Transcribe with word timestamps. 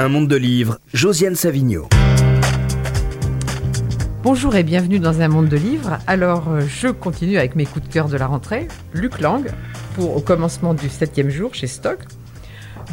Un 0.00 0.08
monde 0.08 0.28
de 0.28 0.36
livres, 0.36 0.78
Josiane 0.94 1.34
Savigno. 1.34 1.86
Bonjour 4.22 4.56
et 4.56 4.62
bienvenue 4.62 4.98
dans 4.98 5.20
un 5.20 5.28
monde 5.28 5.50
de 5.50 5.58
livres. 5.58 5.98
Alors, 6.06 6.48
euh, 6.48 6.62
je 6.66 6.88
continue 6.88 7.36
avec 7.36 7.54
mes 7.54 7.66
coups 7.66 7.86
de 7.86 7.92
cœur 7.92 8.08
de 8.08 8.16
la 8.16 8.26
rentrée. 8.26 8.66
Luc 8.94 9.20
Lang, 9.20 9.44
pour 9.94 10.16
Au 10.16 10.20
commencement 10.20 10.72
du 10.72 10.88
septième 10.88 11.28
jour 11.28 11.54
chez 11.54 11.66
Stock. 11.66 11.98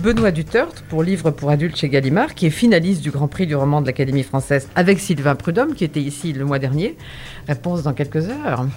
Benoît 0.04 0.32
Dutert, 0.32 0.68
pour 0.90 1.02
Livre 1.02 1.32
pour 1.32 1.50
adultes 1.50 1.78
chez 1.78 1.88
Gallimard, 1.88 2.36
qui 2.36 2.46
est 2.46 2.50
finaliste 2.50 3.02
du 3.02 3.12
Grand 3.12 3.30
Prix 3.30 3.48
du 3.48 3.56
roman 3.56 3.80
de 3.80 3.88
l'Académie 3.88 4.24
française 4.24 4.68
avec 4.76 5.00
Sylvain 5.00 5.36
Prudhomme, 5.36 5.76
qui 5.76 5.86
était 5.86 6.02
ici 6.02 6.34
le 6.34 6.44
mois 6.44 6.60
dernier. 6.60 6.98
Réponse 7.48 7.84
dans 7.84 7.94
quelques 7.94 8.28
heures. 8.28 8.68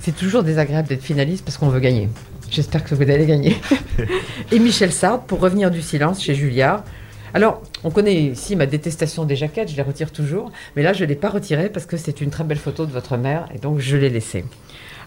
C'est 0.00 0.14
toujours 0.14 0.42
désagréable 0.42 0.88
d'être 0.88 1.02
finaliste 1.02 1.46
parce 1.46 1.56
qu'on 1.56 1.70
veut 1.70 1.80
gagner. 1.80 2.10
J'espère 2.50 2.84
que 2.84 2.94
vous 2.94 3.04
allez 3.04 3.24
gagner. 3.24 3.56
et 4.52 4.58
Michel 4.58 4.92
Sard, 4.92 5.22
pour 5.22 5.40
Revenir 5.40 5.70
du 5.70 5.80
silence 5.80 6.22
chez 6.22 6.34
Julliard. 6.34 6.84
Alors, 7.32 7.62
on 7.84 7.90
connaît 7.90 8.14
ici 8.14 8.56
ma 8.56 8.66
détestation 8.66 9.24
des 9.24 9.36
jaquettes, 9.36 9.70
je 9.70 9.76
les 9.76 9.82
retire 9.82 10.12
toujours, 10.12 10.50
mais 10.76 10.82
là 10.82 10.92
je 10.92 11.04
ne 11.04 11.08
l'ai 11.08 11.14
pas 11.14 11.28
retirée 11.28 11.68
parce 11.68 11.86
que 11.86 11.96
c'est 11.96 12.20
une 12.20 12.30
très 12.30 12.44
belle 12.44 12.58
photo 12.58 12.86
de 12.86 12.92
votre 12.92 13.16
mère 13.16 13.48
et 13.54 13.58
donc 13.58 13.78
je 13.78 13.96
l'ai 13.96 14.10
laissée. 14.10 14.44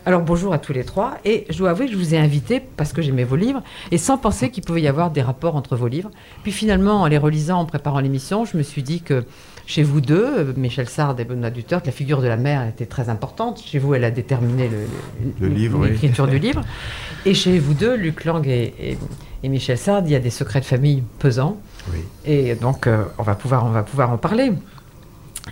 Alors 0.06 0.22
bonjour 0.22 0.54
à 0.54 0.58
tous 0.58 0.74
les 0.74 0.84
trois 0.84 1.18
et 1.24 1.46
je 1.50 1.58
dois 1.58 1.70
avouer 1.70 1.86
que 1.86 1.94
je 1.94 1.98
vous 1.98 2.14
ai 2.14 2.18
invité 2.18 2.60
parce 2.60 2.92
que 2.92 3.02
j'aimais 3.02 3.24
vos 3.24 3.38
livres 3.38 3.64
et 3.90 3.98
sans 3.98 4.18
penser 4.18 4.50
qu'il 4.50 4.62
pouvait 4.64 4.82
y 4.82 4.88
avoir 4.90 5.12
des 5.12 5.22
rapports 5.22 5.56
entre 5.56 5.78
vos 5.78 5.88
livres. 5.88 6.12
Puis 6.44 6.52
finalement, 6.52 7.02
en 7.02 7.08
les 7.08 7.18
relisant, 7.18 7.60
en 7.60 7.66
préparant 7.66 8.02
l'émission, 8.02 8.44
je 8.44 8.58
me 8.58 8.64
suis 8.64 8.84
dit 8.84 9.02
que 9.02 9.24
chez 9.66 9.82
vous 9.82 10.02
deux, 10.02 10.54
Michel 10.58 10.90
Sard 10.90 11.18
et 11.22 11.24
Benoît 11.24 11.52
Dutert, 11.52 11.82
la 11.86 11.94
figure 11.94 12.22
de 12.22 12.28
la 12.28 12.36
mère 12.36 12.68
était 12.68 12.86
très 12.86 13.08
importante. 13.08 13.64
Chez 13.66 13.80
vous, 13.80 13.96
elle 13.96 14.04
a 14.04 14.12
déterminé 14.12 14.70
l'écriture 15.40 16.28
du 16.28 16.38
livre. 16.38 16.64
Et 17.26 17.34
chez 17.34 17.58
vous 17.60 17.74
deux, 17.74 17.96
Luc 17.96 18.26
Lang 18.26 18.46
et, 18.46 18.98
Michel 19.42 19.78
Sard, 19.78 20.04
il 20.06 20.12
y 20.12 20.16
a 20.16 20.20
des 20.20 20.30
secrets 20.30 20.60
de 20.60 20.66
famille 20.66 21.04
pesants. 21.20 21.62
Et 22.26 22.56
donc, 22.56 22.88
euh, 22.88 23.06
on, 23.18 23.24
va 23.24 23.36
pouvoir, 23.36 23.66
on 23.66 23.72
va 23.72 23.84
pouvoir 23.84 24.12
en 24.12 24.18
parler. 24.18 24.52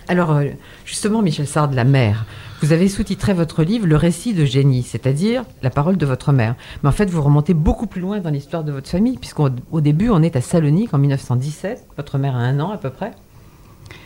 Alors, 0.08 0.32
euh, 0.32 0.46
justement, 0.84 1.22
Michel 1.22 1.46
Sard, 1.46 1.70
la 1.72 1.84
mère, 1.84 2.24
vous 2.62 2.72
avez 2.72 2.88
sous-titré 2.88 3.34
votre 3.34 3.62
livre 3.62 3.86
Le 3.86 3.96
récit 3.96 4.34
de 4.34 4.44
génie, 4.44 4.82
c'est-à-dire 4.82 5.44
la 5.62 5.70
parole 5.70 5.96
de 5.96 6.06
votre 6.06 6.32
mère. 6.32 6.54
Mais 6.82 6.88
en 6.88 6.92
fait, 6.92 7.10
vous 7.10 7.22
remontez 7.22 7.54
beaucoup 7.54 7.86
plus 7.86 8.00
loin 8.00 8.20
dans 8.20 8.30
l'histoire 8.30 8.64
de 8.64 8.72
votre 8.72 8.88
famille, 8.88 9.18
puisqu'au 9.18 9.50
début, 9.80 10.10
on 10.10 10.22
est 10.22 10.36
à 10.36 10.40
Salonique 10.40 10.94
en 10.94 10.98
1917. 10.98 11.86
Votre 11.96 12.18
mère 12.18 12.36
a 12.36 12.40
un 12.40 12.58
an 12.60 12.70
à 12.70 12.78
peu 12.78 12.90
près. 12.90 13.12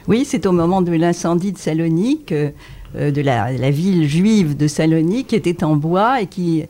Oui, 0.08 0.24
c'est 0.24 0.46
au 0.46 0.52
moment 0.52 0.82
de 0.82 0.92
l'incendie 0.92 1.52
de 1.52 1.58
Salonique, 1.58 2.32
euh, 2.32 2.50
de 2.94 3.20
la, 3.20 3.52
la, 3.52 3.70
ville 3.70 4.08
juive 4.08 4.56
de 4.56 4.68
Salonique, 4.68 5.28
qui 5.28 5.36
était 5.36 5.64
en 5.64 5.76
bois 5.76 6.20
et 6.20 6.26
qui, 6.26 6.64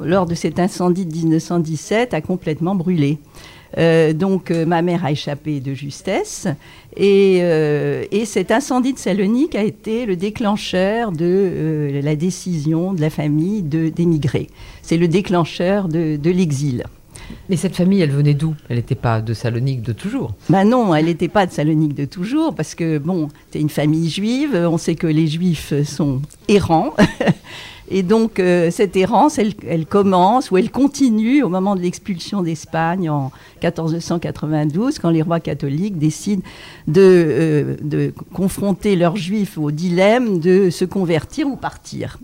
lors 0.00 0.26
de 0.26 0.34
cet 0.34 0.58
incendie 0.58 1.06
de 1.06 1.12
1917, 1.12 2.14
a 2.14 2.20
complètement 2.20 2.74
brûlé. 2.74 3.18
Euh, 3.78 4.12
donc 4.12 4.50
euh, 4.50 4.66
ma 4.66 4.82
mère 4.82 5.04
a 5.04 5.12
échappé 5.12 5.60
de 5.60 5.72
justesse 5.72 6.46
et, 6.96 7.38
euh, 7.40 8.04
et, 8.10 8.26
cet 8.26 8.50
incendie 8.50 8.92
de 8.92 8.98
Salonique 8.98 9.54
a 9.54 9.62
été 9.62 10.04
le 10.04 10.14
déclencheur 10.14 11.10
de 11.10 12.00
la 12.02 12.16
décision 12.16 12.92
de 12.92 13.00
la 13.00 13.08
famille 13.08 13.62
d'émigrer. 13.62 14.48
C'est 14.82 14.98
le 14.98 15.08
déclencheur 15.08 15.88
de, 15.88 16.16
de 16.16 16.30
l'exil. 16.30 16.84
Mais 17.48 17.56
cette 17.56 17.76
famille, 17.76 18.00
elle 18.00 18.10
venait 18.10 18.34
d'où? 18.34 18.54
Elle 18.68 18.76
n'était 18.76 18.94
pas 18.94 19.22
de 19.22 19.32
Salonique 19.32 19.82
de 19.82 19.92
toujours? 19.92 20.34
Ben 20.50 20.64
non, 20.64 20.94
elle 20.94 21.06
n'était 21.06 21.28
pas 21.28 21.46
de 21.46 21.52
Salonique 21.52 21.94
de 21.94 22.04
toujours, 22.04 22.54
parce 22.54 22.74
que, 22.74 22.98
bon, 22.98 23.28
c'est 23.50 23.60
une 23.60 23.70
famille 23.70 24.10
juive, 24.10 24.54
on 24.54 24.76
sait 24.76 24.96
que 24.96 25.06
les 25.06 25.28
juifs 25.28 25.72
sont 25.84 26.20
errants, 26.48 26.94
Et 27.94 28.02
donc, 28.02 28.40
euh, 28.40 28.70
cette 28.70 28.96
errance, 28.96 29.38
elle, 29.38 29.84
commence 29.84 30.50
ou 30.50 30.56
elle 30.56 30.70
continue 30.70 31.42
au 31.42 31.50
moment 31.50 31.76
de 31.76 31.82
l'expulsion 31.82 32.40
d'Espagne 32.40 33.10
en 33.10 33.30
1492, 33.62 34.98
quand 34.98 35.10
les 35.10 35.20
rois 35.20 35.40
catholiques 35.40 35.98
décident 35.98 36.42
de, 36.88 37.02
euh, 37.02 37.76
de 37.82 38.14
confronter 38.32 38.96
leurs 38.96 39.16
juifs 39.16 39.58
au 39.58 39.70
dilemme 39.70 40.38
de 40.38 40.70
se 40.70 40.86
convertir 40.86 41.46
ou 41.48 41.56
partir. 41.56 42.18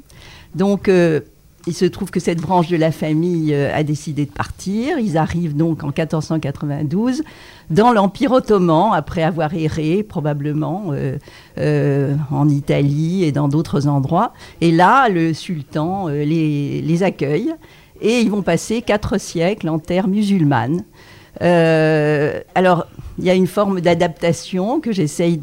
Donc, 0.55 0.89
euh, 0.89 1.20
il 1.68 1.74
se 1.74 1.84
trouve 1.84 2.11
que 2.11 2.18
cette 2.18 2.40
branche 2.40 2.68
de 2.68 2.77
la 2.77 2.90
famille 2.90 3.52
euh, 3.52 3.70
a 3.74 3.83
décidé 3.83 4.24
de 4.24 4.30
partir. 4.30 4.98
Ils 4.98 5.18
arrivent 5.18 5.55
donc 5.55 5.84
en 5.84 5.89
1492 5.89 7.23
dans 7.68 7.92
l'Empire 7.92 8.33
ottoman, 8.33 8.92
après 8.95 9.23
avoir 9.23 9.52
erré 9.52 10.02
probablement 10.02 10.86
euh, 10.92 11.18
euh, 11.58 12.17
en 12.30 12.48
Italie 12.48 13.24
et 13.24 13.33
dans 13.33 13.48
d'autres 13.48 13.86
endroits. 13.86 14.33
Et 14.62 14.73
là, 14.73 15.11
le 15.11 15.34
sultan 15.34 16.08
les, 16.08 16.80
les 16.80 17.02
accueille 17.02 17.52
et 18.00 18.20
ils 18.20 18.30
vont 18.30 18.42
passer 18.42 18.80
quatre 18.80 19.20
siècles 19.20 19.68
en 19.68 19.79
terre 19.79 20.08
musulmane. 20.08 20.85
Alors, 21.40 22.86
il 23.18 23.24
y 23.24 23.30
a 23.30 23.34
une 23.34 23.46
forme 23.46 23.80
d'adaptation 23.80 24.80
que 24.80 24.92
j'essaye 24.92 25.40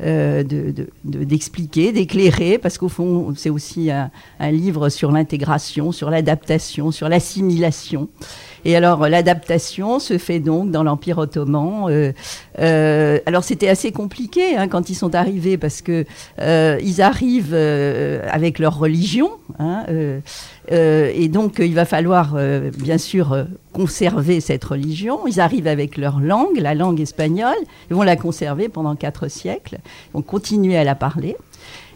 euh, 0.00 0.42
de, 0.42 0.86
d'expliquer, 1.04 1.92
d'éclairer, 1.92 2.58
parce 2.58 2.78
qu'au 2.78 2.88
fond, 2.88 3.34
c'est 3.36 3.50
aussi 3.50 3.90
un, 3.90 4.10
livre 4.50 4.88
sur 4.88 5.10
l'intégration, 5.10 5.92
sur 5.92 6.10
l'adaptation, 6.10 6.90
sur 6.90 7.08
l'assimilation. 7.08 8.08
Et 8.64 8.76
alors, 8.76 9.08
l'adaptation 9.08 9.98
se 9.98 10.18
fait 10.18 10.40
donc 10.40 10.70
dans 10.70 10.82
l'Empire 10.82 11.18
ottoman. 11.18 12.12
Euh, 12.58 13.18
alors, 13.26 13.44
c'était 13.44 13.68
assez 13.68 13.92
compliqué 13.92 14.56
hein, 14.56 14.68
quand 14.68 14.90
ils 14.90 14.94
sont 14.94 15.14
arrivés, 15.14 15.58
parce 15.58 15.82
que 15.82 16.04
ils 16.38 17.02
arrivent 17.02 17.54
avec 17.54 18.58
leur 18.58 18.78
religion. 18.78 19.30
Hein, 19.58 19.84
euh, 20.72 21.10
et 21.14 21.28
donc, 21.28 21.58
il 21.58 21.74
va 21.74 21.84
falloir, 21.84 22.34
euh, 22.36 22.70
bien 22.76 22.98
sûr, 22.98 23.32
euh, 23.32 23.44
conserver 23.72 24.40
cette 24.40 24.64
religion. 24.64 25.26
Ils 25.26 25.40
arrivent 25.40 25.66
avec 25.66 25.96
leur 25.96 26.20
langue, 26.20 26.58
la 26.58 26.74
langue 26.74 27.00
espagnole. 27.00 27.56
Ils 27.90 27.96
vont 27.96 28.02
la 28.02 28.16
conserver 28.16 28.68
pendant 28.68 28.96
quatre 28.96 29.28
siècles. 29.28 29.78
Ils 30.08 30.14
vont 30.14 30.22
continuer 30.22 30.76
à 30.76 30.84
la 30.84 30.94
parler. 30.94 31.36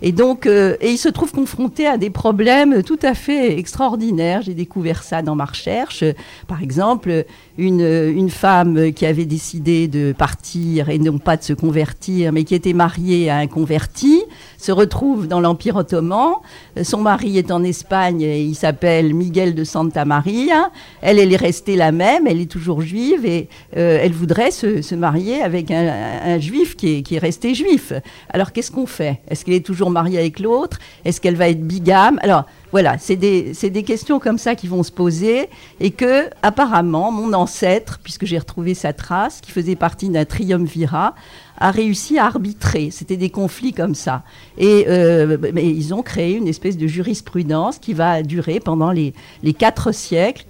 Et 0.04 0.10
donc, 0.10 0.46
euh, 0.46 0.76
il 0.82 0.98
se 0.98 1.08
trouve 1.08 1.30
confronté 1.30 1.86
à 1.86 1.96
des 1.96 2.10
problèmes 2.10 2.82
tout 2.82 2.98
à 3.02 3.14
fait 3.14 3.56
extraordinaires. 3.56 4.42
J'ai 4.42 4.54
découvert 4.54 5.04
ça 5.04 5.22
dans 5.22 5.36
ma 5.36 5.44
recherche. 5.44 6.02
Par 6.48 6.60
exemple, 6.60 7.24
une, 7.56 7.80
une 7.80 8.30
femme 8.30 8.92
qui 8.92 9.06
avait 9.06 9.26
décidé 9.26 9.86
de 9.86 10.12
partir 10.12 10.88
et 10.88 10.98
non 10.98 11.18
pas 11.18 11.36
de 11.36 11.44
se 11.44 11.52
convertir, 11.52 12.32
mais 12.32 12.42
qui 12.42 12.56
était 12.56 12.72
mariée 12.72 13.30
à 13.30 13.36
un 13.36 13.46
converti, 13.46 14.24
se 14.58 14.72
retrouve 14.72 15.28
dans 15.28 15.40
l'Empire 15.40 15.76
ottoman. 15.76 16.34
Son 16.82 17.00
mari 17.00 17.38
est 17.38 17.50
en 17.50 17.62
Espagne 17.64 18.22
et 18.22 18.42
il 18.42 18.54
s'appelle 18.54 19.14
Miguel 19.14 19.54
de 19.54 19.64
Santa 19.64 20.04
Maria. 20.04 20.70
Elle, 21.00 21.18
elle 21.18 21.32
est 21.32 21.36
restée 21.36 21.76
la 21.76 21.92
même, 21.92 22.26
elle 22.26 22.40
est 22.40 22.50
toujours 22.50 22.80
juive 22.80 23.26
et 23.26 23.48
euh, 23.76 23.98
elle 24.00 24.12
voudrait 24.12 24.50
se, 24.50 24.94
marier 24.94 25.42
avec 25.42 25.70
un, 25.70 26.38
juif 26.38 26.76
qui 26.76 27.04
est, 27.10 27.18
resté 27.18 27.54
juif. 27.54 27.92
Alors 28.30 28.52
qu'est-ce 28.52 28.70
qu'on 28.70 28.86
fait? 28.86 29.20
Est-ce 29.28 29.44
qu'il 29.44 29.54
est 29.54 29.64
toujours 29.64 29.90
mariée 29.90 30.18
avec 30.18 30.38
l'autre? 30.38 30.78
Est-ce 31.04 31.20
qu'elle 31.20 31.36
va 31.36 31.48
être 31.48 31.62
bigame? 31.66 32.18
Alors 32.22 32.44
voilà, 32.72 32.96
c'est 32.98 33.16
des, 33.16 33.52
des, 33.52 33.82
questions 33.82 34.18
comme 34.18 34.38
ça 34.38 34.54
qui 34.54 34.66
vont 34.66 34.82
se 34.82 34.90
poser 34.90 35.50
et 35.78 35.90
que 35.90 36.30
apparemment 36.42 37.12
mon 37.12 37.34
ancêtre, 37.34 38.00
puisque 38.02 38.24
j'ai 38.24 38.38
retrouvé 38.38 38.72
sa 38.72 38.94
trace, 38.94 39.42
qui 39.42 39.50
faisait 39.50 39.76
partie 39.76 40.08
d'un 40.08 40.24
triumvirat, 40.24 41.14
a 41.62 41.70
réussi 41.70 42.18
à 42.18 42.26
arbitrer. 42.26 42.90
C'était 42.90 43.16
des 43.16 43.30
conflits 43.30 43.72
comme 43.72 43.94
ça. 43.94 44.24
Et 44.58 44.84
euh, 44.88 45.38
mais 45.54 45.66
ils 45.66 45.94
ont 45.94 46.02
créé 46.02 46.36
une 46.36 46.48
espèce 46.48 46.76
de 46.76 46.86
jurisprudence 46.86 47.78
qui 47.78 47.94
va 47.94 48.22
durer 48.22 48.60
pendant 48.60 48.90
les, 48.90 49.14
les 49.42 49.54
quatre 49.54 49.92
siècles 49.92 50.44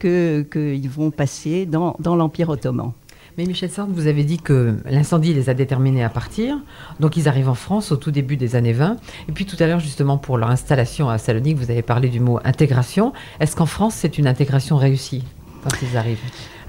qu'ils 0.51 0.91
vont 0.91 1.11
passer 1.11 1.67
dans, 1.67 1.97
dans 2.01 2.17
l'Empire 2.17 2.49
ottoman. 2.49 2.93
Mais 3.39 3.47
Michel 3.47 3.71
Sard, 3.71 3.87
vous 3.91 4.09
avez 4.09 4.25
dit 4.25 4.39
que 4.39 4.77
l'incendie 4.85 5.33
les 5.33 5.49
a 5.49 5.55
déterminés 5.55 6.05
à 6.05 6.11
partir. 6.11 6.59
Donc 7.01 7.17
ils 7.17 7.29
arrivent 7.29 7.49
en 7.49 7.55
France 7.55 7.93
au 7.93 7.97
tout 7.97 8.11
début 8.11 8.37
des 8.37 8.57
années 8.57 8.75
20. 8.75 8.97
Et 9.29 9.33
puis 9.33 9.47
tout 9.47 9.57
à 9.59 9.67
l'heure, 9.67 9.81
justement, 9.81 10.19
pour 10.19 10.37
leur 10.37 10.51
installation 10.51 11.09
à 11.09 11.17
Salonique, 11.19 11.57
vous 11.57 11.71
avez 11.71 11.83
parlé 11.83 12.09
du 12.09 12.21
mot 12.21 12.41
intégration. 12.45 13.13
Est-ce 13.41 13.57
qu'en 13.57 13.67
France, 13.67 13.95
c'est 13.95 14.19
une 14.19 14.27
intégration 14.27 14.77
réussie 14.77 15.25
quand 15.63 15.75
ils 15.83 15.97
arrivent? 15.97 16.19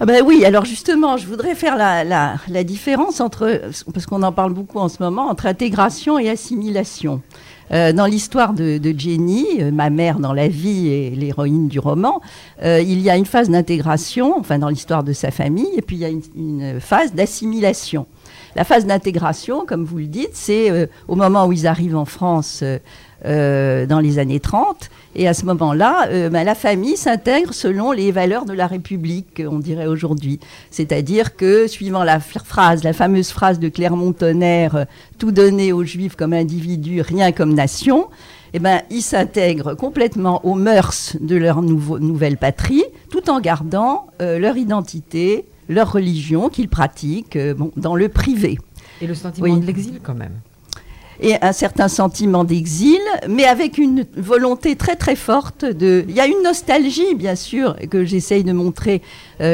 Ah 0.03 0.06
ben 0.06 0.22
oui, 0.22 0.44
alors 0.44 0.66
justement, 0.66 1.16
je 1.16 1.25
voudrais 1.25 1.56
faire 1.56 1.78
la, 1.78 2.03
la, 2.03 2.36
la 2.50 2.66
différence 2.66 3.22
entre, 3.22 3.62
parce 3.94 4.06
qu'on 4.06 4.22
en 4.22 4.34
parle 4.34 4.52
beaucoup 4.52 4.79
en 4.79 4.90
ce 4.90 5.02
moment, 5.02 5.29
entre 5.29 5.46
intégration 5.46 6.20
et 6.20 6.29
assimilation. 6.29 7.22
Euh, 7.72 7.94
dans 7.94 8.05
l'histoire 8.05 8.52
de, 8.52 8.79
Jenny, 8.97 9.46
euh, 9.61 9.72
ma 9.72 9.90
mère 9.90 10.20
dans 10.20 10.34
la 10.34 10.50
vie 10.50 10.90
et 10.90 11.09
l'héroïne 11.11 11.70
du 11.70 11.79
roman, 11.79 12.20
euh, 12.64 12.82
il 12.82 13.00
y 13.00 13.09
a 13.09 13.16
une 13.16 13.26
phase 13.26 13.50
d'intégration, 13.50 14.38
enfin 14.38 14.59
dans 14.59 14.67
l'histoire 14.67 15.05
de 15.05 15.14
sa 15.14 15.32
famille, 15.32 15.72
et 15.78 15.82
puis 15.82 15.96
il 15.96 16.00
y 16.00 16.05
a 16.05 16.09
une, 16.09 16.82
phase 16.82 17.14
d'assimilation. 17.14 18.05
La 18.58 18.66
phase 18.66 18.85
d'intégration, 18.85 19.66
comme 19.66 19.85
vous 19.85 20.00
le 20.00 20.08
dites, 20.08 20.34
c'est 20.34 20.90
au 21.08 21.16
moment 21.16 21.47
où 21.47 21.53
ils 21.53 21.66
arrivent 21.66 21.96
en 21.96 22.03
France 22.05 22.61
dans 23.23 24.00
les 24.02 24.20
années 24.20 24.40
30. 24.40 24.90
Et 25.16 25.28
à 25.28 25.34
ce 25.34 25.46
moment-là, 25.46 26.30
ben, 26.30 26.44
la 26.44 26.56
famille 26.56 26.98
s'intègre 26.98 27.54
selon 27.54 27.92
les 27.92 28.12
valeurs 28.12 28.46
de 28.46 28.54
la 28.54 28.68
République, 28.68 29.44
on 29.48 29.60
dirait 29.60 29.86
aujourd'hui. 29.86 30.40
C'est-à-dire 30.72 31.36
que, 31.36 31.68
suivant 31.68 32.04
la 32.04 32.20
phrase, 32.20 32.84
la 32.84 32.94
fameuse 32.94 33.30
phrase 33.30 33.60
de 33.60 33.70
Clermont-Tonnerre, 33.70 34.86
tout 35.20 35.32
donner 35.32 35.72
aux 35.72 35.84
Juifs 35.84 36.16
comme 36.16 36.34
individus, 36.34 37.02
rien 37.02 37.32
comme 37.32 37.54
nation, 37.54 38.08
eh 38.54 38.60
ben, 38.60 38.82
ils 38.90 39.02
s'intègrent 39.02 39.76
complètement 39.76 40.46
aux 40.46 40.56
mœurs 40.56 41.16
de 41.20 41.36
leur 41.36 41.62
nouvelle 41.62 42.38
patrie, 42.38 42.84
tout 43.12 43.30
en 43.30 43.40
gardant 43.40 44.08
leur 44.20 44.58
identité, 44.58 45.46
leur 45.70 45.92
religion 45.92 46.50
qu'ils 46.50 46.70
pratiquent 46.70 47.38
bon, 47.56 47.72
dans 47.78 47.96
le 47.96 48.10
privé. 48.10 48.58
Et 49.02 49.08
le 49.08 49.16
sentiment 49.16 49.58
de 49.58 49.66
l'exil 49.66 50.00
quand 50.02 50.16
même 50.16 50.40
et 51.23 51.35
un 51.41 51.53
certain 51.53 51.87
sentiment 51.87 52.43
d'exil, 52.43 52.99
mais 53.29 53.46
avec 53.46 53.78
une 53.78 54.05
volonté 54.17 54.75
très 54.75 54.96
très 54.96 55.16
forte 55.16 55.64
de... 55.64 56.03
Il 56.09 56.16
y 56.16 56.20
a 56.20 56.28
une 56.28 56.43
nostalgie, 56.43 57.16
bien 57.16 57.35
sûr, 57.35 57.75
que 57.90 58.03
j'essaye 58.03 58.43
de 58.43 58.52
montrer 58.52 59.02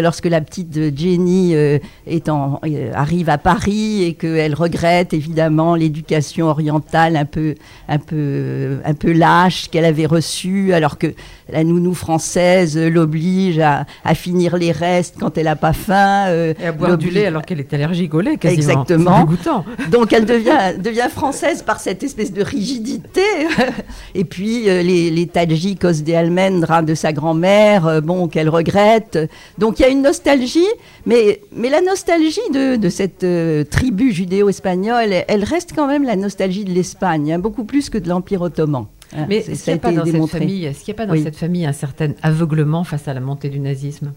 lorsque 0.02 0.26
la 0.26 0.42
petite 0.42 0.98
Jenny 0.98 1.56
euh, 1.56 1.80
est 2.06 2.30
en, 2.30 2.60
euh, 2.66 2.92
arrive 2.94 3.30
à 3.30 3.38
Paris 3.38 4.04
et 4.04 4.14
qu'elle 4.14 4.54
regrette 4.54 5.14
évidemment 5.14 5.76
l'éducation 5.76 6.48
orientale 6.48 7.16
un 7.16 7.26
peu, 7.26 7.56
un 7.88 7.98
peu, 7.98 8.80
un 8.86 8.94
peu 8.94 9.12
lâche 9.12 9.70
qu'elle 9.70 9.86
avait 9.86 10.06
reçue, 10.06 10.74
alors 10.74 10.98
que 10.98 11.08
la 11.52 11.64
nounou 11.64 11.94
française 11.94 12.78
l'oblige 12.78 13.60
à, 13.60 13.86
à, 14.06 14.14
finir 14.14 14.58
les 14.58 14.72
restes 14.72 15.16
quand 15.20 15.38
elle 15.38 15.46
n'a 15.46 15.56
pas 15.56 15.74
faim. 15.74 16.28
et 16.30 16.66
à 16.66 16.72
boire 16.72 16.98
du 16.98 17.10
lait 17.10 17.26
alors 17.26 17.44
qu'elle 17.44 17.60
est 17.60 17.74
allergique 17.74 18.14
au 18.14 18.22
lait, 18.22 18.38
quasiment. 18.38 18.84
Exactement. 18.84 19.28
Donc 19.92 20.14
elle 20.14 20.26
devient, 20.26 20.78
devient 20.78 21.08
française 21.10 21.64
par 21.64 21.80
cette 21.80 22.04
espèce 22.04 22.32
de 22.32 22.44
rigidité. 22.44 23.22
et 24.16 24.24
puis 24.24 24.66
les, 24.66 25.10
les 25.10 25.28
Tadjiks 25.28 25.86
des 26.04 26.16
almendres 26.16 26.84
de 26.84 26.94
sa 26.94 27.14
grand-mère, 27.14 28.02
bon, 28.02 28.28
qu'elle 28.28 28.50
regrette. 28.50 29.18
Donc 29.58 29.79
il 29.80 29.84
y 29.84 29.86
a 29.86 29.90
une 29.90 30.02
nostalgie, 30.02 30.68
mais, 31.06 31.42
mais 31.56 31.70
la 31.70 31.82
nostalgie 31.82 32.40
de, 32.54 32.76
de 32.76 32.90
cette 32.90 33.24
euh, 33.24 33.64
tribu 33.64 34.12
judéo-espagnole, 34.12 35.24
elle, 35.28 35.44
reste 35.44 35.72
quand 35.74 35.88
même 35.88 36.04
la 36.04 36.18
nostalgie 36.18 36.66
de 36.66 36.72
l'Espagne, 36.72 37.34
hein, 37.34 37.40
beaucoup 37.40 37.64
plus 37.64 37.90
que 37.90 37.98
de 37.98 38.10
l'Empire 38.10 38.42
ottoman. 38.42 38.88
Hein. 39.16 39.26
mais 39.28 39.38
est-ce 39.38 39.64
qu'il 39.64 39.74
n'y 39.74 39.80
a, 39.80 39.82
pas 39.82 39.92
dans 39.92 40.06
cette 40.06 40.28
famille, 40.28 40.68
a 40.68 40.94
pas 40.94 41.06
dans 41.08 41.16
cette 41.16 41.36
famille 41.36 41.66
un 41.66 41.74
certain 41.74 42.12
aveuglement 42.22 42.84
face 42.84 43.08
à 43.08 43.14
la 43.14 43.22
montée 43.22 43.50
du 43.50 43.60
nazisme? 43.60 44.12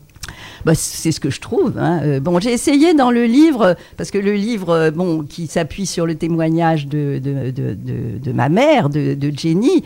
Bah, 0.64 0.74
c'est 0.74 1.12
ce 1.12 1.20
que 1.20 1.30
je 1.30 1.40
trouve. 1.40 1.78
Hein. 1.78 2.00
Euh, 2.02 2.20
bon, 2.20 2.38
j'ai 2.40 2.52
essayé 2.52 2.94
dans 2.94 3.10
le 3.10 3.24
livre, 3.24 3.76
parce 3.96 4.10
que 4.10 4.18
le 4.18 4.32
livre, 4.32 4.70
euh, 4.70 4.90
bon, 4.90 5.22
qui 5.22 5.46
s'appuie 5.46 5.86
sur 5.86 6.06
le 6.06 6.14
témoignage 6.14 6.86
de, 6.86 7.20
de, 7.22 7.50
de, 7.50 7.74
de 8.18 8.32
ma 8.32 8.48
mère, 8.48 8.88
de, 8.88 9.16
Jenny, 9.34 9.82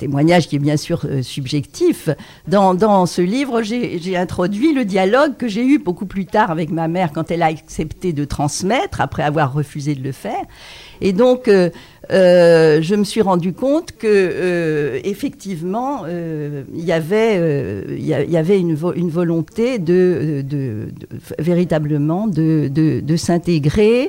témoignage 0.00 0.48
qui 0.48 0.56
est 0.56 0.60
bien 0.70 0.76
sûr 0.78 1.02
euh, 1.04 1.22
subjectif. 1.22 2.08
Dans, 2.48 2.74
dans, 2.74 3.06
ce 3.06 3.20
livre, 3.20 3.62
j'ai 3.62 4.16
introduit 4.16 4.72
le 4.72 4.84
dialogue 4.84 5.36
que 5.36 5.46
j'ai 5.46 5.64
eu 5.64 5.78
beaucoup 5.78 6.06
plus 6.06 6.26
tard 6.26 6.50
avec 6.50 6.70
ma 6.70 6.88
mère 6.88 7.12
quand 7.12 7.30
elle 7.30 7.42
a 7.42 7.46
accepté 7.46 8.12
de 8.12 8.24
transmettre 8.24 9.00
après 9.00 9.22
avoir 9.22 9.52
refusé 9.52 9.94
de 9.94 10.02
le 10.02 10.12
faire. 10.12 10.44
Et 11.02 11.12
donc, 11.12 11.48
euh, 11.48 11.70
euh, 12.10 12.80
je 12.82 12.94
me 12.94 13.04
suis 13.04 13.20
rendu 13.20 13.52
compte 13.52 13.92
que 13.92 15.00
effectivement, 15.04 16.04
il 16.06 16.84
y 16.84 16.92
avait, 16.92 17.84
y, 17.98 18.36
avait 18.36 18.58
une, 18.58 18.76
une 18.96 19.10
volonté 19.10 19.78
de, 19.78 20.42
de, 20.44 20.88
véritablement 21.38 22.26
de, 22.26 22.68
de 22.68 23.16
s'intégrer 23.16 24.08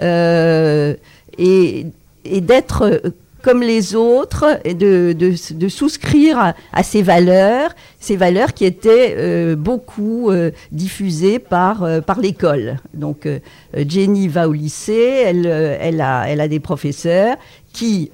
et, 0.00 1.86
et 2.24 2.40
d'être 2.40 3.00
comme 3.46 3.62
les 3.62 3.94
autres 3.94 4.58
de, 4.64 5.12
de, 5.12 5.68
souscrire 5.68 6.52
à, 6.72 6.82
ces 6.82 7.00
valeurs, 7.00 7.70
ces 8.00 8.16
valeurs 8.16 8.54
qui 8.54 8.64
étaient 8.64 9.14
euh, 9.16 9.54
beaucoup 9.54 10.32
euh, 10.32 10.50
diffusées 10.72 11.38
par, 11.38 11.84
euh, 11.84 12.00
par 12.00 12.18
l'école. 12.18 12.78
Donc 12.92 13.28
Jenny 13.72 14.26
va 14.26 14.48
au 14.48 14.52
lycée, 14.52 15.22
elle, 15.24 15.46
elle, 15.46 16.00
a, 16.00 16.24
elle 16.28 16.40
a 16.40 16.48
des 16.48 16.58
professeurs 16.58 17.36
qui 17.72 18.10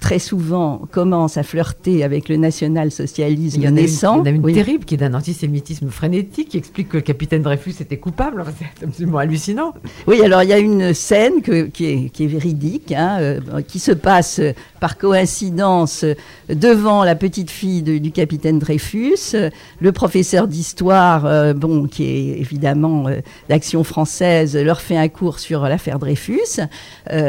très 0.00 0.18
souvent 0.18 0.82
commence 0.90 1.36
à 1.36 1.42
flirter 1.42 2.02
avec 2.02 2.28
le 2.28 2.36
national-socialisme 2.36 3.68
naissant. 3.68 4.14
il 4.14 4.18
y 4.18 4.20
en 4.22 4.24
a 4.24 4.30
une 4.30 4.54
terrible 4.54 4.84
qui 4.84 4.94
est 4.94 4.98
d'un 4.98 5.12
antisémitisme 5.12 5.90
frénétique, 5.90 6.48
qui 6.48 6.56
explique 6.56 6.88
que 6.88 6.96
le 6.96 7.02
capitaine 7.02 7.42
Dreyfus 7.42 7.74
était 7.80 7.98
coupable. 7.98 8.44
c'est 8.78 8.86
absolument 8.86 9.18
hallucinant. 9.18 9.74
Oui, 10.06 10.22
alors 10.22 10.42
il 10.42 10.48
y 10.48 10.54
a 10.54 10.58
une 10.58 10.94
scène 10.94 11.42
que, 11.42 11.66
qui, 11.66 11.84
est, 11.84 12.08
qui, 12.08 12.24
est, 12.24 12.28
véridique, 12.28 12.92
hein, 12.92 13.18
euh, 13.20 13.40
qui 13.66 13.78
se 13.78 13.92
passe 13.92 14.40
par 14.80 14.96
coïncidence 14.96 16.06
devant 16.48 17.04
la 17.04 17.14
petite 17.14 17.50
fille 17.50 17.82
du 17.82 18.10
capitaine 18.10 18.58
Dreyfus. 18.58 19.36
Le 19.80 19.92
professeur 19.92 20.48
d'histoire, 20.48 21.26
euh, 21.26 21.52
bon, 21.52 21.86
qui 21.86 22.04
est 22.04 22.40
évidemment 22.40 23.06
euh, 23.08 23.20
d'action 23.50 23.84
française, 23.84 24.56
leur 24.56 24.80
fait 24.80 24.96
un 24.96 25.08
cours 25.08 25.38
sur 25.38 25.62
l'affaire 25.64 25.98
Dreyfus, 25.98 26.60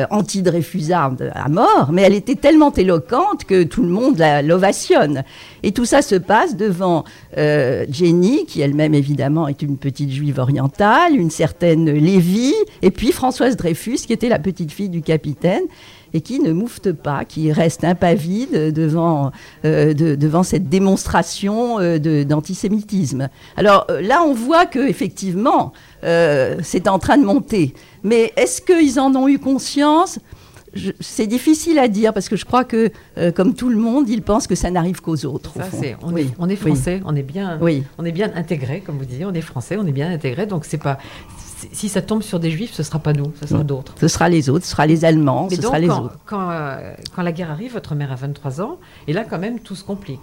anti-Dreyfusarde 0.10 1.32
à 1.36 1.50
mort, 1.50 1.90
mais 1.92 2.04
elle 2.04 2.14
était 2.14 2.36
tellement 2.36 2.61
éloquente 2.70 3.46
que 3.46 3.64
tout 3.64 3.82
le 3.82 3.90
monde 3.90 4.24
l'ovationne. 4.44 5.24
Et 5.64 5.72
tout 5.72 5.86
ça 5.86 6.02
se 6.02 6.16
passe 6.16 6.56
devant 6.56 7.04
euh, 7.38 7.86
Jenny, 7.90 8.46
qui 8.46 8.62
elle-même 8.62 8.94
évidemment 8.94 9.48
est 9.48 9.62
une 9.62 9.78
petite 9.78 10.12
juive 10.12 10.40
orientale, 10.40 11.16
une 11.16 11.32
certaine 11.32 11.90
Lévy, 11.90 12.54
et 12.82 12.92
puis 12.92 13.12
Françoise 13.12 13.56
Dreyfus, 13.58 13.98
qui 14.06 14.14
était 14.14 14.30
la 14.30 14.40
petite 14.40 14.72
fille 14.72 14.90
du 14.90 15.02
capitaine 15.02 15.64
et 16.14 16.20
qui 16.20 16.42
ne 16.42 16.52
moufte 16.52 16.92
pas, 16.92 17.24
qui 17.24 17.54
reste 17.54 17.86
impavide 17.86 18.74
devant, 18.74 19.32
euh, 19.64 19.94
devant 19.94 20.44
cette 20.44 20.68
démonstration 20.68 21.80
euh, 21.80 22.26
d'antisémitisme. 22.26 23.30
Alors 23.56 23.88
là, 24.02 24.22
on 24.24 24.34
voit 24.34 24.66
que 24.66 24.80
effectivement, 24.80 25.72
c'est 26.04 26.88
en 26.88 27.00
train 27.00 27.18
de 27.18 27.24
monter. 27.24 27.74
Mais 28.04 28.34
est-ce 28.36 28.62
qu'ils 28.62 29.00
en 29.00 29.16
ont 29.16 29.28
eu 29.28 29.40
conscience? 29.40 30.20
C'est 31.00 31.28
difficile 31.28 31.80
à 31.80 31.88
dire 31.88 32.14
parce 32.14 32.30
que 32.30 32.36
je 32.36 32.46
crois 32.46 32.64
que, 32.64 32.92
euh, 33.18 33.32
comme 33.32 33.54
tout 33.54 33.70
le 33.70 33.76
monde, 33.76 34.08
ils 34.10 34.22
pensent 34.22 34.48
que 34.48 34.56
ça 34.56 34.72
n'arrive 34.72 35.02
qu'aux 35.02 35.26
autres. 35.26 35.54
on, 36.02 36.16
est, 36.16 36.28
on, 36.40 36.50
est, 36.50 36.56
français, 36.56 37.02
on 37.06 37.16
est 37.16 37.24
bien, 37.24 37.58
oui. 37.62 37.84
on 37.98 38.06
est 38.06 38.12
bien 38.12 38.32
intégré, 38.36 38.82
comme 38.82 38.98
vous 38.98 39.06
disiez, 39.06 39.26
on 39.26 39.34
est 39.34 39.42
français, 39.42 39.78
on 39.78 39.86
est 39.86 39.92
bien 39.92 40.12
intégré, 40.12 40.46
donc 40.46 40.66
c'est 40.66 40.78
pas. 40.78 40.98
Si 41.74 41.90
ça 41.90 42.02
tombe 42.02 42.24
sur 42.24 42.40
des 42.40 42.50
juifs, 42.50 42.74
ce 42.74 42.82
sera 42.82 42.98
pas 42.98 43.14
nous, 43.14 43.32
ce 43.40 43.48
sera 43.48 43.64
d'autres. 43.64 43.94
Ce 44.00 44.08
sera 44.08 44.30
les 44.30 44.50
autres, 44.50 44.66
ce 44.66 44.72
sera 44.72 44.88
les 44.88 45.06
Allemands, 45.06 45.48
ce 45.50 45.62
sera 45.62 45.78
les 45.78 45.88
quand, 45.88 46.06
autres. 46.06 46.18
Quand, 46.26 46.50
euh, 46.50 46.96
quand 47.16 47.22
la 47.22 47.32
guerre 47.32 47.52
arrive, 47.52 47.74
votre 47.74 47.94
mère 47.94 48.12
a 48.12 48.16
23 48.16 48.62
ans, 48.62 48.78
et 49.08 49.14
là 49.14 49.26
quand 49.30 49.38
même 49.38 49.60
tout 49.60 49.76
se 49.76 49.84
complique. 49.84 50.22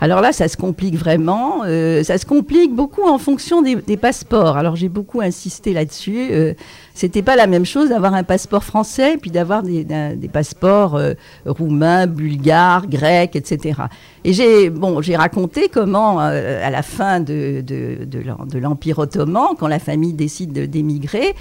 Alors 0.00 0.20
là, 0.20 0.32
ça 0.32 0.48
se 0.48 0.56
complique 0.56 0.96
vraiment. 0.96 1.62
Euh, 1.64 2.02
ça 2.02 2.16
se 2.16 2.24
complique 2.24 2.74
beaucoup 2.74 3.06
en 3.06 3.18
fonction 3.18 3.62
des, 3.62 3.96
passeports. 3.96 4.56
Alors 4.56 4.76
j'ai 4.76 4.88
beaucoup 4.88 5.20
insisté 5.20 5.72
là-dessus. 5.72 6.28
Euh, 6.30 6.54
c'était 7.00 7.22
pas 7.22 7.34
la 7.34 7.46
même 7.46 7.64
chose 7.64 7.88
d'avoir 7.88 8.12
un 8.12 8.24
passeport 8.24 8.62
français 8.62 9.14
et 9.14 9.16
puis 9.16 9.30
d'avoir 9.30 9.62
des, 9.62 9.86
passeports 10.30 10.96
euh, 10.96 11.14
roumains, 11.46 12.06
bulgares, 12.06 12.86
grecs, 12.88 13.36
etc. 13.36 13.80
Et 14.22 14.34
j'ai 14.34 14.68
bon, 14.68 15.00
raconté 15.16 15.70
comment 15.72 16.18
à 16.18 16.68
la 16.68 16.82
fin 16.82 17.20
de, 17.20 17.62
de, 17.62 18.58
l'Empire 18.58 18.98
ottoman, 18.98 19.56
quand 19.58 19.66
la 19.66 19.78
famille 19.78 20.12
décide 20.12 20.52
d'émigrer, 20.52 21.34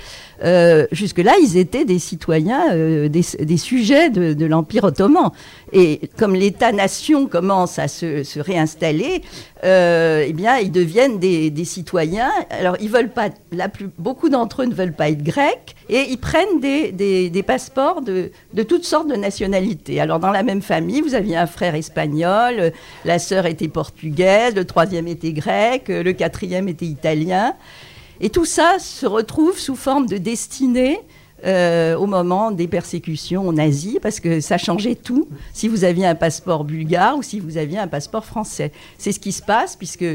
jusque-là, 0.93 1.33
ils 1.43 1.57
étaient 1.57 1.83
des 1.83 1.99
citoyens, 1.99 2.73
des, 3.09 3.57
sujets 3.57 4.09
de, 4.09 4.45
l'Empire 4.45 4.85
ottoman. 4.85 5.31
Et 5.73 6.09
comme 6.17 6.35
l'État-nation 6.35 7.27
commence 7.27 7.79
à 7.79 7.89
se, 7.89 8.39
réinstaller, 8.39 9.21
euh, 9.65 10.25
eh 10.27 10.33
bien, 10.33 10.57
ils 10.57 10.71
deviennent 10.71 11.19
des, 11.19 11.65
citoyens. 11.65 12.31
Alors, 12.49 12.77
ils 12.79 12.89
veulent 12.89 13.11
pas, 13.11 13.29
beaucoup 13.97 14.29
d'entre 14.29 14.63
eux 14.63 14.65
ne 14.65 14.73
veulent 14.73 14.93
pas 14.93 15.09
être 15.09 15.23
grecs 15.23 15.48
et 15.89 16.05
ils 16.09 16.17
prennent 16.17 16.59
des, 16.59 17.43
passeports 17.45 18.01
de, 18.01 18.31
toutes 18.67 18.85
sortes 18.85 19.07
de 19.07 19.15
nationalités. 19.15 19.99
Alors, 19.99 20.19
dans 20.19 20.31
la 20.31 20.43
même 20.43 20.61
famille, 20.61 21.01
vous 21.01 21.15
aviez 21.15 21.35
un 21.35 21.47
frère 21.47 21.75
espagnol, 21.75 22.71
la 23.05 23.19
sœur 23.19 23.45
était 23.45 23.67
portugaise, 23.67 24.55
le 24.55 24.65
troisième 24.65 25.07
était 25.07 25.33
grec, 25.33 25.87
le 25.87 26.11
quatrième 26.13 26.67
était 26.67 26.85
italien. 26.85 27.55
Et 28.21 28.29
tout 28.29 28.45
ça 28.45 28.79
se 28.79 29.05
retrouve 29.05 29.57
sous 29.57 29.75
forme 29.75 30.05
de 30.05 30.17
destinée 30.17 30.99
euh, 31.45 31.95
au 31.95 32.05
moment 32.05 32.51
des 32.51 32.67
persécutions 32.67 33.53
nazis, 33.53 33.97
parce 34.01 34.19
que 34.19 34.41
ça 34.41 34.57
changeait 34.57 34.95
tout 34.95 35.29
si 35.53 35.69
vous 35.69 35.85
aviez 35.85 36.05
un 36.05 36.15
passeport 36.15 36.65
bulgare 36.65 37.17
ou 37.17 37.23
si 37.23 37.39
vous 37.39 37.57
aviez 37.57 37.79
un 37.79 37.87
passeport 37.87 38.25
français. 38.25 38.73
C'est 38.97 39.13
ce 39.13 39.21
qui 39.21 39.31
se 39.31 39.41
passe, 39.41 39.77
puisque 39.77 40.05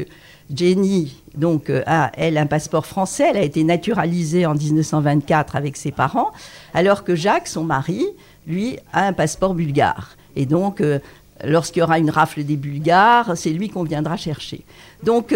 Jenny 0.53 1.21
donc, 1.35 1.69
euh, 1.69 1.83
a, 1.85 2.11
elle, 2.17 2.37
un 2.37 2.45
passeport 2.45 2.85
français. 2.85 3.27
Elle 3.31 3.37
a 3.37 3.43
été 3.43 3.63
naturalisée 3.63 4.45
en 4.45 4.55
1924 4.55 5.55
avec 5.55 5.77
ses 5.77 5.91
parents, 5.91 6.31
alors 6.73 7.03
que 7.03 7.15
Jacques, 7.15 7.47
son 7.47 7.63
mari, 7.63 8.05
lui, 8.47 8.77
a 8.93 9.07
un 9.07 9.13
passeport 9.13 9.53
bulgare. 9.53 10.15
Et 10.35 10.45
donc, 10.45 10.81
euh, 10.81 10.99
lorsqu'il 11.43 11.79
y 11.79 11.83
aura 11.83 11.99
une 11.99 12.09
rafle 12.09 12.43
des 12.43 12.57
Bulgares, 12.57 13.33
c'est 13.35 13.49
lui 13.49 13.69
qu'on 13.69 13.83
viendra 13.83 14.17
chercher. 14.17 14.61
Donc, 15.03 15.33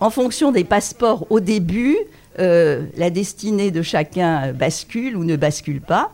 en 0.00 0.10
fonction 0.10 0.52
des 0.52 0.64
passeports 0.64 1.26
au 1.30 1.40
début, 1.40 1.96
euh, 2.38 2.86
la 2.96 3.10
destinée 3.10 3.72
de 3.72 3.82
chacun 3.82 4.52
bascule 4.52 5.16
ou 5.16 5.24
ne 5.24 5.36
bascule 5.36 5.80
pas. 5.80 6.12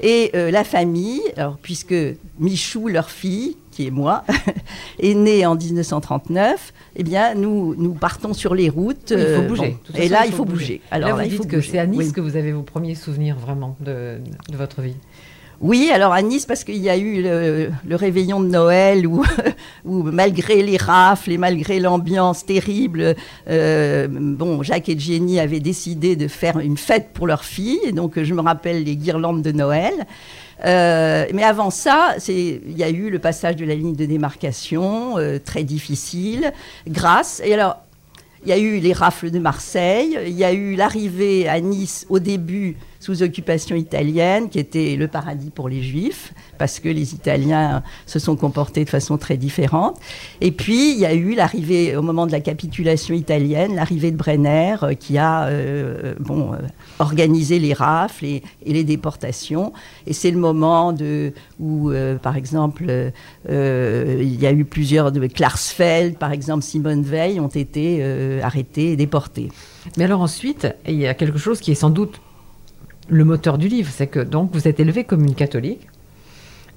Et 0.00 0.30
euh, 0.34 0.50
la 0.50 0.64
famille, 0.64 1.22
alors, 1.36 1.58
puisque 1.60 1.94
Michou, 2.38 2.88
leur 2.88 3.10
fille, 3.10 3.56
qui 3.76 3.86
est 3.86 3.90
moi, 3.90 4.24
est 4.98 5.14
née 5.14 5.44
en 5.44 5.54
1939, 5.54 6.72
eh 6.96 7.02
bien, 7.02 7.34
nous, 7.34 7.74
nous 7.76 7.92
partons 7.92 8.32
sur 8.32 8.54
les 8.54 8.70
routes. 8.70 9.10
il 9.10 9.18
faut 9.18 9.42
euh, 9.42 9.48
bouger. 9.48 9.76
et 9.94 10.08
là, 10.08 10.24
il 10.24 10.32
faut 10.32 10.46
bouger. 10.46 10.80
Alors, 10.90 11.18
là, 11.18 11.24
vous 11.24 11.28
dites 11.28 11.46
que 11.46 11.60
c'est 11.60 11.78
à 11.78 11.86
Nice 11.86 12.12
que 12.12 12.22
vous 12.22 12.36
avez 12.36 12.52
vos 12.52 12.62
premiers 12.62 12.94
souvenirs 12.94 13.36
vraiment 13.36 13.76
de, 13.80 14.16
de 14.50 14.56
votre 14.56 14.80
vie. 14.80 14.96
Oui, 15.60 15.90
alors 15.92 16.12
à 16.14 16.22
Nice, 16.22 16.46
parce 16.46 16.64
qu'il 16.64 16.78
y 16.78 16.88
a 16.88 16.96
eu 16.96 17.22
le, 17.22 17.96
réveillon 17.96 18.40
de 18.40 18.48
Noël 18.48 19.06
où, 19.06 19.22
où, 19.84 20.02
malgré 20.04 20.62
les 20.62 20.78
rafles 20.78 21.32
et 21.32 21.38
malgré 21.38 21.78
l'ambiance 21.78 22.46
terrible, 22.46 23.14
euh, 23.50 24.08
bon, 24.08 24.62
Jacques 24.62 24.88
et 24.88 24.98
Jenny 24.98 25.38
avaient 25.38 25.60
décidé 25.60 26.16
de 26.16 26.28
faire 26.28 26.58
une 26.60 26.78
fête 26.78 27.10
pour 27.12 27.26
leur 27.26 27.44
fille. 27.44 27.80
Et 27.84 27.92
donc, 27.92 28.22
je 28.22 28.32
me 28.32 28.40
rappelle 28.40 28.84
les 28.84 28.96
guirlandes 28.96 29.42
de 29.42 29.52
Noël. 29.52 30.06
Euh, 30.64 31.26
mais 31.34 31.42
avant 31.42 31.70
ça, 31.70 32.16
il 32.28 32.76
y 32.76 32.82
a 32.82 32.88
eu 32.88 33.10
le 33.10 33.18
passage 33.18 33.56
de 33.56 33.64
la 33.64 33.74
ligne 33.74 33.94
de 33.94 34.06
démarcation, 34.06 35.18
euh, 35.18 35.38
très 35.38 35.64
difficile, 35.64 36.52
grâce. 36.88 37.42
Et 37.44 37.52
alors, 37.54 37.76
il 38.44 38.50
y 38.50 38.52
a 38.52 38.58
eu 38.58 38.78
les 38.78 38.92
rafles 38.92 39.30
de 39.30 39.38
Marseille, 39.38 40.18
il 40.24 40.32
y 40.34 40.44
a 40.44 40.52
eu 40.52 40.76
l'arrivée 40.76 41.48
à 41.48 41.60
Nice 41.60 42.06
au 42.08 42.18
début 42.18 42.76
sous 43.06 43.22
occupation 43.22 43.76
italienne, 43.76 44.48
qui 44.48 44.58
était 44.58 44.96
le 44.96 45.06
paradis 45.06 45.50
pour 45.50 45.68
les 45.68 45.80
Juifs, 45.80 46.34
parce 46.58 46.80
que 46.80 46.88
les 46.88 47.14
Italiens 47.14 47.84
se 48.04 48.18
sont 48.18 48.34
comportés 48.34 48.84
de 48.84 48.90
façon 48.90 49.16
très 49.16 49.36
différente. 49.36 50.00
Et 50.40 50.50
puis, 50.50 50.90
il 50.90 50.98
y 50.98 51.06
a 51.06 51.14
eu 51.14 51.36
l'arrivée, 51.36 51.94
au 51.94 52.02
moment 52.02 52.26
de 52.26 52.32
la 52.32 52.40
capitulation 52.40 53.14
italienne, 53.14 53.76
l'arrivée 53.76 54.10
de 54.10 54.16
Brenner, 54.16 54.74
euh, 54.82 54.94
qui 54.94 55.18
a 55.18 55.44
euh, 55.44 56.16
bon, 56.18 56.52
euh, 56.52 56.56
organisé 56.98 57.60
les 57.60 57.74
rafles 57.74 58.24
et, 58.24 58.42
les 58.66 58.82
déportations. 58.82 59.72
Et 60.08 60.12
c'est 60.12 60.32
le 60.32 60.38
moment 60.38 60.92
de, 60.92 61.32
où, 61.60 61.92
par 62.20 62.36
exemple, 62.36 63.12
il 63.48 64.40
y 64.40 64.46
a 64.46 64.52
eu 64.52 64.64
plusieurs 64.64 65.12
de 65.12 65.24
Klarsfeld, 65.28 66.18
par 66.18 66.32
exemple, 66.32 66.64
Simone 66.64 67.02
Veil, 67.02 67.38
ont 67.38 67.46
été 67.46 68.02
arrêtés 68.42 68.92
et 68.92 68.96
déportés. 68.96 69.50
Mais 69.96 70.04
alors 70.04 70.20
ensuite, 70.20 70.66
il 70.88 70.96
y 70.96 71.06
a 71.06 71.14
quelque 71.14 71.38
chose 71.38 71.60
qui 71.60 71.70
est 71.70 71.76
sans 71.76 71.90
doute 71.90 72.20
le 73.08 73.24
moteur 73.24 73.58
du 73.58 73.68
livre. 73.68 73.90
C'est 73.92 74.06
que 74.06 74.20
donc 74.20 74.50
vous 74.52 74.68
êtes 74.68 74.80
élevé 74.80 75.04
comme 75.04 75.24
une 75.24 75.34
catholique. 75.34 75.86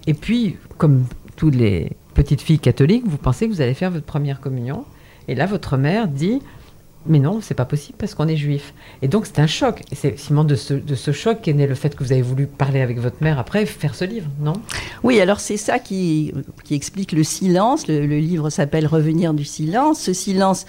Et 0.07 0.13
puis, 0.13 0.57
comme 0.77 1.05
toutes 1.35 1.55
les 1.55 1.91
petites 2.13 2.41
filles 2.41 2.59
catholiques, 2.59 3.03
vous 3.07 3.17
pensez 3.17 3.47
que 3.47 3.53
vous 3.53 3.61
allez 3.61 3.73
faire 3.73 3.91
votre 3.91 4.05
première 4.05 4.39
communion. 4.39 4.85
Et 5.27 5.35
là, 5.35 5.45
votre 5.45 5.77
mère 5.77 6.07
dit 6.07 6.41
mais 7.05 7.19
non, 7.19 7.39
c'est 7.41 7.53
pas 7.53 7.65
possible 7.65 7.97
parce 7.97 8.13
qu'on 8.13 8.27
est 8.27 8.35
juif. 8.35 8.73
Et 9.01 9.07
donc 9.07 9.25
c'est 9.25 9.39
un 9.39 9.47
choc. 9.47 9.81
Et 9.91 9.95
c'est 9.95 10.11
finalement 10.11 10.43
de 10.43 10.55
ce, 10.55 10.73
de 10.73 10.95
ce 10.95 11.11
choc 11.11 11.39
qu'est 11.41 11.53
né 11.53 11.65
le 11.65 11.75
fait 11.75 11.95
que 11.95 12.03
vous 12.03 12.11
avez 12.11 12.21
voulu 12.21 12.45
parler 12.45 12.81
avec 12.81 12.99
votre 12.99 13.17
mère 13.21 13.39
après, 13.39 13.65
faire 13.65 13.95
ce 13.95 14.05
livre, 14.05 14.27
non? 14.39 14.53
Oui, 15.03 15.19
alors 15.21 15.39
c'est 15.39 15.57
ça 15.57 15.79
qui, 15.79 16.33
qui 16.65 16.75
explique 16.75 17.13
le 17.13 17.23
silence. 17.23 17.87
le 17.87 18.05
livre 18.05 18.49
s'appelle 18.49 18.85
Revenir 18.85 19.33
du 19.33 19.45
silence. 19.45 20.01
Ce 20.01 20.13
silence, 20.13 20.65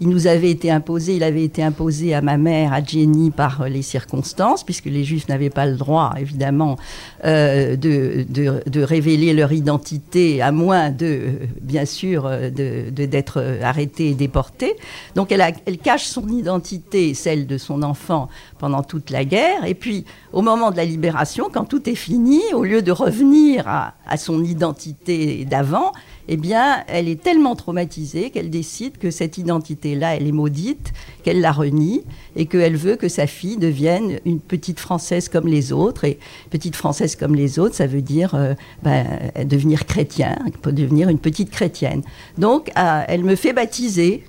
il 0.00 0.08
nous 0.08 0.26
avait 0.26 0.50
été 0.50 0.70
imposé, 0.70 1.14
il 1.14 1.22
avait 1.22 1.44
été 1.44 1.62
imposé 1.62 2.14
à 2.14 2.22
ma 2.22 2.38
mère, 2.38 2.72
à 2.72 2.82
Jenny, 2.82 3.30
par 3.30 3.68
les 3.68 3.82
circonstances, 3.82 4.64
puisque 4.64 4.86
les 4.86 5.04
Juifs 5.04 5.28
n'avaient 5.28 5.50
pas 5.50 5.66
le 5.66 5.76
droit, 5.76 6.14
évidemment, 6.18 6.78
euh, 7.26 7.76
de, 7.76 8.24
de, 8.28 8.82
révéler 8.82 9.34
leur 9.34 9.52
identité, 9.52 10.40
à 10.40 10.52
moins 10.52 10.90
de, 10.90 11.32
bien 11.60 11.84
sûr, 11.84 12.30
d'être 12.30 12.94
de, 12.94 13.04
d'être 13.04 13.58
arrêtés 13.62 14.10
et 14.10 14.14
déportés. 14.14 14.74
Donc 15.14 15.32
elle, 15.32 15.44
elle 15.66 15.78
cache 15.78 16.04
son 16.04 16.26
identité, 16.28 17.12
celle 17.12 17.46
de 17.46 17.58
son 17.58 17.82
enfant, 17.82 18.28
pendant 18.58 18.82
toute 18.82 19.10
la 19.10 19.26
guerre. 19.26 19.66
Et 19.66 19.74
puis, 19.74 20.06
au 20.32 20.40
moment 20.40 20.70
de 20.70 20.76
la 20.76 20.86
libération, 20.86 21.50
quand 21.52 21.66
tout 21.66 21.88
est 21.90 21.94
fini, 21.94 22.40
au 22.54 22.64
lieu 22.64 22.80
de 22.80 22.92
revenir 22.92 23.68
à, 23.68 23.94
à 24.06 24.16
son 24.16 24.42
identité 24.42 25.44
d'avant, 25.44 25.92
eh 26.32 26.36
bien, 26.36 26.84
elle 26.86 27.08
est 27.08 27.20
tellement 27.20 27.56
traumatisée 27.56 28.30
qu'elle 28.30 28.50
décide 28.50 28.98
que 28.98 29.10
cette 29.10 29.36
identité-là, 29.36 30.14
elle 30.14 30.28
est 30.28 30.32
maudite, 30.32 30.92
qu'elle 31.24 31.40
la 31.40 31.50
renie 31.50 32.04
et 32.36 32.46
qu'elle 32.46 32.76
veut 32.76 32.94
que 32.94 33.08
sa 33.08 33.26
fille 33.26 33.56
devienne 33.56 34.20
une 34.24 34.38
petite 34.38 34.78
Française 34.78 35.28
comme 35.28 35.48
les 35.48 35.72
autres. 35.72 36.04
Et 36.04 36.20
petite 36.48 36.76
Française 36.76 37.16
comme 37.16 37.34
les 37.34 37.58
autres, 37.58 37.74
ça 37.74 37.88
veut 37.88 38.00
dire 38.00 38.36
euh, 38.36 38.54
ben, 38.84 39.04
devenir 39.44 39.86
chrétien, 39.86 40.38
devenir 40.64 41.08
une 41.08 41.18
petite 41.18 41.50
chrétienne. 41.50 42.02
Donc, 42.38 42.70
ah, 42.76 43.04
elle 43.08 43.24
me 43.24 43.34
fait 43.34 43.52
baptiser. 43.52 44.22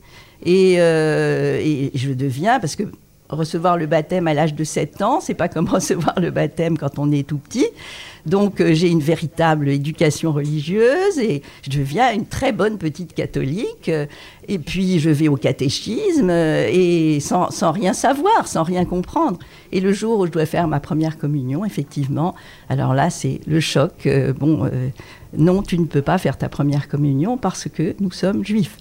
Et, 0.44 0.78
euh, 0.80 1.62
et, 1.64 1.92
je 1.94 2.14
deviens, 2.14 2.60
parce 2.60 2.76
que 2.76 2.86
recevoir 3.32 3.78
le 3.78 3.86
baptême 3.86 4.28
à 4.28 4.34
l'âge 4.34 4.54
de 4.54 4.64
7 4.64 5.02
ans, 5.02 5.20
c'est 5.22 5.34
pas 5.34 5.48
comme 5.48 5.68
recevoir 5.70 6.20
le 6.20 6.32
baptême 6.32 6.78
quand 6.78 7.00
on 7.00 7.12
est 7.12 7.28
tout 7.28 7.38
petit. 7.38 7.68
Donc 8.26 8.62
euh, 8.62 8.74
j'ai 8.74 8.90
une 8.90 9.00
véritable 9.00 9.70
éducation 9.70 10.32
religieuse 10.32 11.18
et 11.20 11.42
je 11.64 11.70
deviens 11.70 12.14
une 12.14 12.26
très 12.26 12.52
bonne 12.52 12.78
petite 12.78 13.14
catholique. 13.14 13.90
et 14.48 14.60
puis 14.60 15.00
je 15.00 15.10
vais 15.10 15.28
au 15.28 15.38
catéchisme 15.38 16.30
euh, 16.30 16.70
et 16.72 17.20
sans, 17.20 17.50
rien 17.72 17.94
savoir, 17.94 18.48
sans 18.48 18.64
rien 18.64 18.86
comprendre. 18.86 19.40
Et 19.72 19.80
le 19.80 19.92
jour 19.92 20.20
où 20.20 20.26
je 20.26 20.32
dois 20.32 20.46
faire 20.46 20.68
ma 20.68 20.80
première 20.80 21.18
communion, 21.18 21.66
effectivement, 21.66 22.36
alors 22.70 22.94
là 22.94 23.10
c'est 23.10 23.40
le 23.48 23.60
choc. 23.60 24.06
Euh, 24.06 24.34
bon, 24.34 24.70
non, 25.38 25.64
tu 25.64 25.78
ne 25.80 25.86
peux 25.86 26.02
pas 26.02 26.18
faire 26.18 26.38
ta 26.38 26.50
première 26.50 26.88
communion 26.88 27.38
parce 27.38 27.68
que 27.70 27.96
nous 28.00 28.12
sommes 28.12 28.44
juifs. 28.44 28.78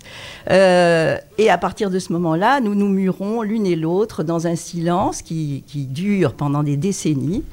et 0.49 1.50
à 1.50 1.59
partir 1.59 1.90
de 1.90 1.99
ce 1.99 2.12
moment-là, 2.12 2.61
nous 2.61 2.75
nous 2.75 2.88
murons 2.88 3.42
l'une 3.42 3.66
et 3.66 3.76
l'autre 3.76 4.23
dans 4.23 4.47
un 4.47 4.57
silence 4.57 5.23
qui 5.23 5.62
dure 5.90 6.35
pendant 6.35 6.62
des 6.62 6.76
décennies 6.76 7.45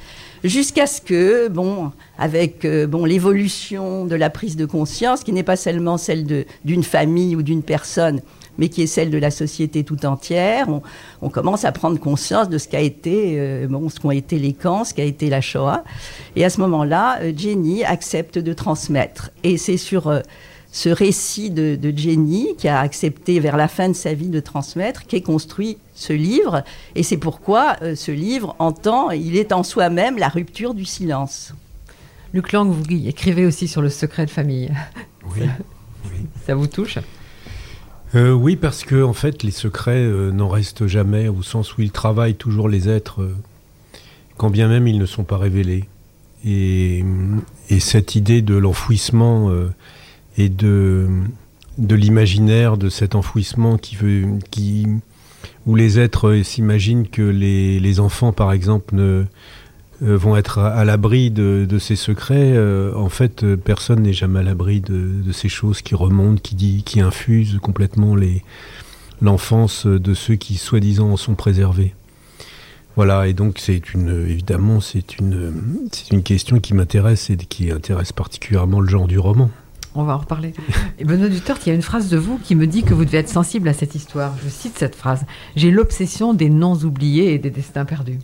jusqu'à 0.43 0.87
ce 0.87 1.01
que, 1.01 1.47
bon, 1.47 1.91
avec 2.17 2.65
euh, 2.65 2.87
bon, 2.87 3.05
l'évolution 3.05 4.05
de 4.05 4.15
la 4.15 4.29
prise 4.29 4.55
de 4.55 4.65
conscience, 4.65 5.23
qui 5.23 5.33
n'est 5.33 5.43
pas 5.43 5.55
seulement 5.55 5.97
celle 5.97 6.45
d'une 6.65 6.83
famille 6.83 7.35
ou 7.35 7.41
d'une 7.41 7.63
personne, 7.63 8.21
mais 8.57 8.69
qui 8.69 8.81
est 8.81 8.87
celle 8.87 9.09
de 9.09 9.17
la 9.17 9.31
société 9.31 9.83
tout 9.83 10.05
entière, 10.05 10.67
on, 11.21 11.29
commence 11.29 11.65
à 11.65 11.71
prendre 11.71 11.99
conscience 11.99 12.49
de 12.49 12.57
ce 12.57 12.67
qu'a 12.67 12.81
été, 12.81 13.35
euh, 13.37 13.67
bon, 13.67 13.89
ce 13.89 13.99
qu'ont 13.99 14.11
été 14.11 14.39
les 14.39 14.53
camps, 14.53 14.83
ce 14.83 14.93
qu'a 14.93 15.03
été 15.03 15.29
la 15.29 15.41
Shoah. 15.41 15.83
Et 16.35 16.43
à 16.43 16.49
ce 16.49 16.59
moment-là, 16.61 17.19
euh, 17.21 17.33
Jenny 17.35 17.83
accepte 17.83 18.37
de 18.39 18.53
transmettre. 18.53 19.31
Et 19.43 19.57
c'est 19.57 19.77
sur 19.77 20.11
ce 20.71 20.89
récit 20.89 21.49
de, 21.49 21.93
Jenny, 21.95 22.55
qui 22.57 22.67
a 22.67 22.79
accepté 22.79 23.39
vers 23.39 23.57
la 23.57 23.67
fin 23.67 23.89
de 23.89 23.93
sa 23.93 24.13
vie 24.13 24.29
de 24.29 24.39
transmettre, 24.39 25.05
qui 25.07 25.15
est 25.15 25.21
construit 25.21 25.77
ce 25.95 26.13
livre. 26.13 26.63
Et 26.95 27.03
c'est 27.03 27.17
pourquoi 27.17 27.77
euh, 27.81 27.95
ce 27.95 28.11
livre 28.11 28.55
entend, 28.59 29.11
il 29.11 29.35
est 29.37 29.51
en 29.51 29.63
soi-même 29.63 30.17
la 30.17 30.27
rupture 30.27 30.73
du 30.73 30.85
silence. 30.85 31.53
Luc 32.33 32.51
Lang, 32.51 32.69
vous 32.69 32.83
écrivez 33.07 33.45
aussi 33.45 33.67
sur 33.67 33.81
le 33.81 33.89
secret 33.89 34.25
de 34.25 34.29
famille. 34.29 34.71
Oui. 35.35 35.47
Ça 36.45 36.55
vous 36.55 36.67
touche? 36.67 36.99
Euh, 38.17 38.31
Oui, 38.33 38.55
parce 38.55 38.83
que 38.83 39.01
en 39.03 39.13
fait, 39.13 39.43
les 39.43 39.51
secrets 39.51 40.03
euh, 40.03 40.31
n'en 40.31 40.49
restent 40.49 40.87
jamais, 40.87 41.27
au 41.27 41.43
sens 41.43 41.77
où 41.77 41.81
ils 41.81 41.91
travaillent 41.91 42.35
toujours 42.35 42.67
les 42.67 42.89
êtres, 42.89 43.27
quand 44.37 44.49
bien 44.49 44.67
même 44.67 44.87
ils 44.87 44.99
ne 44.99 45.05
sont 45.05 45.23
pas 45.23 45.37
révélés. 45.37 45.85
Et, 46.45 47.03
et 47.69 47.79
cette 47.79 48.15
idée 48.15 48.41
de 48.41 48.55
l'enfouissement 48.55 49.51
et 50.37 50.49
de, 50.49 51.07
de 51.77 51.95
l'imaginaire, 51.95 52.77
de 52.77 52.89
cet 52.89 53.15
enfouissement 53.15 53.77
qui 53.77 53.95
veut, 53.95 54.25
qui, 54.51 54.87
où 55.65 55.75
les 55.75 55.99
êtres 55.99 56.41
s'imaginent 56.43 57.07
que 57.07 57.21
les, 57.21 57.79
les, 57.79 57.99
enfants, 57.99 58.31
par 58.31 58.51
exemple, 58.51 58.95
ne, 58.95 59.01
euh, 59.01 59.23
vont 60.01 60.35
être 60.35 60.59
à, 60.59 60.85
l'abri 60.85 61.31
de, 61.31 61.77
ces 61.79 61.95
secrets. 61.95 62.53
Euh, 62.55 62.93
en 62.95 63.09
fait, 63.09 63.43
euh, 63.43 63.57
personne 63.57 64.01
n'est 64.01 64.13
jamais 64.13 64.39
à 64.39 64.43
l'abri 64.43 64.81
de, 64.81 65.31
ces 65.31 65.49
choses 65.49 65.81
qui 65.81 65.95
remontent, 65.95 66.41
qui 66.41 67.01
infusent 67.01 67.59
complètement 67.61 68.15
l'enfance 69.21 69.85
de 69.85 70.13
ceux 70.13 70.35
qui, 70.35 70.57
soi-disant, 70.57 71.11
en 71.11 71.17
sont 71.17 71.35
préservés. 71.35 71.93
Voilà, 72.95 73.27
et 73.27 73.33
donc 73.33 73.59
c'est 73.59 73.93
une, 73.93 74.25
évidemment, 74.27 74.79
c'est 74.79 75.19
une, 75.19 75.53
c'est 75.91 76.11
une 76.11 76.23
question 76.23 76.59
qui 76.59 76.73
m'intéresse 76.73 77.29
et 77.29 77.37
qui 77.37 77.71
intéresse 77.71 78.11
particulièrement 78.11 78.79
le 78.79 78.89
genre 78.89 79.07
du 79.07 79.19
roman. 79.19 79.51
On 79.93 80.03
va 80.03 80.15
en 80.15 80.19
reparler. 80.19 80.53
Et 80.99 81.05
Benoît 81.05 81.27
Duterte, 81.27 81.65
il 81.65 81.69
y 81.69 81.71
a 81.71 81.75
une 81.75 81.81
phrase 81.83 82.09
de 82.09 82.17
vous 82.17 82.39
qui 82.39 82.55
me 82.55 82.65
dit 82.65 82.83
que 82.83 82.93
vous 82.93 83.05
devez 83.05 83.19
être 83.19 83.29
sensible 83.29 83.67
à 83.67 83.73
cette 83.73 83.95
histoire. 83.95 84.35
Je 84.43 84.49
cite 84.49 84.77
cette 84.77 84.95
phrase. 84.95 85.25
J'ai 85.55 85.71
l'obsession 85.71 86.33
des 86.33 86.49
noms 86.49 86.75
oubliés 86.75 87.33
et 87.33 87.39
des 87.39 87.49
destins 87.49 87.85
perdus. 87.85 88.19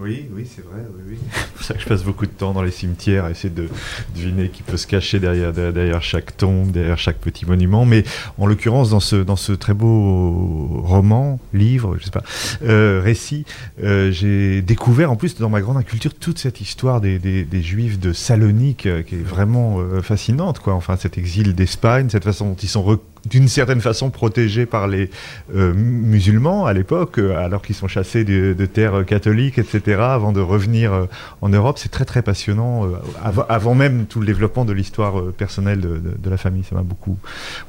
Oui, 0.00 0.28
oui, 0.32 0.46
c'est 0.48 0.64
vrai. 0.64 0.82
Oui, 1.08 1.18
C'est 1.32 1.52
pour 1.54 1.64
ça 1.64 1.74
que 1.74 1.80
je 1.80 1.86
passe 1.86 2.04
beaucoup 2.04 2.26
de 2.26 2.30
temps 2.30 2.52
dans 2.52 2.62
les 2.62 2.70
cimetières 2.70 3.24
à 3.24 3.30
essayer 3.32 3.52
de 3.52 3.68
deviner 4.14 4.48
qui 4.48 4.62
peut 4.62 4.76
se 4.76 4.86
cacher 4.86 5.18
derrière, 5.18 5.52
derrière 5.52 6.02
chaque 6.02 6.36
tombe, 6.36 6.70
derrière 6.70 6.98
chaque 6.98 7.18
petit 7.18 7.46
monument. 7.46 7.84
Mais 7.84 8.04
en 8.38 8.46
l'occurrence, 8.46 8.90
dans 8.90 9.00
ce, 9.00 9.16
dans 9.16 9.36
ce 9.36 9.52
très 9.52 9.74
beau 9.74 10.82
roman, 10.84 11.40
livre, 11.52 11.96
je 11.98 12.04
sais 12.04 12.10
pas, 12.10 12.22
euh, 12.62 13.00
récit, 13.02 13.44
euh, 13.82 14.12
j'ai 14.12 14.62
découvert 14.62 15.10
en 15.10 15.16
plus 15.16 15.36
dans 15.36 15.50
ma 15.50 15.60
grande 15.60 15.76
inculture 15.76 16.14
toute 16.14 16.38
cette 16.38 16.60
histoire 16.60 17.00
des, 17.00 17.18
des, 17.18 17.44
des 17.44 17.62
Juifs 17.62 17.98
de 17.98 18.12
Salonique 18.12 18.86
euh, 18.86 19.02
qui 19.02 19.16
est 19.16 19.22
vraiment 19.22 19.78
fascinante. 20.02 20.60
Quoi. 20.60 20.74
Enfin, 20.74 20.96
cet 20.96 21.18
exil 21.18 21.54
d'Espagne, 21.54 22.08
cette 22.08 22.24
façon 22.24 22.50
dont 22.50 22.56
ils 22.62 22.68
sont 22.68 22.82
d'une 23.28 23.48
certaine 23.48 23.80
façon 23.80 24.10
protégés 24.10 24.66
par 24.66 24.88
les 24.88 25.10
euh, 25.54 25.72
musulmans 25.74 26.66
à 26.66 26.72
l'époque, 26.72 27.18
euh, 27.18 27.36
alors 27.36 27.62
qu'ils 27.62 27.74
sont 27.74 27.88
chassés 27.88 28.24
de, 28.24 28.54
de, 28.56 28.66
terres 28.66 29.04
catholiques, 29.06 29.58
etc., 29.58 30.00
avant 30.00 30.32
de 30.32 30.40
revenir 30.40 30.92
euh, 30.92 31.06
en 31.40 31.48
Europe. 31.48 31.78
C'est 31.78 31.90
très 31.90 32.04
très 32.04 32.22
passionnant, 32.22 32.88
av 33.22 33.46
avant 33.48 33.74
même 33.74 34.06
tout 34.06 34.20
le 34.20 34.26
développement 34.26 34.64
de 34.64 34.72
l'histoire 34.72 35.22
personnelle 35.32 35.80
de, 35.80 35.88
de, 35.98 36.14
de, 36.18 36.30
la 36.30 36.36
famille. 36.36 36.64
Ça 36.64 36.74
m'a 36.74 36.82
beaucoup. 36.82 37.18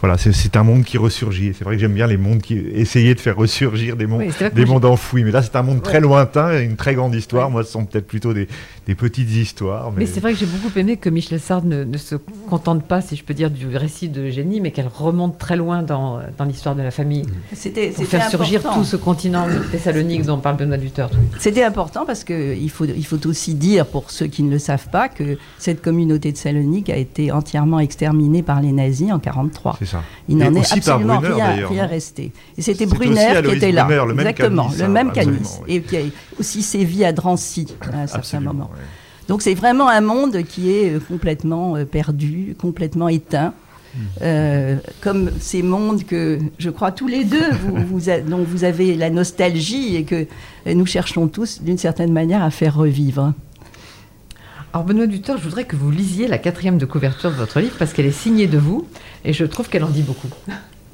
Voilà, 0.02 0.18
c'est 0.18 0.56
un 0.56 0.64
monde 0.64 0.84
qui 0.84 0.98
ressurgit. 0.98 1.54
C'est 1.58 1.64
vrai 1.64 1.76
que 1.76 1.82
j'aime 1.82 1.94
bien 1.94 2.08
les 2.08 2.18
mondes 2.18 2.42
qui 2.42 2.58
essayer 2.58 3.16
de 3.16 3.20
faire 3.20 3.36
ressurgir 3.36 3.96
des 3.96 4.08
mondes, 4.08 4.22
oui, 4.22 4.50
des 4.54 4.66
mondes 4.66 4.86
enfouis. 4.86 5.24
Mais 5.24 5.32
là, 5.32 5.42
c'est 5.42 5.56
un 5.56 5.64
monde 5.64 5.78
ouais. 5.78 5.84
très 5.84 6.00
lointain, 6.00 6.60
une 6.62 6.76
très 6.76 6.96
grande 6.96 7.16
histoire. 7.16 7.48
Ouais. 7.48 7.54
Moi, 7.54 7.64
ce 7.64 7.72
sont 7.72 7.86
peut-être 7.86 8.08
plutôt 8.08 8.34
des, 8.34 8.48
des, 8.88 8.96
petites 8.96 9.32
histoires. 9.32 9.92
Mais, 9.92 10.00
mais 10.00 10.06
c'est 10.06 10.20
vrai 10.20 10.34
que 10.34 10.40
j'ai 10.40 10.46
beaucoup 10.46 10.78
aimé 10.78 10.98
que 10.98 11.10
Michel 11.10 11.40
Sard 11.40 11.66
ne, 11.66 11.84
ne, 11.84 11.98
se 11.98 12.16
contente 12.50 12.84
pas, 12.84 13.02
si 13.02 13.16
je 13.16 13.24
peux 13.24 13.34
dire, 13.34 13.50
du 13.50 13.76
récit 13.76 14.10
de 14.10 14.30
génie, 14.30 14.62
mais 14.62 14.72
qu'elle 14.72 14.88
remonte 14.88 15.38
très 15.38 15.49
loin 15.56 15.84
dans, 15.84 16.20
dans 16.38 16.46
l'histoire 16.46 16.76
de 16.76 16.82
la 16.82 16.92
famille. 16.92 17.26
C'était 17.54 17.90
pour 17.90 18.06
faire 18.06 18.30
surgir 18.30 18.62
tout 18.64 18.84
ce 18.84 18.96
continent 18.96 19.46
Thessalonique 19.72 20.24
dont 20.26 20.38
parle 20.38 20.58
Benoît 20.58 20.78
Duterte. 20.78 21.14
C'était 21.40 21.64
important 21.64 22.06
parce 22.06 22.24
qu'il 22.24 22.70
faut, 22.70 22.86
il 22.86 23.06
faut 23.06 23.28
aussi 23.28 23.56
dire, 23.56 23.86
pour 23.86 24.12
ceux 24.12 24.28
qui 24.28 24.44
ne 24.44 24.52
le 24.52 24.60
savent 24.60 24.90
pas, 24.90 25.10
que 25.10 25.38
cette 25.58 25.82
communauté 25.82 26.32
de 26.32 26.38
Salonique 26.38 26.90
a 26.90 26.98
été 26.98 27.32
entièrement 27.32 27.80
exterminée 27.80 28.44
par 28.44 28.62
les 28.62 28.72
nazis 28.72 29.12
en 29.12 29.20
1943. 29.20 29.76
C'est 29.80 29.86
ça. 29.86 30.04
Il 30.28 30.38
n'en 30.38 30.54
est 30.54 30.74
absolument 30.74 31.20
Brunner, 31.20 31.44
rien, 31.44 31.68
rien 31.68 31.86
resté. 31.86 32.32
Et 32.58 32.62
c'était 32.62 32.86
Brunner 32.86 33.42
qui 33.44 33.56
était 33.56 33.72
là. 33.72 33.86
Brunner, 33.86 34.06
le 34.08 34.20
Exactement, 34.20 34.70
même 34.70 34.80
le 34.80 34.88
même 34.88 35.12
canis. 35.12 35.60
Oui. 35.68 35.76
Et 35.76 35.82
qui 35.82 35.98
a 35.98 36.02
aussi 36.40 36.62
sévi 36.62 37.04
à 37.06 37.12
Drancy 37.12 37.68
à 37.94 38.02
un 38.02 38.08
certain 38.08 38.40
moment. 38.40 38.70
Donc 39.28 39.44
c'est 39.44 39.54
vraiment 39.54 39.88
un 39.88 40.02
monde 40.02 40.44
qui 40.44 40.72
est 40.72 40.96
euh, 40.96 41.00
complètement 41.00 41.76
euh, 41.76 41.86
perdu, 41.86 42.56
complètement 42.60 43.08
éteint. 43.08 43.54
Euh, 44.22 44.78
comme 45.02 45.32
ces 45.40 45.62
mondes 45.64 46.04
que 46.06 46.40
je 46.58 46.70
crois 46.70 46.92
tous 46.92 47.08
les 47.08 47.24
deux, 47.24 47.50
vous, 47.52 47.76
vous 47.90 48.10
a, 48.10 48.20
dont 48.20 48.44
vous 48.44 48.64
avez 48.64 48.96
la 48.96 49.10
nostalgie 49.10 49.96
et 49.96 50.04
que 50.04 50.28
nous 50.66 50.86
cherchons 50.86 51.28
tous 51.28 51.62
d'une 51.62 51.78
certaine 51.78 52.12
manière 52.12 52.44
à 52.44 52.52
faire 52.52 52.76
revivre. 52.76 53.34
Alors 54.74 54.86
Benoît 54.86 55.08
Duteur, 55.08 55.38
je 55.38 55.44
voudrais 55.44 55.66
que 55.66 55.76
vous 55.76 55.90
lisiez 55.90 56.28
la 56.28 56.38
quatrième 56.38 56.78
de 56.78 56.86
couverture 56.86 57.32
de 57.32 57.36
votre 57.36 57.60
livre 57.60 57.76
parce 57.80 57.92
qu'elle 57.92 58.06
est 58.06 58.12
signée 58.12 58.48
de 58.48 58.60
vous 58.60 58.88
et 59.26 59.34
je 59.34 59.46
trouve 59.46 59.68
qu'elle 59.68 59.84
en 59.84 59.90
dit 59.90 60.04
beaucoup. 60.04 60.30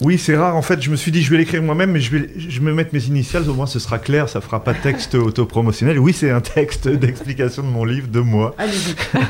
Oui, 0.02 0.18
c'est 0.18 0.36
rare. 0.36 0.56
En 0.56 0.62
fait, 0.62 0.82
je 0.82 0.90
me 0.90 0.96
suis 0.96 1.12
dit, 1.12 1.22
je 1.22 1.32
vais 1.32 1.38
l'écrire 1.38 1.62
moi-même, 1.62 1.92
mais 1.92 2.02
je 2.02 2.12
vais, 2.16 2.30
je 2.38 2.62
vais 2.62 2.74
mettre 2.74 2.94
mes 2.94 3.06
initiales. 3.06 3.50
Au 3.50 3.54
moins, 3.54 3.66
ce 3.66 3.80
sera 3.80 3.98
clair. 3.98 4.28
Ça 4.28 4.42
fera 4.42 4.64
pas 4.64 4.74
texte 4.74 5.16
autopromotionnel. 5.16 6.00
Oui, 6.00 6.12
c'est 6.12 6.32
un 6.32 6.42
texte 6.42 6.88
d'explication 6.88 7.64
de 7.64 7.70
mon 7.70 7.86
livre, 7.86 8.08
de 8.08 8.20
moi. 8.20 8.56
Allez-y. 8.58 8.96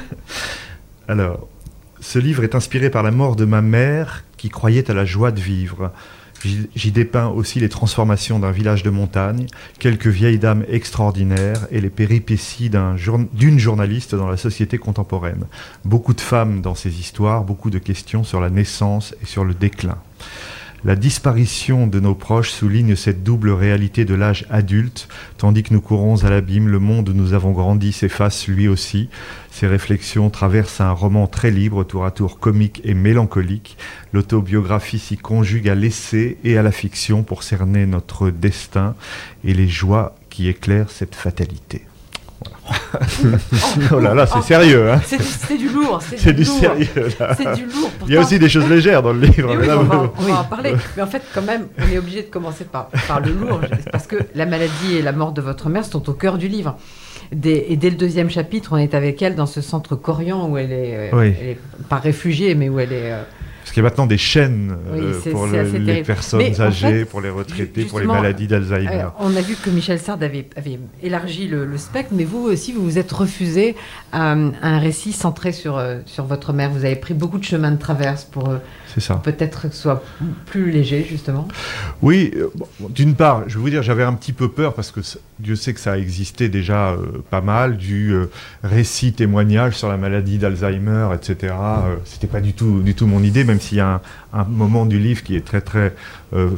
Alors, 1.07 1.47
ce 1.99 2.19
livre 2.19 2.43
est 2.43 2.55
inspiré 2.55 2.89
par 2.89 3.03
la 3.03 3.11
mort 3.11 3.35
de 3.35 3.45
ma 3.45 3.61
mère 3.61 4.23
qui 4.37 4.49
croyait 4.49 4.89
à 4.91 4.93
la 4.93 5.05
joie 5.05 5.31
de 5.31 5.39
vivre. 5.39 5.91
J'y 6.75 6.91
dépeins 6.91 7.27
aussi 7.27 7.59
les 7.59 7.69
transformations 7.69 8.37
d'un 8.39 8.51
village 8.51 8.83
de 8.83 8.89
montagne, 8.89 9.47
quelques 9.79 10.07
vieilles 10.07 10.37
dames 10.37 10.63
extraordinaires 10.69 11.65
et 11.71 11.81
les 11.81 11.89
péripéties 11.89 12.69
d'une 12.69 12.97
jour 12.97 13.19
journaliste 13.57 14.13
dans 14.13 14.29
la 14.29 14.37
société 14.37 14.77
contemporaine. 14.77 15.45
Beaucoup 15.85 16.13
de 16.13 16.21
femmes 16.21 16.61
dans 16.61 16.75
ces 16.75 16.99
histoires, 16.99 17.43
beaucoup 17.43 17.71
de 17.71 17.79
questions 17.79 18.23
sur 18.23 18.41
la 18.41 18.49
naissance 18.49 19.15
et 19.23 19.25
sur 19.25 19.43
le 19.43 19.53
déclin. 19.53 19.97
La 20.85 20.95
disparition 20.95 21.87
de 21.87 21.99
nos 21.99 22.13
proches 22.13 22.51
souligne 22.51 22.95
cette 22.95 23.23
double 23.23 23.49
réalité 23.49 24.05
de 24.05 24.13
l'âge 24.13 24.45
adulte, 24.51 25.07
tandis 25.39 25.63
que 25.63 25.73
nous 25.73 25.81
courons 25.81 26.23
à 26.23 26.29
l'abîme, 26.29 26.67
le 26.67 26.77
monde 26.77 27.09
où 27.09 27.13
nous 27.13 27.33
avons 27.33 27.53
grandi 27.53 27.91
s'efface 27.91 28.47
lui 28.47 28.67
aussi. 28.67 29.09
Ces 29.49 29.65
réflexions 29.65 30.29
traversent 30.29 30.81
un 30.81 30.91
roman 30.91 31.25
très 31.25 31.49
libre, 31.49 31.83
tour 31.85 32.05
à 32.05 32.11
tour 32.11 32.37
comique 32.37 32.81
et 32.83 32.93
mélancolique. 32.93 33.79
L'autobiographie 34.13 34.99
s'y 34.99 35.17
conjugue 35.17 35.69
à 35.69 35.73
l'essai 35.73 36.37
et 36.43 36.55
à 36.55 36.61
la 36.61 36.71
fiction 36.71 37.23
pour 37.23 37.41
cerner 37.41 37.87
notre 37.87 38.29
destin 38.29 38.93
et 39.43 39.55
les 39.55 39.67
joies 39.67 40.15
qui 40.29 40.49
éclairent 40.49 40.91
cette 40.91 41.15
fatalité. 41.15 41.81
Voilà. 43.21 43.37
oh 43.91 43.99
là 43.99 44.13
là, 44.13 44.25
c'est 44.25 44.41
sérieux. 44.41 44.91
Hein 44.91 45.01
c'est 45.05 45.57
du 45.57 45.69
lourd. 45.69 45.99
C'est 46.01 46.33
du, 46.33 46.43
du 46.43 46.45
sérieux. 46.45 46.87
C'est 47.37 47.55
du 47.55 47.65
lourd. 47.65 47.89
Pourtant... 47.89 48.05
Il 48.07 48.13
y 48.13 48.17
a 48.17 48.21
aussi 48.21 48.39
des 48.39 48.49
choses 48.49 48.67
légères 48.69 49.01
dans 49.01 49.13
le 49.13 49.19
livre. 49.19 49.55
Oui, 49.57 49.67
là, 49.67 49.77
on, 49.79 49.83
va, 49.83 50.11
on, 50.17 50.21
va, 50.21 50.39
en 50.39 50.43
parler. 50.43 50.73
Mais 50.95 51.03
en 51.03 51.07
fait, 51.07 51.21
quand 51.33 51.41
même, 51.41 51.67
on 51.77 51.93
est 51.93 51.97
obligé 51.97 52.23
de 52.23 52.29
commencer 52.29 52.65
par, 52.65 52.87
par 53.07 53.19
le 53.19 53.31
lourd. 53.31 53.61
Parce 53.91 54.07
que 54.07 54.17
la 54.33 54.45
maladie 54.45 54.97
et 54.97 55.01
la 55.01 55.11
mort 55.11 55.31
de 55.31 55.41
votre 55.41 55.69
mère 55.69 55.85
sont 55.85 56.09
au 56.09 56.13
cœur 56.13 56.37
du 56.37 56.47
livre. 56.47 56.77
Des, 57.31 57.65
et 57.69 57.77
dès 57.77 57.89
le 57.89 57.95
deuxième 57.95 58.29
chapitre, 58.29 58.73
on 58.73 58.77
est 58.77 58.93
avec 58.93 59.21
elle 59.21 59.35
dans 59.35 59.47
ce 59.47 59.61
centre 59.61 59.95
Corian 59.95 60.47
où 60.47 60.57
elle 60.57 60.71
est, 60.71 61.09
oui. 61.13 61.33
elle 61.39 61.47
est 61.49 61.59
pas 61.89 61.97
réfugiée, 61.97 62.55
mais 62.55 62.69
où 62.69 62.79
elle 62.79 62.93
est. 62.93 63.13
Euh, 63.65 63.71
parce 63.71 63.73
qu'il 63.73 63.81
y 63.81 63.85
a 63.85 63.89
maintenant 63.89 64.05
des 64.05 64.17
chaînes 64.17 64.77
oui, 64.91 64.99
euh, 65.01 65.31
pour 65.31 65.47
le, 65.47 65.63
les 65.63 66.03
personnes 66.03 66.39
Mais 66.39 66.61
âgées, 66.61 66.99
fait, 66.99 67.05
pour 67.05 67.21
les 67.21 67.29
retraités, 67.29 67.85
pour 67.85 67.99
les 67.99 68.05
maladies 68.05 68.47
d'Alzheimer. 68.47 68.89
Euh, 68.89 69.07
on 69.19 69.35
a 69.35 69.41
vu 69.41 69.55
que 69.55 69.69
Michel 69.69 69.99
Sard 69.99 70.21
avait, 70.21 70.47
avait 70.55 70.79
élargi 71.01 71.47
le, 71.47 71.65
le, 71.65 71.77
spectre, 71.77 72.11
mais 72.13 72.25
vous 72.25 72.43
aussi, 72.43 72.73
vous 72.73 72.83
vous 72.83 72.97
êtes 72.97 73.11
refusé 73.11 73.75
à, 74.11 74.31
à 74.31 74.35
un 74.35 74.79
récit 74.79 75.13
centré 75.13 75.51
sur, 75.51 75.77
euh, 75.77 75.99
sur 76.05 76.25
votre 76.25 76.53
mère. 76.53 76.69
Vous 76.69 76.85
avez 76.85 76.95
pris 76.95 77.13
beaucoup 77.13 77.37
de 77.37 77.43
chemins 77.43 77.71
de 77.71 77.79
traverse 77.79 78.23
pour 78.23 78.49
peut-être 79.23 79.63
que 79.63 79.75
ce 79.75 79.81
soit 79.81 80.03
plus 80.45 80.71
léger, 80.71 81.05
justement. 81.09 81.47
Oui, 82.01 82.31
euh, 82.35 82.49
bon, 82.55 82.89
d'une 82.89 83.15
part, 83.15 83.43
je 83.47 83.55
vais 83.55 83.61
vous 83.61 83.69
dire, 83.69 83.83
j'avais 83.83 84.03
un 84.03 84.13
petit 84.13 84.33
peu 84.33 84.49
peur 84.49 84.73
parce 84.73 84.91
que 84.91 85.01
Dieu 85.39 85.57
sait 85.57 85.73
que 85.73 85.81
ça 85.81 85.97
existait 85.97 86.47
déjà 86.47 86.91
euh, 86.91 87.21
pas 87.29 87.41
mal, 87.41 87.75
du 87.75 88.13
euh, 88.13 88.29
récit 88.63 89.11
témoignage 89.11 89.75
sur 89.75 89.89
la 89.89 89.97
maladie 89.97 90.37
d'Alzheimer, 90.37 91.09
etc. 91.13 91.53
Euh, 91.59 91.95
C'était 92.05 92.27
pas 92.27 92.39
du 92.39 92.53
tout, 92.53 92.81
du 92.81 92.95
tout 92.95 93.05
mon 93.05 93.21
idée, 93.21 93.43
même 93.43 93.59
s'il 93.59 93.79
y 93.79 93.81
a 93.81 93.95
un, 93.95 94.01
un, 94.31 94.45
moment 94.45 94.85
du 94.85 94.97
livre 94.97 95.23
qui 95.23 95.35
est 95.35 95.45
très 95.45 95.61
très 95.61 95.93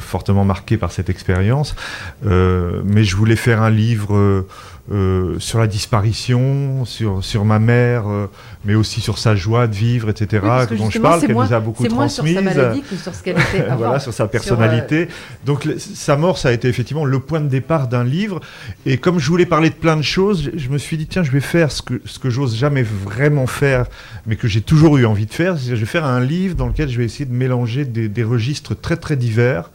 fortement 0.00 0.44
marqué 0.44 0.76
par 0.76 0.90
cette 0.90 1.08
expérience. 1.08 1.76
Mais 2.24 3.04
je 3.04 3.14
voulais 3.14 3.36
faire 3.36 3.62
un 3.62 3.70
livre 3.70 4.44
euh, 4.90 5.38
sur 5.38 5.58
la 5.58 5.66
disparition, 5.66 6.84
sur, 6.84 7.22
sur 7.24 7.44
ma 7.44 7.58
mère, 7.58 8.04
mais 8.64 8.74
aussi 8.74 9.00
sur 9.00 9.18
sa 9.18 9.36
joie 9.36 9.66
de 9.66 9.74
vivre, 9.74 10.08
etc., 10.10 10.42
oui, 10.70 10.78
dont 10.78 10.90
je 10.90 10.98
parle, 10.98 11.20
qu'elle 11.20 11.36
nous 11.36 11.52
a 11.52 11.60
beaucoup 11.60 11.86
transmise. 11.86 11.86
C'est 11.86 11.94
moins 11.94 12.08
sur 12.08 12.54
sa 12.54 12.62
maladie 12.62 12.82
que 12.82 12.96
sur 12.96 13.14
ce 13.14 13.22
qu'elle 13.22 13.38
était 13.38 13.64
avant. 13.66 13.76
voilà, 13.76 14.00
sur 14.00 14.12
sa 14.12 14.28
personnalité. 14.28 15.08
Sur, 15.08 15.44
Donc 15.46 15.68
sa 15.78 16.16
mort, 16.16 16.38
ça 16.38 16.48
a 16.48 16.52
été 16.52 16.68
effectivement 16.68 17.04
le 17.04 17.20
point 17.20 17.40
de 17.40 17.48
départ 17.48 17.88
d'un 17.88 18.04
livre. 18.04 18.40
Et 18.86 18.98
comme 18.98 19.18
je 19.18 19.28
voulais 19.28 19.46
parler 19.46 19.70
de 19.70 19.74
plein 19.74 19.96
de 19.96 20.02
choses, 20.02 20.50
je, 20.54 20.58
je 20.58 20.68
me 20.68 20.78
suis 20.78 20.96
dit, 20.96 21.06
tiens, 21.06 21.22
je 21.22 21.30
vais 21.30 21.40
faire 21.40 21.70
ce 21.70 21.82
que, 21.82 22.00
ce 22.04 22.18
que 22.18 22.30
j'ose 22.30 22.56
jamais 22.56 22.82
vraiment 22.82 23.46
faire, 23.46 23.86
mais 24.26 24.36
que 24.36 24.48
j'ai 24.48 24.60
toujours 24.60 24.96
eu 24.96 25.06
envie 25.06 25.26
de 25.26 25.34
faire. 25.34 25.56
Je 25.56 25.74
vais 25.74 25.86
faire 25.86 26.04
un 26.04 26.20
livre 26.20 26.54
dans 26.54 26.66
lequel 26.66 26.88
je 26.88 26.98
vais 26.98 27.04
essayer 27.04 27.24
de 27.24 27.34
mélanger 27.34 27.84
des, 27.84 28.08
des 28.08 28.24
registres 28.24 28.74
très 28.74 28.96
très 28.96 29.16
divers 29.16 29.70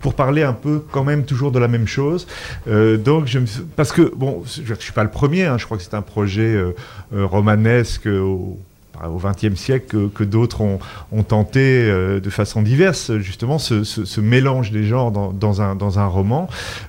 pour 0.00 0.14
parler 0.14 0.42
un 0.42 0.52
peu 0.52 0.82
quand 0.90 1.04
même 1.04 1.24
toujours 1.24 1.52
de 1.52 1.58
la 1.58 1.68
même 1.68 1.86
chose. 1.86 2.26
Euh, 2.68 2.96
donc 2.96 3.36
parce 3.76 3.92
que 3.92 4.12
bon, 4.14 4.42
je, 4.44 4.62
je 4.62 4.80
suis 4.80 4.92
pas 4.92 5.04
le 5.04 5.10
premier. 5.10 5.44
Hein, 5.44 5.58
je 5.58 5.64
crois 5.64 5.76
que 5.76 5.82
c'est 5.82 5.94
un 5.94 6.02
projet 6.02 6.54
euh, 6.54 6.74
euh, 7.14 7.26
romanesque 7.26 8.06
au 8.06 8.58
au 9.04 9.18
XXe 9.18 9.58
siècle 9.58 10.08
que, 10.14 10.24
d'autres 10.24 10.60
ont, 10.60 10.78
tenté 11.22 11.60
euh, 11.60 12.20
de 12.20 12.30
façon 12.30 12.62
diverse, 12.62 13.16
justement, 13.18 13.58
ce, 13.58 14.20
mélange 14.20 14.70
des 14.70 14.84
genres 14.84 15.10
dans, 15.10 15.60
un, 15.60 16.06
roman. 16.06 16.48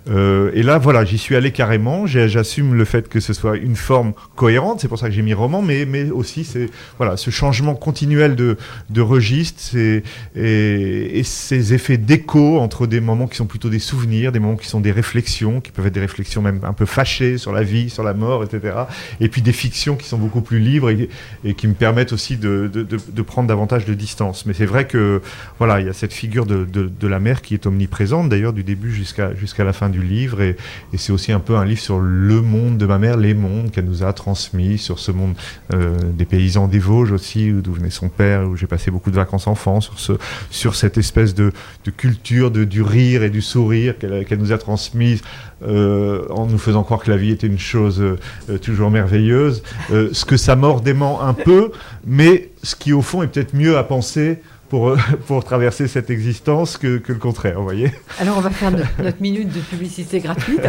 Euh, 0.10 0.52
et 0.54 0.64
là, 0.64 0.78
voilà, 0.78 1.06
j'y 1.06 1.18
suis 1.18 1.36
allé 1.36 1.52
carrément. 1.52 2.06
J'assume 2.08 2.76
le 2.76 2.86
fait 2.86 3.10
que 3.10 3.20
ce 3.20 3.34
soit 3.34 3.58
une 3.58 3.76
forme 3.76 4.14
cohérente, 4.36 4.80
c'est 4.80 4.88
pour 4.88 5.00
ça 5.00 5.08
que 5.08 5.14
j'ai 5.14 5.22
mis 5.22 5.34
roman, 5.34 5.62
mais, 5.62 5.86
aussi 6.12 6.44
c'est 6.44 6.70
voilà, 6.98 7.18
ce 7.18 7.30
changement 7.30 7.76
continuel 7.76 8.36
de, 8.36 8.58
de 8.90 9.02
registre 9.02 9.76
et, 9.76 11.24
ces 11.24 11.74
effets 11.74 11.98
d'écho 11.98 12.60
entre 12.60 12.88
des 12.88 13.00
moments 13.00 13.28
qui 13.28 13.38
sont 13.38 13.46
plutôt 13.46 13.70
des 13.70 13.80
souvenirs, 13.80 14.32
des 14.32 14.40
moments 14.40 14.56
qui 14.56 14.68
sont 14.68 14.80
des 14.80 14.92
réflexions, 14.92 15.62
qui 15.62 15.72
peuvent 15.72 15.88
être 15.88 15.94
des 15.94 16.00
réflexions 16.00 16.42
même 16.42 16.62
un 16.64 16.74
peu 16.74 16.86
fâchées 16.86 17.38
sur 17.38 17.52
la 17.52 17.64
vie, 17.64 17.90
sur 17.90 18.04
la 18.04 18.14
mort, 18.14 18.44
etc. 18.44 18.76
Et 19.20 19.30
puis 19.30 19.42
des 19.42 19.54
fictions 19.54 19.96
qui 19.96 20.08
sont 20.08 20.18
beaucoup 20.18 20.42
plus 20.42 20.60
libres 20.60 20.90
et 20.90 21.54
qui 21.54 21.68
me 21.68 21.74
permettent 21.74 21.97
permettent 21.98 22.14
aussi 22.14 22.38
de, 22.38 22.68
de, 22.68 23.22
prendre 23.24 23.48
davantage 23.48 23.86
de 23.86 23.96
distance. 23.96 24.46
Mais 24.46 24.54
c'est 24.54 24.68
vrai 24.68 24.86
que 24.86 25.20
voilà, 25.58 25.80
il 25.80 25.88
y 25.88 25.90
a 25.90 25.94
cette 25.94 26.14
figure 26.14 26.46
de, 26.46 27.08
la 27.08 27.20
mère 27.20 27.42
qui 27.42 27.56
est 27.56 27.66
omniprésente 27.66 28.30
d'ailleurs 28.30 28.54
du 28.54 28.64
début 28.64 28.92
jusqu'à 28.92 29.34
jusqu'à 29.34 29.64
la 29.64 29.74
fin 29.74 29.90
du 29.90 30.04
livre 30.04 30.42
et, 30.42 30.56
c'est 30.98 31.12
aussi 31.12 31.32
un 31.32 31.40
peu 31.40 31.56
un 31.56 31.66
livre 31.66 31.80
sur 31.80 32.00
le 32.00 32.42
monde 32.42 32.78
de 32.78 32.86
ma 32.86 32.98
mère, 32.98 33.18
les 33.18 33.34
mondes 33.34 33.72
qu'elle 33.72 33.86
nous 33.86 34.04
a 34.04 34.14
transmis, 34.14 34.78
sur 34.78 35.00
ce 35.00 35.12
monde 35.12 35.36
euh, 35.74 35.96
des 36.14 36.26
paysans 36.26 36.68
des 36.68 36.80
Vosges 36.80 37.12
aussi, 37.12 37.52
d'où 37.52 37.74
venait 37.74 37.92
son 37.92 38.10
père, 38.10 38.48
où 38.48 38.56
j'ai 38.56 38.68
passé 38.68 38.92
beaucoup 38.92 39.12
de 39.12 39.16
vacances 39.16 39.48
enfants, 39.48 39.80
sur 39.80 40.00
ce 40.00 40.14
sur 40.50 40.76
cette 40.76 40.98
espèce 40.98 41.34
de, 41.34 41.52
culture 41.96 42.52
du 42.52 42.82
rire 42.82 43.24
et 43.24 43.30
du 43.30 43.42
sourire 43.42 43.98
qu'elle 43.98 44.26
qu 44.26 44.38
nous 44.38 44.52
a 44.52 44.58
transmise 44.58 45.22
euh, 45.64 46.26
en 46.30 46.46
nous 46.46 46.60
faisant 46.60 46.84
croire 46.84 47.00
que 47.00 47.10
la 47.10 47.18
vie 47.18 47.32
était 47.32 47.48
une 47.48 47.58
chose 47.58 48.00
euh, 48.00 48.58
toujours 48.60 48.92
merveilleuse, 48.92 49.64
euh, 49.92 50.10
ce 50.12 50.24
que 50.24 50.38
ça 50.38 50.56
mord 50.56 50.82
dément 50.82 51.22
un 51.24 51.34
peu, 51.34 51.72
mais 52.06 52.50
ce 52.62 52.76
qui 52.76 52.94
au 52.94 53.02
fond 53.02 53.24
est 53.24 53.28
peut-être 53.28 53.56
mieux 53.56 53.78
à 53.78 53.84
penser 53.84 54.40
pour, 54.70 54.96
pour 55.28 55.44
traverser 55.44 55.88
cette 55.88 56.10
existence 56.10 56.78
que, 56.78 56.98
que 56.98 57.14
le 57.14 57.20
contraire, 57.20 57.58
vous 57.58 57.64
voyez. 57.64 57.92
Alors 58.20 58.38
on 58.38 58.42
va 58.42 58.50
faire 58.50 58.72
notre, 58.72 59.02
notre 59.02 59.22
minute 59.22 59.54
de 59.54 59.60
publicité 59.60 60.20
gratuite. 60.20 60.62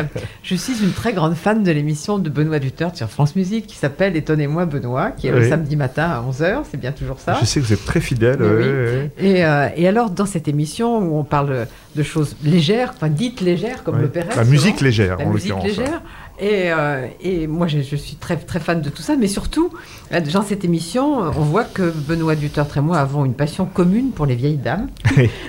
Je 0.43 0.55
suis 0.55 0.83
une 0.83 0.93
très 0.93 1.13
grande 1.13 1.35
fan 1.35 1.63
de 1.63 1.71
l'émission 1.71 2.19
de 2.19 2.31
Benoît 2.31 2.59
Duterte 2.59 2.97
sur 2.97 3.09
France 3.09 3.37
Musique 3.37 3.67
qui 3.67 3.77
s'appelle 3.77 4.17
Étonnez-moi 4.17 4.67
Benoît, 4.67 5.11
qui 5.11 5.27
est 5.27 5.33
le 5.33 5.49
samedi 5.49 5.77
matin 5.77 6.05
à 6.05 6.23
11h, 6.23 6.63
c'est 6.71 6.81
bien 6.81 6.93
toujours 6.93 7.21
ça. 7.21 7.37
Je 7.41 7.45
sais 7.45 7.61
que 7.61 7.67
vous 7.67 7.73
êtes 7.73 7.85
très 7.85 8.01
fidèle. 8.01 8.39
Oui. 8.41 9.27
Et, 9.27 9.45
euh, 9.45 9.69
et 9.77 9.89
alors, 9.89 10.11
dans 10.11 10.27
cette 10.27 10.49
émission 10.49 10.99
où 10.99 11.19
on 11.19 11.25
parle 11.25 11.67
de 11.97 12.03
choses 12.03 12.37
légères, 12.45 12.93
enfin 12.95 13.09
dites 13.09 13.41
légères, 13.41 13.83
comme 13.85 14.01
l'opérette. 14.01 14.37
La 14.37 14.45
musique 14.45 14.81
légère, 14.81 15.19
la 15.19 15.27
en 15.27 15.31
musique 15.31 15.51
l'occurrence. 15.51 15.79
légère. 15.79 16.03
Et, 16.41 16.73
euh, 16.73 17.07
et 17.21 17.47
moi, 17.47 17.67
je, 17.67 17.81
je 17.81 17.97
suis 17.97 18.17
très, 18.17 18.37
très 18.37 18.61
fan 18.61 18.81
de 18.81 18.91
tout 18.91 19.03
ça. 19.03 19.17
Mais 19.17 19.27
surtout, 19.27 19.71
euh, 20.13 20.21
dans 20.21 20.43
cette 20.43 20.65
émission, 20.65 21.19
on 21.21 21.43
voit 21.43 21.65
que 21.65 21.91
Benoît 21.91 22.37
Duterte 22.37 22.77
et 22.77 22.81
moi 22.81 22.99
avons 22.99 23.25
une 23.25 23.35
passion 23.35 23.67
commune 23.67 24.11
pour 24.13 24.27
les 24.27 24.37
vieilles 24.37 24.57
dames. 24.57 24.89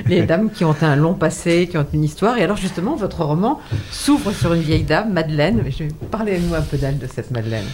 les 0.05 0.23
dames 0.23 0.49
qui 0.51 0.65
ont 0.65 0.75
un 0.81 0.95
long 0.95 1.13
passé, 1.13 1.67
qui 1.69 1.77
ont 1.77 1.85
une 1.93 2.03
histoire. 2.03 2.37
Et 2.37 2.43
alors, 2.43 2.57
justement, 2.57 2.95
votre 2.95 3.23
roman 3.23 3.59
s'ouvre 3.91 4.31
sur 4.31 4.53
une 4.53 4.61
vieille 4.61 4.83
dame, 4.83 5.13
Madeleine. 5.13 5.63
Je 5.69 5.85
Parlez-nous 6.11 6.55
un 6.55 6.61
peu 6.61 6.77
d'elle, 6.77 6.97
de 6.97 7.07
cette 7.07 7.31
Madeleine. 7.31 7.65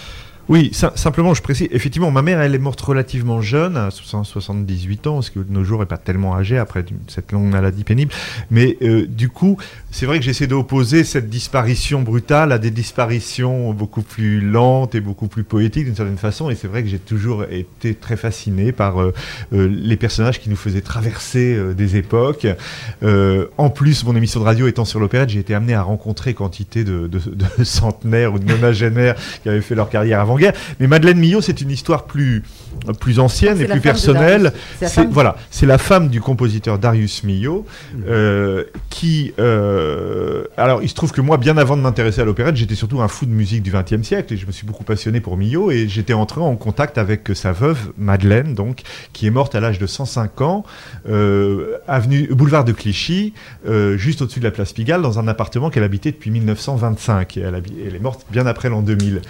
Oui, 0.48 0.70
sim- 0.74 0.92
simplement, 0.96 1.34
je 1.34 1.42
précise, 1.42 1.68
effectivement, 1.72 2.12
ma 2.12 2.22
mère, 2.22 2.40
elle 2.40 2.54
est 2.54 2.60
morte 2.60 2.80
relativement 2.82 3.42
jeune, 3.42 3.78
à 3.78 3.90
60 3.90 4.26
78 4.26 5.08
ans, 5.08 5.22
ce 5.24 5.32
qui 5.32 5.40
de 5.40 5.46
nos 5.50 5.64
jours 5.64 5.80
n'est 5.80 5.88
pas 5.88 5.98
tellement 5.98 6.36
âgée 6.36 6.58
après 6.60 6.86
cette 7.08 7.32
longue 7.32 7.50
maladie 7.50 7.84
pénible. 7.84 8.12
Mais 8.52 8.78
euh, 8.84 9.08
du 9.08 9.30
coup, 9.30 9.58
c'est 9.90 10.06
vrai 10.06 10.20
que 10.20 10.26
j'essaie 10.26 10.46
d'opposer 10.46 11.04
cette 11.04 11.30
disparition 11.30 12.04
brutale 12.04 12.52
à 12.52 12.60
des 12.60 12.70
disparitions 12.70 13.74
beaucoup 13.74 14.04
plus 14.04 14.40
lentes 14.40 14.94
et 14.94 15.00
beaucoup 15.02 15.28
plus 15.28 15.44
poétiques 15.44 15.86
d'une 15.86 15.96
certaine 15.96 16.18
façon. 16.18 16.52
Et 16.52 16.56
c'est 16.56 16.68
vrai 16.68 16.84
que 16.84 16.90
j'ai 16.90 17.00
toujours 17.00 17.46
été 17.50 17.96
très 17.96 18.16
fasciné 18.18 18.72
par 18.72 19.02
euh, 19.02 19.14
euh, 19.54 19.68
les 19.68 19.98
personnages 19.98 20.40
qui 20.40 20.50
nous 20.50 20.56
faisaient 20.56 20.82
traverser 20.82 21.58
des 21.76 21.96
époques. 21.98 22.46
En 23.58 23.70
plus, 23.70 24.04
mon 24.04 24.16
émission 24.16 24.40
de 24.42 24.46
radio 24.46 24.68
étant 24.68 24.86
sur 24.86 25.00
l'opérette, 25.00 25.30
j'ai 25.30 25.40
été 25.40 25.56
amené 25.56 25.74
à 25.74 25.82
rencontrer 25.82 26.34
quantité 26.34 26.84
de, 26.84 27.10
centenaires 27.64 28.34
ou 28.34 28.40
de 28.40 28.46
nonagénaires 28.46 29.16
qui 29.42 29.50
avaient 29.50 29.62
fait 29.62 29.76
leur 29.76 29.90
carrière 29.90 30.20
avant-guerre. 30.36 30.54
Mais 30.80 30.88
Madeleine 30.88 31.18
Millot, 31.18 31.42
c'est 31.42 31.62
une 31.62 31.72
histoire 31.72 32.06
plus, 32.06 32.44
plus 33.00 33.20
ancienne 33.20 33.58
C'est 33.58 33.64
et 33.66 33.68
plus 33.68 33.80
personnelle. 33.80 34.44
Darius. 34.44 34.62
C'est 34.80 34.86
la 34.86 34.90
C'est 34.90 34.96
femme- 34.96 35.10
voilà, 35.12 35.36
c'est 35.50 35.66
la 35.66 35.78
femme 35.78 36.10
du 36.10 36.22
compositeur 36.22 36.78
Darius 36.80 37.24
Milhaud, 37.24 37.66
euh, 38.08 38.64
qui, 38.90 39.34
euh, 39.40 40.44
alors 40.58 40.84
il 40.84 40.90
se 40.90 40.96
trouve 40.96 41.12
que 41.12 41.22
moi, 41.22 41.38
bien 41.38 41.58
avant 41.58 41.78
de 41.78 41.82
m'intéresser 41.82 42.22
à 42.22 42.26
l'opérette, 42.26 42.56
j'étais 42.56 42.76
surtout 42.76 43.02
un 43.02 43.08
fou 43.08 43.26
de 43.26 43.32
musique 43.32 43.64
du 43.64 43.72
XXe 43.72 44.04
siècle 44.06 44.34
et 44.34 44.38
je 44.38 44.46
me 44.46 44.52
suis 44.52 44.66
beaucoup 44.66 44.84
passionné 44.84 45.20
pour 45.20 45.38
Milhaud 45.38 45.72
et 45.72 45.88
j'étais 45.88 46.14
entré 46.14 46.42
en 46.42 46.56
contact 46.56 46.98
avec 46.98 47.30
sa 47.34 47.52
veuve 47.52 47.92
Madeleine, 47.98 48.54
donc 48.56 48.82
qui 49.14 49.28
est 49.28 49.32
morte 49.32 49.56
à 49.56 49.60
l'âge 49.60 49.80
de 49.80 49.88
105 49.88 50.42
ans, 50.42 50.66
euh, 51.10 51.78
avenue 51.88 52.28
boulevard 52.32 52.66
de 52.66 52.72
Clichy, 52.72 53.34
euh, 53.68 53.98
juste 53.98 54.22
au-dessus 54.22 54.40
de 54.40 54.46
la 54.46 54.52
place 54.52 54.74
Pigalle, 54.74 55.02
dans 55.02 55.20
un 55.20 55.28
appartement 55.28 55.70
qu'elle 55.70 55.84
habitait 55.84 56.12
depuis 56.12 56.32
1925 56.32 57.38
et 57.38 57.42
elle 57.42 57.96
est 57.96 58.00
morte 58.00 58.26
bien 58.32 58.46
après 58.46 58.70
l'an 58.70 58.82
2000. 58.82 59.22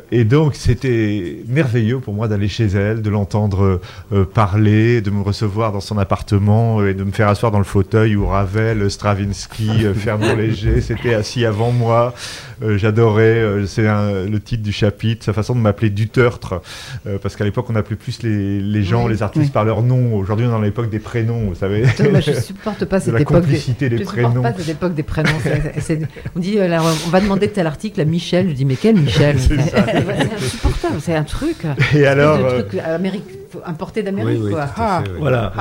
Euh, 0.00 0.06
et 0.10 0.24
donc, 0.24 0.54
c'était 0.54 1.42
merveilleux 1.48 2.00
pour 2.00 2.14
moi 2.14 2.28
d'aller 2.28 2.48
chez 2.48 2.66
elle, 2.66 3.02
de 3.02 3.10
l'entendre 3.10 3.80
euh, 4.12 4.24
parler, 4.24 5.00
de 5.00 5.10
me 5.10 5.22
recevoir 5.22 5.72
dans 5.72 5.80
son 5.80 5.98
appartement 5.98 6.80
euh, 6.80 6.90
et 6.90 6.94
de 6.94 7.04
me 7.04 7.12
faire 7.12 7.28
asseoir 7.28 7.52
dans 7.52 7.58
le 7.58 7.64
fauteuil 7.64 8.16
où 8.16 8.26
Ravel, 8.26 8.90
Stravinsky, 8.90 9.84
euh, 9.84 9.94
Fernand 9.94 10.34
Léger 10.34 10.80
s'étaient 10.80 11.14
assis 11.14 11.44
avant 11.44 11.72
moi. 11.72 12.14
Euh, 12.62 12.76
J'adorais, 12.76 13.22
euh, 13.38 13.66
c'est 13.66 13.82
le 13.84 14.38
titre 14.38 14.62
du 14.62 14.72
chapitre, 14.72 15.24
sa 15.24 15.32
façon 15.32 15.54
de 15.54 15.60
m'appeler 15.60 15.88
Dutertre, 15.90 16.60
euh, 17.06 17.16
parce 17.22 17.36
qu'à 17.36 17.44
l'époque, 17.44 17.66
on 17.70 17.74
appelait 17.76 17.96
plus 17.96 18.22
les, 18.22 18.60
les 18.60 18.82
gens, 18.82 19.06
Oui. 19.06 19.12
les 19.12 19.22
artistes 19.22 19.46
Oui. 19.46 19.50
par 19.50 19.64
leur 19.64 19.82
nom. 19.82 20.14
Aujourd'hui, 20.14 20.44
on 20.46 20.50
est 20.50 20.52
dans 20.52 20.60
l'époque 20.60 20.90
des 20.90 20.98
prénoms, 20.98 21.40
vous 21.48 21.54
savez. 21.54 21.84
Moi, 22.10 22.20
je 22.20 22.32
supporte 22.40 22.84
pas 22.84 22.98
de 22.98 23.04
cette 23.04 23.14
la 23.14 23.20
époque 23.20 23.36
des, 23.36 23.42
complicité 23.42 23.88
des 23.88 23.96
je 23.98 24.02
supporte 24.02 24.16
prénoms. 24.24 24.42
pas 24.42 24.52
cette 24.54 24.68
époque 24.68 24.94
des 24.94 25.02
prénoms. 25.02 25.30
On 26.36 26.40
dit, 26.40 26.58
euh, 26.58 26.68
là, 26.68 26.82
on 27.06 27.10
va 27.10 27.20
demander 27.20 27.48
tel 27.48 27.66
article 27.66 28.00
à 28.00 28.04
Michel. 28.04 28.48
Je 28.50 28.54
dis, 28.54 28.64
mais 28.64 28.76
quel 28.76 28.96
Michel? 28.96 29.36
C'est 29.38 29.54
insupportable. 30.36 30.96
C'est 31.00 31.14
un 31.14 31.24
truc. 31.24 31.56
Et 31.94 32.06
alors, 32.06 32.36
C'est 32.38 32.44
un 32.44 32.62
truc 32.62 32.80
Amérique, 32.84 33.24
importé 33.64 34.02
d'Amérique, 34.02 34.38
Oui, 34.40 34.46
oui, 34.48 34.52
quoi. 34.52 34.66
Ah. 34.76 35.02
fait, 35.04 35.10
oui. 35.12 35.16
Voilà. 35.20 35.52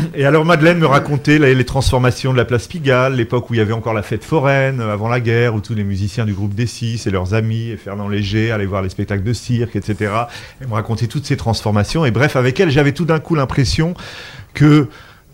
Et 0.14 0.24
alors 0.24 0.44
Madeleine 0.44 0.78
me 0.78 0.86
racontait 0.86 1.38
les, 1.38 1.54
les 1.54 1.64
transformations 1.64 2.32
de 2.32 2.38
la 2.38 2.44
place 2.44 2.66
Pigalle, 2.66 3.14
l'époque 3.14 3.50
où 3.50 3.54
il 3.54 3.58
y 3.58 3.60
avait 3.60 3.72
encore 3.72 3.94
la 3.94 4.02
fête 4.02 4.24
foraine, 4.24 4.80
euh, 4.80 4.92
avant 4.92 5.08
la 5.08 5.20
guerre, 5.20 5.54
où 5.54 5.60
tous 5.60 5.74
les 5.74 5.84
musiciens 5.84 6.24
du 6.24 6.32
groupe 6.32 6.54
des 6.54 6.66
Six 6.66 7.06
et 7.06 7.10
leurs 7.10 7.34
amis, 7.34 7.70
et 7.70 7.76
Fernand 7.76 8.08
Léger, 8.08 8.50
allaient 8.50 8.66
voir 8.66 8.82
les 8.82 8.88
spectacles 8.88 9.24
de 9.24 9.32
cirque, 9.32 9.76
etc. 9.76 10.12
Elle 10.60 10.68
me 10.68 10.74
racontait 10.74 11.06
toutes 11.06 11.26
ces 11.26 11.36
transformations. 11.36 12.04
Et 12.04 12.10
bref, 12.10 12.36
avec 12.36 12.58
elle, 12.60 12.70
j'avais 12.70 12.92
tout 12.92 13.04
d'un 13.04 13.20
coup 13.20 13.34
l'impression 13.34 13.94
que 14.54 14.88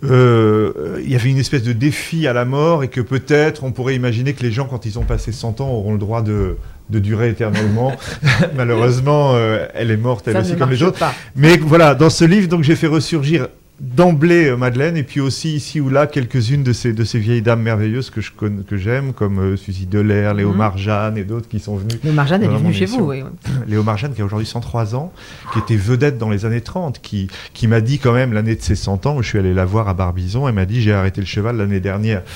euh, 0.05 1.01
il 1.03 1.11
y 1.11 1.15
avait 1.15 1.29
une 1.29 1.37
espèce 1.37 1.63
de 1.63 1.73
défi 1.73 2.25
à 2.27 2.33
la 2.33 2.45
mort 2.45 2.83
et 2.83 2.87
que 2.87 3.01
peut-être 3.01 3.63
on 3.63 3.71
pourrait 3.71 3.95
imaginer 3.95 4.33
que 4.33 4.43
les 4.43 4.51
gens, 4.51 4.65
quand 4.65 4.85
ils 4.85 4.97
ont 4.97 5.03
passé 5.03 5.31
100 5.31 5.61
ans, 5.61 5.69
auront 5.69 5.91
le 5.91 5.99
droit 5.99 6.21
de, 6.21 6.55
de 6.89 6.99
durer 6.99 7.29
éternellement. 7.29 7.93
Malheureusement, 8.55 9.33
euh, 9.35 9.67
elle 9.73 9.91
est 9.91 9.97
morte, 9.97 10.27
elle 10.27 10.35
Ça 10.35 10.39
aussi, 10.41 10.55
comme 10.55 10.69
les 10.69 10.83
autres. 10.83 10.99
pas. 10.99 11.13
Mais 11.35 11.57
voilà, 11.57 11.95
dans 11.95 12.09
ce 12.09 12.23
livre, 12.23 12.47
donc 12.47 12.63
j'ai 12.63 12.75
fait 12.75 12.87
ressurgir 12.87 13.47
d'emblée 13.79 14.47
euh, 14.49 14.57
Madeleine 14.57 14.97
et 14.97 15.03
puis 15.03 15.19
aussi 15.21 15.55
ici 15.55 15.79
ou 15.79 15.89
là 15.89 16.07
quelques-unes 16.07 16.63
de 16.63 16.73
ces 16.73 16.93
de 16.93 17.03
ces 17.03 17.19
vieilles 17.19 17.41
dames 17.41 17.61
merveilleuses 17.61 18.09
que 18.09 18.21
je 18.21 18.31
connais, 18.31 18.63
que 18.63 18.77
j'aime 18.77 19.13
comme 19.13 19.39
euh, 19.39 19.55
Suzy 19.57 19.85
Delair, 19.85 20.33
Léo 20.33 20.51
Mhm. 20.51 20.57
Marjane 20.57 21.17
et 21.17 21.23
d'autres 21.23 21.47
qui 21.47 21.59
sont 21.59 21.75
venus. 21.77 21.99
Le 22.03 22.11
Marjane, 22.11 22.43
elle 22.43 22.51
est 22.51 22.57
venue 22.57 22.73
chez 22.73 22.85
vous. 22.85 23.01
Oui. 23.05 23.23
Léo 23.67 23.83
Marjane 23.83 24.13
qui 24.13 24.21
a 24.21 24.25
aujourd'hui 24.25 24.47
103 24.47 24.95
ans, 24.95 25.13
qui 25.53 25.59
était 25.59 25.75
vedette 25.75 26.17
dans 26.17 26.29
les 26.29 26.45
années 26.45 26.61
30, 26.61 27.01
qui 27.01 27.27
qui 27.53 27.67
m'a 27.67 27.81
dit 27.81 27.99
quand 27.99 28.13
même 28.13 28.33
l'année 28.33 28.55
de 28.55 28.61
ses 28.61 28.75
100 28.75 29.05
ans, 29.05 29.15
où 29.17 29.23
je 29.23 29.29
suis 29.29 29.39
allé 29.39 29.53
la 29.53 29.65
voir 29.65 29.87
à 29.87 29.93
Barbizon, 29.93 30.47
elle 30.47 30.55
m'a 30.55 30.65
dit 30.65 30.81
j'ai 30.81 30.93
arrêté 30.93 31.21
le 31.21 31.27
cheval 31.27 31.57
l'année 31.57 31.79
dernière. 31.79 32.23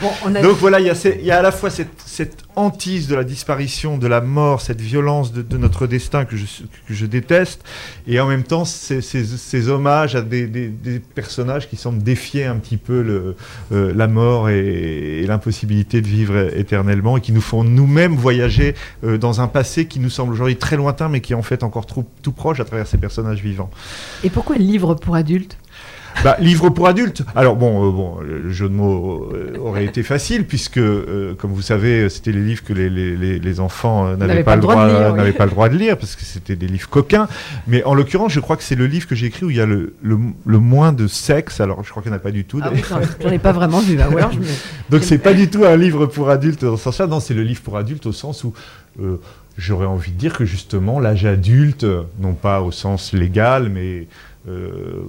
Bon, 0.00 0.08
on 0.24 0.34
a 0.34 0.42
Donc 0.42 0.56
voilà, 0.58 0.80
il 0.80 0.86
y, 0.86 1.24
y 1.24 1.30
a 1.30 1.38
à 1.38 1.42
la 1.42 1.52
fois 1.52 1.70
cette, 1.70 2.00
cette 2.04 2.36
hantise 2.56 3.08
de 3.08 3.14
la 3.14 3.24
disparition, 3.24 3.98
de 3.98 4.06
la 4.06 4.20
mort, 4.20 4.60
cette 4.60 4.80
violence 4.80 5.32
de, 5.32 5.56
notre 5.56 5.86
destin 5.86 6.24
que 6.24 6.36
je, 6.36 7.06
déteste, 7.06 7.64
et 8.06 8.20
en 8.20 8.26
même 8.26 8.42
temps 8.42 8.64
ces, 8.64 9.68
hommages 9.68 10.16
à 10.16 10.22
des, 10.22 10.70
personnages 11.14 11.68
qui 11.68 11.76
semblent 11.76 12.02
défier 12.02 12.44
un 12.44 12.56
petit 12.56 12.76
peu 12.76 13.34
euh, 13.72 13.94
la 13.94 14.06
mort 14.06 14.48
et, 14.48 15.24
l'impossibilité 15.26 16.00
de 16.00 16.08
vivre 16.08 16.56
éternellement, 16.56 17.16
et 17.16 17.20
qui 17.20 17.32
nous 17.32 17.40
font 17.40 17.64
nous-mêmes 17.64 18.16
voyager 18.16 18.74
euh, 19.04 19.18
dans 19.18 19.40
un 19.40 19.48
passé 19.48 19.86
qui 19.86 20.00
nous 20.00 20.10
semble 20.10 20.32
aujourd'hui 20.32 20.56
très 20.56 20.76
lointain, 20.76 21.08
mais 21.08 21.20
qui 21.20 21.32
est 21.32 21.36
en 21.36 21.42
fait 21.42 21.62
encore 21.62 21.86
tout 21.86 22.32
proche 22.32 22.60
à 22.60 22.64
travers 22.64 22.86
ces 22.86 22.98
personnages 22.98 23.42
vivants. 23.42 23.70
Et 24.24 24.30
pourquoi 24.30 24.56
le 24.56 24.64
livre 24.64 24.94
pour 24.94 25.14
adultes? 25.14 25.56
Bah, 26.24 26.36
livre 26.38 26.70
pour 26.70 26.86
adultes. 26.86 27.22
Alors 27.34 27.56
bon, 27.56 27.88
euh, 27.88 27.90
bon, 27.90 28.20
le 28.20 28.50
jeu 28.52 28.68
de 28.68 28.74
mots 28.74 29.30
euh, 29.32 29.56
aurait 29.58 29.84
été 29.84 30.02
facile 30.02 30.46
puisque, 30.46 30.78
euh, 30.78 31.34
comme 31.34 31.52
vous 31.52 31.62
savez, 31.62 32.08
c'était 32.08 32.32
les 32.32 32.42
livres 32.42 32.62
que 32.64 32.72
les, 32.72 32.88
les, 32.90 33.60
enfants 33.60 34.16
n'avaient 34.16 34.44
pas, 34.44 34.54
le 34.56 34.62
droit, 34.62 34.86
de 34.86 34.90
lire, 34.92 35.10
oui. 35.12 35.16
n'avaient 35.18 35.32
pas 35.32 35.44
le 35.46 35.50
droit 35.50 35.68
de 35.68 35.76
lire 35.76 35.98
parce 35.98 36.16
que 36.16 36.22
c'était 36.24 36.56
des 36.56 36.68
livres 36.68 36.88
coquins. 36.88 37.28
Mais 37.66 37.82
en 37.84 37.94
l'occurrence, 37.94 38.32
je 38.32 38.40
crois 38.40 38.56
que 38.56 38.62
c'est 38.62 38.74
le 38.76 38.86
livre 38.86 39.06
que 39.06 39.14
j'ai 39.14 39.26
écrit 39.26 39.44
où 39.46 39.50
il 39.50 39.56
y 39.56 39.60
a 39.60 39.66
le, 39.66 39.94
le, 40.02 40.18
le 40.46 40.58
moins 40.58 40.92
de 40.92 41.06
sexe. 41.06 41.60
Alors, 41.60 41.82
je 41.84 41.90
crois 41.90 42.02
qu'il 42.02 42.10
n'y 42.12 42.16
en 42.16 42.20
a 42.20 42.22
pas 42.22 42.30
du 42.30 42.44
tout. 42.44 42.60
Ah 42.62 42.70
oui, 42.72 42.82
j'en 43.20 43.30
ai 43.30 43.38
pas 43.38 43.52
vraiment 43.52 43.80
vu. 43.80 44.00
hein. 44.00 44.08
Ou 44.12 44.16
alors 44.18 44.32
je 44.32 44.38
me- 44.38 44.44
Donc 44.90 45.02
c'est 45.02 45.18
pas 45.18 45.34
du 45.34 45.48
tout 45.50 45.64
un 45.64 45.76
livre 45.76 46.06
pour 46.06 46.30
adultes 46.30 46.64
dans 46.64 46.76
ce 46.76 46.84
sens-là. 46.84 47.06
Non, 47.06 47.20
c'est 47.20 47.34
le 47.34 47.42
livre 47.42 47.62
pour 47.62 47.76
adultes 47.76 48.06
au 48.06 48.12
sens 48.12 48.44
où 48.44 48.52
j'aurais 49.58 49.86
envie 49.86 50.12
de 50.12 50.18
dire 50.18 50.36
que 50.36 50.44
justement 50.44 51.00
l'âge 51.00 51.24
adulte, 51.24 51.86
non 52.20 52.34
pas 52.34 52.62
au 52.62 52.70
sens 52.70 53.12
légal, 53.12 53.68
mais 53.68 54.06
euh, 54.48 55.02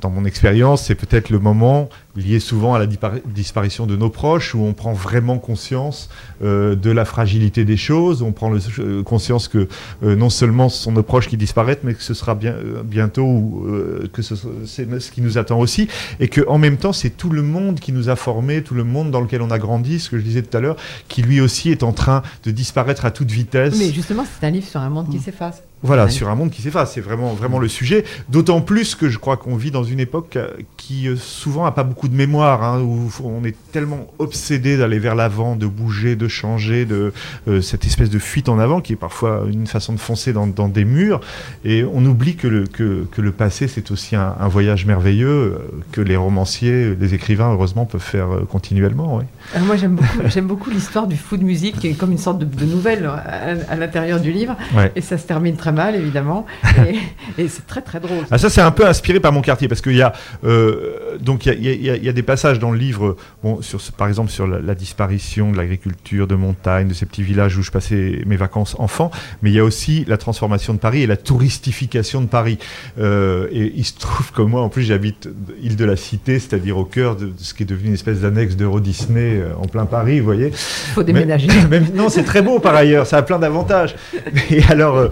dans 0.00 0.10
mon 0.10 0.24
expérience, 0.24 0.84
c'est 0.84 0.94
peut-être 0.94 1.30
le 1.30 1.38
moment 1.38 1.88
lié 2.16 2.40
souvent 2.40 2.74
à 2.74 2.78
la 2.78 2.86
disparition 3.26 3.86
de 3.86 3.96
nos 3.96 4.10
proches 4.10 4.54
où 4.54 4.62
on 4.62 4.74
prend 4.74 4.92
vraiment 4.92 5.38
conscience 5.38 6.10
euh, 6.44 6.74
de 6.74 6.90
la 6.90 7.04
fragilité 7.04 7.64
des 7.64 7.76
choses, 7.78 8.20
on 8.22 8.32
prend 8.32 8.50
le- 8.50 8.60
euh, 8.80 9.02
conscience 9.02 9.48
que 9.48 9.66
euh, 10.02 10.14
non 10.16 10.28
seulement 10.28 10.68
ce 10.68 10.82
sont 10.82 10.92
nos 10.92 11.02
proches 11.02 11.28
qui 11.28 11.36
disparaissent, 11.36 11.78
mais 11.84 11.94
que 11.94 12.02
ce 12.02 12.12
sera 12.14 12.34
bien, 12.34 12.54
bientôt 12.84 13.24
ou 13.24 13.66
que 14.12 14.20
ce, 14.22 14.34
c'est 14.66 15.00
ce 15.00 15.10
qui 15.10 15.22
nous 15.22 15.38
attend 15.38 15.58
aussi, 15.58 15.88
et 16.20 16.28
que 16.28 16.46
en 16.48 16.58
même 16.58 16.76
temps 16.76 16.92
c'est 16.92 17.10
tout 17.10 17.30
le 17.30 17.42
monde 17.42 17.80
qui 17.80 17.92
nous 17.92 18.08
a 18.10 18.16
formés, 18.16 18.62
tout 18.62 18.74
le 18.74 18.84
monde 18.84 19.10
dans 19.10 19.20
lequel 19.20 19.40
on 19.42 19.50
a 19.50 19.58
grandi, 19.58 19.98
ce 20.00 20.10
que 20.10 20.18
je 20.18 20.22
disais 20.22 20.42
tout 20.42 20.56
à 20.56 20.60
l'heure, 20.60 20.76
qui 21.08 21.22
lui 21.22 21.40
aussi 21.40 21.70
est 21.70 21.82
en 21.82 21.92
train 21.92 22.22
de 22.44 22.50
disparaître 22.50 23.04
à 23.06 23.10
toute 23.10 23.30
vitesse. 23.30 23.78
Mais 23.78 23.92
justement, 23.92 24.24
c'est 24.38 24.46
un 24.46 24.50
livre 24.50 24.66
sur 24.66 24.80
un 24.80 24.90
monde 24.90 25.08
qui 25.08 25.18
s'efface. 25.18 25.62
Voilà, 25.82 26.04
Ouais. 26.04 26.10
sur 26.10 26.28
un 26.28 26.34
monde 26.36 26.50
qui 26.50 26.62
s'efface, 26.62 26.92
c'est 26.92 27.00
vraiment, 27.00 27.32
vraiment 27.34 27.58
le 27.58 27.68
sujet. 27.68 28.04
D'autant 28.28 28.60
plus 28.60 28.94
que 28.94 29.08
je 29.08 29.18
crois 29.18 29.36
qu'on 29.36 29.56
vit 29.56 29.70
dans 29.70 29.82
une 29.82 29.98
époque 30.00 30.36
euh, 30.36 30.48
qui 30.76 31.08
euh, 31.08 31.16
souvent 31.16 31.64
a 31.66 31.72
pas 31.72 31.82
beaucoup 31.82 32.08
de 32.08 32.14
mémoire, 32.14 32.62
hein, 32.62 32.80
où 32.80 33.10
on 33.24 33.44
est 33.44 33.56
tellement 33.72 34.06
obsédé 34.18 34.76
d'aller 34.76 34.98
vers 35.00 35.14
l'avant, 35.14 35.56
de 35.56 35.66
bouger, 35.66 36.14
de 36.14 36.28
changer, 36.28 36.84
de 36.84 37.12
euh, 37.48 37.60
cette 37.60 37.84
espèce 37.84 38.10
de 38.10 38.18
fuite 38.20 38.48
en 38.48 38.58
avant 38.58 38.80
qui 38.80 38.92
est 38.92 38.96
parfois 38.96 39.42
une 39.50 39.66
façon 39.66 39.92
de 39.92 39.98
foncer 39.98 40.32
dans, 40.32 40.46
dans 40.46 40.68
des 40.68 40.84
murs. 40.84 41.20
Et 41.64 41.84
on 41.92 42.04
oublie 42.04 42.36
que 42.36 42.46
le, 42.46 42.66
que, 42.66 43.04
que 43.10 43.20
le 43.20 43.32
passé, 43.32 43.66
c'est 43.66 43.90
aussi 43.90 44.14
un, 44.14 44.34
un 44.38 44.48
voyage 44.48 44.86
merveilleux 44.86 45.58
que 45.90 46.00
les 46.00 46.16
romanciers, 46.16 46.94
les 46.94 47.14
écrivains, 47.14 47.52
heureusement, 47.52 47.86
peuvent 47.86 48.00
faire 48.00 48.28
continuellement. 48.48 49.20
Alors 49.54 49.66
moi, 49.66 49.76
j'aime 49.76 49.96
beaucoup, 49.96 50.18
j'aime 50.26 50.46
beaucoup 50.46 50.70
l'histoire 50.70 51.06
du 51.06 51.16
fou 51.16 51.36
de 51.36 51.44
musique, 51.44 51.78
qui 51.80 51.88
est 51.88 51.94
comme 51.94 52.12
une 52.12 52.18
sorte 52.18 52.38
de, 52.38 52.44
de 52.44 52.64
nouvelle 52.66 53.06
à, 53.06 53.54
à 53.68 53.76
l'intérieur 53.76 54.20
du 54.20 54.30
livre. 54.30 54.56
Ouais. 54.76 54.92
Et 54.94 55.00
ça 55.00 55.18
se 55.18 55.26
termine 55.26 55.56
très 55.56 55.71
très 55.72 55.84
mal, 55.84 55.94
évidemment. 55.94 56.46
et, 57.38 57.48
c'est 57.48 57.66
très 57.66 57.82
très 57.82 58.00
drôle. 58.00 58.24
Ah, 58.30 58.38
ça, 58.38 58.50
c'est 58.50 58.60
un 58.60 58.70
peu 58.70 58.86
inspiré 58.86 59.20
par 59.20 59.32
mon 59.32 59.40
quartier, 59.40 59.68
parce 59.68 59.80
qu'il 59.80 59.96
y 59.96 60.02
a 60.02 60.12
euh, 60.44 61.18
donc 61.20 61.46
il 61.46 61.64
y, 61.64 61.88
y, 61.88 62.08
a 62.08 62.12
des 62.12 62.22
passages 62.22 62.58
dans 62.58 62.70
le 62.70 62.78
livre, 62.78 63.16
bon, 63.42 63.62
sur, 63.62 63.80
par 63.96 64.08
exemple 64.08 64.30
sur 64.30 64.46
la, 64.46 64.74
disparition 64.74 65.52
de 65.52 65.56
l'agriculture, 65.56 66.26
de 66.26 66.34
montagne, 66.34 66.88
de 66.88 66.94
ces 66.94 67.06
petits 67.06 67.22
villages 67.22 67.56
où 67.56 67.62
je 67.62 67.70
passais 67.70 68.22
mes 68.26 68.36
vacances 68.36 68.74
enfant, 68.78 69.10
mais 69.42 69.50
il 69.50 69.54
y 69.54 69.58
a 69.58 69.64
aussi 69.64 70.04
la 70.08 70.16
transformation 70.16 70.74
de 70.74 70.78
Paris 70.78 71.02
et 71.02 71.06
la 71.06 71.16
touristification 71.16 72.20
de 72.20 72.26
Paris. 72.26 72.58
Euh, 72.98 73.48
et 73.52 73.72
il 73.76 73.84
se 73.84 73.98
trouve 73.98 74.32
que 74.32 74.42
moi, 74.42 74.62
en 74.62 74.68
plus, 74.68 74.82
j'habite 74.82 75.28
île 75.62 75.76
de 75.76 75.84
la 75.84 75.96
Cité, 75.96 76.38
c'est-à-dire 76.38 76.78
au 76.78 76.84
cœur 76.84 77.16
de, 77.16 77.32
ce 77.36 77.54
qui 77.54 77.62
est 77.62 77.66
devenu 77.66 77.88
une 77.88 77.94
espèce 77.94 78.20
d'annexe 78.20 78.56
d'Euro 78.56 78.80
Disney 78.80 79.36
euh, 79.36 79.54
en 79.60 79.66
plein 79.66 79.86
Paris, 79.86 80.20
vous 80.20 80.26
voyez. 80.26 80.48
Il 80.48 80.92
faut 80.94 81.02
déménager. 81.02 81.48
non, 81.94 82.08
c'est 82.08 82.24
très 82.24 82.42
beau 82.42 82.58
par 82.58 82.74
ailleurs, 82.74 83.06
ça 83.06 83.18
a 83.18 83.22
plein 83.22 83.38
d'avantages. 83.38 83.94
Et 84.50 84.62
alors, 84.64 84.96
euh, 84.96 85.08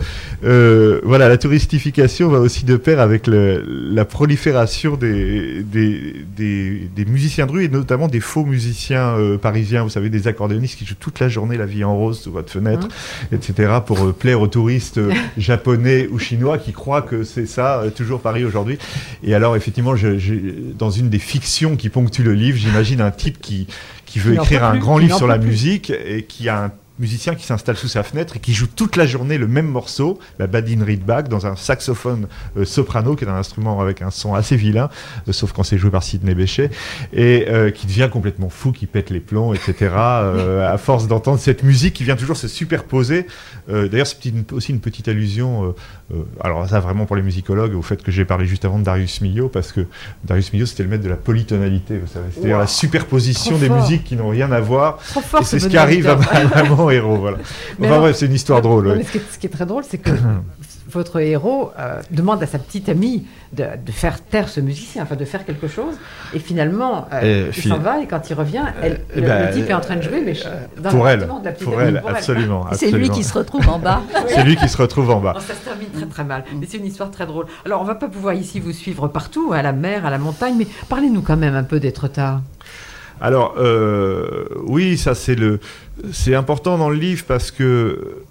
voilà, 1.05 1.29
la 1.29 1.39
touristification 1.39 2.29
va 2.29 2.39
aussi 2.39 2.65
de 2.65 2.77
pair 2.77 3.01
avec 3.01 3.27
la 3.27 4.05
prolifération 4.05 4.97
des, 4.97 5.63
des, 5.63 6.15
des, 6.37 7.05
musiciens 7.05 7.47
de 7.47 7.53
rue 7.53 7.65
et 7.65 7.69
notamment 7.69 8.09
des 8.09 8.21
faux 8.21 8.45
musiciens 8.45 9.17
parisiens, 9.41 9.83
vous 9.83 9.91
savez, 9.91 10.11
des 10.11 10.29
accordéonistes 10.29 10.79
qui 10.79 10.87
jouent 10.87 10.95
toute 10.99 11.21
la 11.21 11.29
journée 11.29 11.57
la 11.57 11.67
vie 11.67 11.85
en 11.85 11.97
rose 11.97 12.21
sous 12.21 12.33
votre 12.33 12.51
fenêtre, 12.51 12.89
mmh. 12.89 13.35
etc., 13.35 13.73
pour 13.85 14.13
plaire 14.15 14.41
aux 14.41 14.49
touristes 14.49 15.01
japonais 15.39 16.09
ou 16.11 16.19
chinois 16.19 16.59
qui 16.59 16.73
croient 16.73 17.03
que 17.03 17.25
c'est 17.25 17.47
ça, 17.47 17.85
toujours 17.95 18.21
Paris 18.21 18.45
aujourd'hui. 18.45 18.79
Et 19.23 19.35
alors, 19.35 19.57
effectivement, 19.57 19.97
je, 19.97 20.09
dans 20.77 20.91
une 20.91 21.09
des 21.09 21.19
fictions 21.19 21.77
qui 21.77 21.89
ponctuent 21.89 22.23
le 22.23 22.35
livre, 22.35 22.59
j'imagine 22.59 23.01
un 23.01 23.11
type 23.11 23.41
qui, 23.41 23.67
qui 24.07 24.19
veut 24.19 24.35
écrire 24.35 24.65
un 24.65 24.77
grand 24.77 24.99
livre 24.99 25.17
sur 25.17 25.27
la 25.27 25.39
musique 25.39 25.91
et 25.91 26.23
qui 26.23 26.49
a 26.49 26.65
un 26.65 26.73
musicien 27.01 27.35
qui 27.35 27.45
s'installe 27.45 27.77
sous 27.77 27.89
sa 27.89 28.03
fenêtre 28.03 28.37
et 28.37 28.39
qui 28.39 28.53
joue 28.53 28.67
toute 28.67 28.97
la 28.97 29.07
journée 29.07 29.39
le 29.39 29.49
même 29.49 29.67
morceau, 29.67 30.19
la 30.39 30.47
Badin 30.47 30.85
Riedbach, 30.85 31.25
dans 31.25 31.47
un 31.47 31.57
saxophone 31.57 32.29
euh, 32.57 32.65
soprano, 32.65 33.17
qui 33.17 33.25
est 33.25 33.29
un 33.29 33.35
instrument 33.35 33.81
avec 33.81 34.03
un 34.03 34.11
son 34.11 34.35
assez 34.35 34.57
vilain, 34.57 34.91
euh, 35.27 35.33
sauf 35.33 35.53
quand 35.53 35.63
c'est 35.63 35.79
joué 35.79 35.91
par 35.91 36.03
Sidney 36.03 36.35
Bechet, 36.35 36.71
et 37.13 37.47
euh, 37.49 37.71
qui 37.71 37.87
devient 37.87 38.09
complètement 38.13 38.51
fou, 38.51 38.71
qui 38.71 38.87
pète 38.87 39.11
les 39.11 39.21
plombs, 39.21 39.55
etc., 39.55 39.95
à 39.95 40.77
force 40.79 41.09
d'entendre 41.09 41.39
cette 41.39 41.63
musique 41.63 41.95
qui 41.95 42.05
vient 42.05 42.17
toujours 42.17 42.37
se 42.37 42.49
superposer. 42.49 43.27
D'ailleurs, 43.69 44.07
c'est 44.07 44.53
aussi 44.53 44.73
une 44.73 44.81
petite 44.81 45.09
allusion, 45.09 45.75
alors 46.43 46.69
ça 46.69 46.81
vraiment 46.81 47.07
pour 47.07 47.17
les 47.17 47.23
musicologues, 47.23 47.75
au 47.75 47.83
fait 47.83 48.03
que 48.03 48.11
j'ai 48.11 48.25
parlé 48.25 48.47
juste 48.47 48.65
avant 48.65 48.79
de 48.79 48.85
Darius 48.85 49.21
Milhaud, 49.21 49.49
parce 49.49 49.73
que 49.73 49.87
Darius 50.25 50.53
Milhaud, 50.53 50.67
c'était 50.67 50.83
le 50.83 50.89
maître 50.89 51.05
de 51.05 51.09
la 51.09 51.17
polytonalité, 51.17 51.99
vous 51.99 52.07
savez, 52.07 52.27
c'est-à-dire 52.33 52.59
la 52.59 52.67
superposition 52.67 53.59
des 53.59 53.69
musiques 53.69 54.05
qui 54.05 54.17
n'ont 54.17 54.31
rien 54.31 54.51
à 54.53 54.61
voir. 54.61 54.99
et 55.41 55.45
c'est 55.45 55.59
ce 55.59 55.69
qui 55.69 55.77
arrive 55.77 56.09
à, 56.09 56.15
vraiment 56.15 56.91
héros, 56.91 57.17
voilà. 57.17 57.39
Enfin 57.83 58.13
c'est 58.13 58.27
une 58.27 58.35
histoire 58.35 58.63
drôle. 58.63 59.03
ce, 59.05 59.39
qui 59.39 59.47
est, 59.47 59.51
très 59.51 59.67
drôle, 59.67 59.85
c'est 59.89 59.99
que 59.99 60.11
votre 60.91 61.21
héros 61.21 61.71
euh, 61.79 62.01
demande 62.11 62.43
à 62.43 62.47
sa 62.47 62.59
petite 62.59 62.89
amie 62.89 63.27
de, 63.53 63.65
faire 63.91 64.23
taire 64.23 64.49
ce 64.49 64.61
musicien, 64.61 65.03
enfin 65.03 65.17
de 65.17 65.25
faire 65.25 65.45
quelque 65.45 65.69
chose, 65.69 65.95
et 66.35 66.39
finalement, 66.39 67.07
euh, 67.13 67.51
il 67.57 67.63
s'en 67.63 67.79
va, 67.79 68.01
et 68.01 68.07
quand 68.07 68.31
il 68.31 68.35
revient, 68.35 68.65
elle, 68.83 69.01
le, 69.15 69.23
ben, 69.23 69.51
type 69.53 69.69
est 69.69 69.75
en 69.75 69.81
train 69.81 69.97
de 69.97 70.03
jouer, 70.03 70.23
mais 70.25 70.35
dans 70.81 70.91
pour 70.91 71.09
elle, 71.09 71.21
de 71.21 71.45
la 71.45 71.53
petite 71.53 71.69
pour 71.69 71.81
elle, 71.81 72.03
absolument. 72.07 72.67
C'est 72.73 72.91
lui 72.91 73.11
qui 73.11 73.25
se 73.25 73.37
retrouve 73.37 73.69
en 73.69 73.79
bas. 73.79 74.03
c'est 74.29 74.45
lui 74.45 74.57
qui 74.57 74.69
se 74.69 74.77
retrouve 74.77 75.11
en 75.11 75.21
bas. 75.21 75.35
ça 75.41 75.55
se 75.55 75.65
termine 75.65 75.89
très 75.91 76.07
très 76.07 76.25
mal, 76.25 76.45
mais 76.59 76.67
c'est 76.69 76.79
une 76.79 76.87
histoire 76.87 77.11
très 77.11 77.27
drôle. 77.27 77.47
Alors, 77.65 77.81
on 77.81 77.85
va 77.85 77.95
pas 77.95 78.09
pouvoir 78.09 78.35
ici 78.35 78.61
vous 78.61 78.73
suivre 78.73 79.09
partout, 79.09 79.53
à 79.53 79.63
la 79.63 79.73
mer, 79.73 80.07
à 80.07 80.11
la 80.11 80.19
montagne, 80.19 80.55
mais 80.59 80.67
parlez-nous 80.89 81.23
quand 81.23 81.37
même 81.37 81.55
un 81.55 81.65
peu 81.65 81.81
d'être 81.81 82.09
tard. 82.09 82.41
Alors, 83.21 83.55
euh, 83.59 84.47
oui, 84.65 84.97
ça 84.97 85.15
c'est 85.15 85.35
le, 85.35 85.61
c'est 86.13 86.35
important 86.35 86.79
dans 86.79 86.89
le 86.89 86.97
livre 86.97 87.25
parce 87.27 87.51
que, 87.51 88.23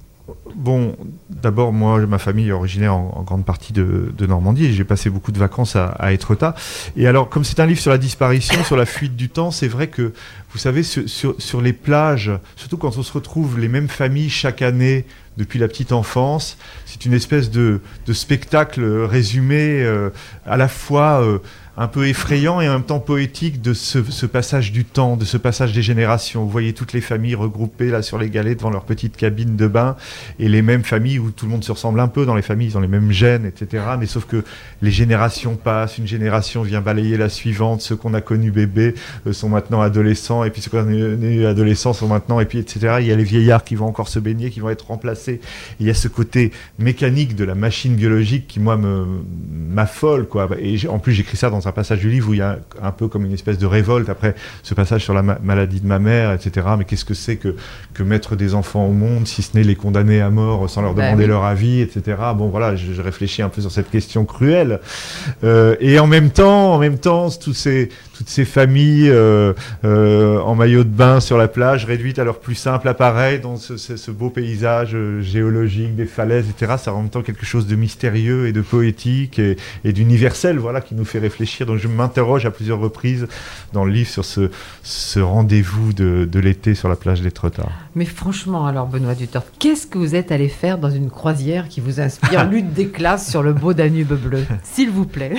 bon, 0.56 0.96
d'abord 1.30 1.72
moi, 1.74 2.00
ma 2.06 2.18
famille 2.18 2.50
est 2.50 2.54
originaire 2.54 2.96
en, 2.96 3.24
grande 3.24 3.46
partie 3.46 3.74
de, 3.74 4.12
Normandie 4.28 4.66
et 4.66 4.74
j'ai 4.74 4.84
passé 4.84 5.10
beaucoup 5.10 5.32
de 5.32 5.40
vacances 5.40 5.76
à, 5.76 6.14
Etretat. 6.14 6.56
Et 6.96 7.08
alors, 7.08 7.30
comme 7.30 7.44
c'est 7.44 7.60
un 7.60 7.66
livre 7.66 7.80
sur 7.80 7.92
la 7.92 7.98
disparition, 7.98 8.64
sur 8.64 8.78
la 8.78 8.86
fuite 8.86 9.16
du 9.16 9.30
temps, 9.30 9.52
c'est 9.52 9.68
vrai 9.68 9.88
que, 9.88 10.14
vous 10.52 10.58
savez, 10.58 10.84
sur, 10.84 11.62
les 11.62 11.74
plages, 11.74 12.32
surtout 12.56 12.78
quand 12.78 12.98
on 12.98 13.04
se 13.04 13.12
retrouve 13.12 13.60
les 13.60 13.68
mêmes 13.68 13.88
familles 13.88 14.30
chaque 14.30 14.62
année 14.62 15.06
depuis 15.38 15.58
la 15.58 15.68
petite 15.68 15.94
enfance, 15.94 16.58
c'est 16.86 17.06
une 17.06 17.14
espèce 17.14 17.50
de, 17.50 17.80
spectacle 18.12 18.84
résumé 18.84 19.82
euh, 19.82 20.10
à 20.46 20.58
la 20.58 20.68
fois 20.68 21.22
euh, 21.22 21.40
un 21.80 21.88
peu 21.88 22.10
effrayant 22.10 22.60
et 22.60 22.68
en 22.68 22.74
même 22.74 22.84
temps 22.84 23.00
poétique 23.00 23.62
de 23.62 23.74
ce, 23.74 24.26
passage 24.26 24.74
du 24.74 24.84
temps, 24.84 25.16
de 25.16 25.24
ce 25.24 25.38
passage 25.38 25.72
des 25.72 25.82
générations. 25.82 26.44
Vous 26.44 26.50
voyez 26.50 26.74
toutes 26.74 26.92
les 26.92 27.00
familles 27.00 27.36
regroupées 27.36 27.90
là 27.90 28.02
sur 28.02 28.18
les 28.18 28.30
galets 28.30 28.58
devant 28.58 28.70
leur 28.70 28.84
petite 28.84 29.16
cabine 29.16 29.56
de 29.56 29.66
bain 29.66 29.96
et 30.40 30.50
les 30.50 30.62
mêmes 30.62 30.84
familles 30.84 31.20
où 31.20 31.32
tout 31.32 31.46
le 31.46 31.52
monde 31.52 31.64
se 31.64 31.72
ressemble 31.72 32.02
un 32.02 32.10
peu 32.10 32.26
dans 32.26 32.36
les 32.36 32.42
familles, 32.42 32.68
ils 32.68 32.78
ont 32.78 32.82
les 32.82 32.90
mêmes 32.90 33.14
gènes, 33.14 33.46
etc. 33.46 33.82
Mais 33.98 34.08
sauf 34.08 34.26
que 34.26 34.44
les 34.82 34.92
générations 34.92 35.56
passent, 35.56 35.98
une 35.98 36.06
génération 36.06 36.64
vient 36.64 36.82
balayer 36.82 37.16
la 37.16 37.30
suivante, 37.30 37.80
ceux 37.80 37.96
qu'on 37.96 38.14
a 38.14 38.20
connus 38.20 38.52
bébés 38.52 38.94
euh, 39.26 39.32
sont 39.32 39.48
maintenant 39.48 39.80
adolescents 39.80 40.44
et 40.44 40.50
puis 40.50 40.62
ceux 40.62 40.70
qu'on 40.70 40.80
a 40.80 40.84
connus 40.84 41.46
adolescents 41.46 41.94
sont 41.94 42.10
maintenant 42.10 42.42
et 42.42 42.46
puis 42.46 42.60
etc. 42.60 42.98
Il 43.00 43.08
y 43.08 43.12
a 43.14 43.16
les 43.16 43.24
vieillards 43.24 43.64
qui 43.64 43.76
vont 43.76 43.88
encore 43.88 44.10
se 44.10 44.20
baigner, 44.20 44.50
qui 44.50 44.60
vont 44.60 44.70
être 44.70 44.88
remplacés. 44.88 45.40
Il 45.80 45.88
y 45.88 45.90
a 45.90 45.94
ce 45.94 46.10
côté 46.10 46.52
mécanique 46.78 47.38
de 47.38 47.46
la 47.46 47.56
machine 47.56 47.96
biologique 47.96 48.48
qui 48.48 48.60
moi 48.60 48.78
m'affole 48.78 50.28
quoi. 50.28 50.50
Et 50.60 50.78
en 50.90 51.00
plus 51.00 51.14
j'écris 51.14 51.38
ça 51.38 51.50
dans 51.50 51.69
un 51.69 51.69
un 51.70 51.72
passage 51.72 52.00
du 52.00 52.10
livre 52.10 52.30
où 52.30 52.34
il 52.34 52.40
y 52.40 52.42
a 52.42 52.60
un 52.82 52.92
peu 52.92 53.08
comme 53.08 53.26
une 53.26 53.34
espèce 53.34 53.58
de 53.58 53.66
révolte 53.66 54.10
après 54.10 54.36
ce 54.64 54.74
passage 54.74 55.04
sur 55.04 55.14
la 55.14 55.22
maladie 55.22 55.80
de 55.80 55.88
ma 55.88 56.00
mère, 56.00 56.34
etc. 56.34 56.68
Mais 56.78 56.86
qu'est-ce 56.86 57.06
que 57.06 57.14
c'est 57.14 57.38
que, 57.38 57.56
que 57.94 58.04
mettre 58.04 58.36
des 58.36 58.56
enfants 58.56 58.86
au 58.86 58.92
monde, 58.92 59.28
si 59.28 59.42
ce 59.42 59.56
n'est 59.56 59.64
les 59.64 59.76
condamner 59.76 60.22
à 60.22 60.30
mort 60.30 60.70
sans 60.70 60.82
leur 60.82 60.94
bah 60.94 61.06
demander 61.06 61.28
leur 61.28 61.44
avis, 61.44 61.82
etc. 61.82 62.18
Bon, 62.36 62.50
voilà, 62.50 62.76
je, 62.76 63.02
réfléchis 63.02 63.42
un 63.42 63.50
peu 63.50 63.62
sur 63.62 63.72
cette 63.72 63.90
question 63.90 64.26
cruelle. 64.26 64.80
Euh, 65.44 65.76
et 65.80 66.00
en 66.00 66.08
même 66.08 66.32
temps, 66.32 66.74
en 66.74 66.80
même 66.80 66.98
temps, 66.98 67.30
tous 67.30 67.54
ces, 67.54 67.90
toutes 68.20 68.30
ces 68.30 68.46
familles 68.46 69.10
euh, 69.10 69.54
euh, 69.86 70.40
en 70.40 70.54
maillot 70.54 70.84
de 70.84 70.90
bain 70.90 71.20
sur 71.20 71.38
la 71.38 71.48
plage, 71.48 71.86
réduites 71.86 72.20
à 72.20 72.24
leur 72.24 72.40
plus 72.40 72.54
simple 72.54 72.88
appareil 72.88 73.40
dans 73.40 73.58
ce, 73.58 73.78
ce, 73.78 74.12
beau 74.12 74.30
paysage 74.30 74.96
géologique 75.22 75.96
des 75.96 76.06
falaises, 76.06 76.46
etc. 76.50 76.74
Ça 76.78 76.92
a 76.92 76.94
en 76.94 77.02
même 77.02 77.10
temps 77.10 77.22
quelque 77.22 77.46
chose 77.46 77.66
de 77.66 77.76
mystérieux 77.76 78.48
et 78.48 78.52
de 78.52 78.62
poétique 78.62 79.40
et, 79.40 79.56
et 79.86 79.94
d'universel, 79.94 80.60
voilà, 80.60 80.82
qui 80.82 80.96
nous 80.96 81.06
fait 81.06 81.20
réfléchir 81.20 81.40
donc 81.66 81.78
je 81.78 81.88
m'interroge 81.88 82.46
à 82.46 82.52
plusieurs 82.52 82.80
reprises 82.80 83.28
dans 83.74 83.86
le 83.86 83.92
livre 83.92 84.10
sur 84.10 84.26
ce, 84.26 84.50
ce 84.84 85.20
rendez-vous 85.20 85.94
de, 85.94 86.28
de 86.30 86.40
l'été 86.40 86.76
sur 86.76 86.90
la 86.90 86.96
plage 86.96 87.22
d'Étretat. 87.22 87.68
Mais 87.96 88.06
franchement, 88.06 88.66
alors 88.66 88.88
Benoît 88.88 89.16
Duterte, 89.16 89.48
qu'est-ce 89.60 89.88
que 89.88 89.98
vous 89.98 90.16
êtes 90.16 90.32
allé 90.32 90.50
faire 90.50 90.78
dans 90.78 90.90
une 90.90 91.10
croisière 91.10 91.68
qui 91.68 91.82
vous 91.82 92.00
inspire 92.00 92.46
lutte 92.50 92.74
des 92.74 92.88
classes 92.88 93.30
sur 93.30 93.44
le 93.44 93.54
beau 93.54 93.74
Danube 93.74 94.14
bleu? 94.14 94.46
S'il 94.64 94.90
vous 94.90 95.06
plaît. 95.06 95.34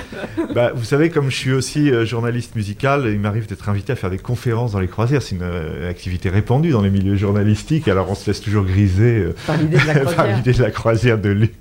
bah, 0.54 0.72
vous 0.74 0.84
savez, 0.84 1.10
comme 1.10 1.30
je 1.30 1.36
suis 1.36 1.52
aussi 1.52 1.90
euh, 1.90 2.04
journaliste 2.04 2.56
il 2.82 3.20
m'arrive 3.20 3.46
d'être 3.46 3.68
invité 3.68 3.92
à 3.92 3.96
faire 3.96 4.10
des 4.10 4.18
conférences 4.18 4.72
dans 4.72 4.80
les 4.80 4.88
croisières. 4.88 5.22
C'est 5.22 5.34
une, 5.34 5.42
euh, 5.42 5.90
activité 5.90 6.28
répandue 6.28 6.70
dans 6.70 6.82
les 6.82 6.90
milieux 6.90 7.16
journalistiques. 7.16 7.88
Alors 7.88 8.10
on 8.10 8.14
se 8.14 8.28
laisse 8.28 8.40
toujours 8.40 8.64
griser 8.64 9.18
euh, 9.18 9.34
par 9.46 9.56
l'idée 9.56 9.78
de, 9.78 10.52
de, 10.58 10.62
la 10.62 10.70
croisière 10.70 11.18
de 11.18 11.30
luxe. 11.30 11.54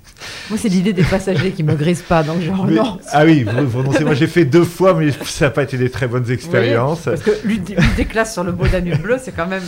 Moi, 0.50 0.58
c'est 0.60 0.68
l'idée 0.68 0.92
des 0.92 1.02
passagers 1.02 1.52
qui 1.52 1.62
me 1.62 1.74
grise 1.74 2.02
pas, 2.02 2.22
donc 2.22 2.40
genre 2.42 2.66
non. 2.66 2.98
Ah 3.12 3.24
oui, 3.24 3.44
vous, 3.44 3.82
moi 3.82 4.14
j'ai 4.14 4.26
fait 4.26 4.44
deux 4.44 4.64
fois, 4.64 4.94
mais 4.94 5.10
ça 5.24 5.46
n'a 5.46 5.50
pas 5.50 5.62
été 5.62 5.78
des 5.78 5.90
très 5.90 6.08
bonnes 6.08 6.30
expériences. 6.30 7.02
parce 7.02 7.22
que 7.22 7.30
lutte 7.44 7.72
des 7.96 8.04
classes 8.04 8.34
sur 8.34 8.44
le 8.44 8.52
beau 8.52 8.66
Danube 8.66 9.00
bleu, 9.00 9.16
c'est 9.22 9.32
quand 9.32 9.46
même. 9.46 9.62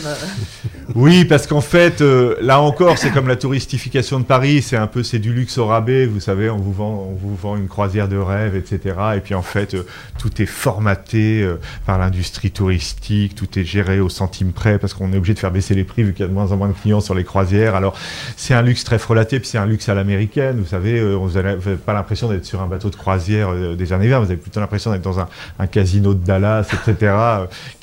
Oui, 0.95 1.25
parce 1.25 1.47
qu'en 1.47 1.61
fait, 1.61 2.01
euh, 2.01 2.35
là 2.41 2.59
encore, 2.59 2.97
c'est 2.97 3.11
comme 3.11 3.27
la 3.27 3.35
touristification 3.35 4.19
de 4.19 4.25
Paris, 4.25 4.61
c'est 4.61 4.75
un 4.75 4.87
peu 4.87 5.01
c'est 5.01 5.19
du 5.19 5.33
luxe 5.33 5.57
au 5.57 5.65
rabais, 5.65 6.05
vous 6.05 6.19
savez, 6.19 6.49
on 6.49 6.57
vous 6.57 6.73
vend, 6.73 7.07
on 7.09 7.15
vous 7.15 7.35
vend 7.35 7.55
une 7.55 7.67
croisière 7.67 8.07
de 8.07 8.17
rêve, 8.17 8.55
etc. 8.55 8.95
Et 9.15 9.19
puis 9.19 9.33
en 9.33 9.41
fait, 9.41 9.73
euh, 9.73 9.85
tout 10.19 10.41
est 10.41 10.45
formaté 10.45 11.32
euh, 11.41 11.55
par 11.85 11.97
l'industrie 11.97 12.51
touristique, 12.51 13.35
tout 13.35 13.59
est 13.59 13.63
géré 13.63 13.99
au 13.99 14.09
centime 14.09 14.51
près, 14.51 14.79
parce 14.79 14.93
qu'on 14.93 15.11
est 15.13 15.17
obligé 15.17 15.33
de 15.33 15.39
faire 15.39 15.51
baisser 15.51 15.75
les 15.75 15.83
prix 15.83 16.03
vu 16.03 16.13
qu'il 16.13 16.21
y 16.21 16.25
a 16.25 16.27
de 16.27 16.33
moins 16.33 16.51
en 16.51 16.57
moins 16.57 16.67
de 16.67 16.73
clients 16.73 17.01
sur 17.01 17.15
les 17.15 17.23
croisières. 17.23 17.75
Alors, 17.75 17.97
c'est 18.37 18.53
un 18.53 18.61
luxe 18.61 18.83
très 18.83 18.99
frelaté, 18.99 19.39
puis 19.39 19.49
c'est 19.49 19.57
un 19.57 19.65
luxe 19.65 19.89
à 19.89 19.93
l'américaine, 19.93 20.59
vous 20.59 20.67
savez, 20.67 21.01
vous 21.15 21.31
n'avez 21.31 21.75
pas 21.75 21.93
l'impression 21.93 22.29
d'être 22.29 22.45
sur 22.45 22.61
un 22.61 22.67
bateau 22.67 22.89
de 22.89 22.95
croisière 22.95 23.75
des 23.75 23.93
années 23.93 24.09
20, 24.09 24.19
vous 24.19 24.25
avez 24.25 24.37
plutôt 24.37 24.59
l'impression 24.59 24.91
d'être 24.91 25.01
dans 25.01 25.19
un, 25.19 25.27
casino 25.67 26.13
de 26.13 26.23
Dallas, 26.23 26.67
etc 26.73 27.13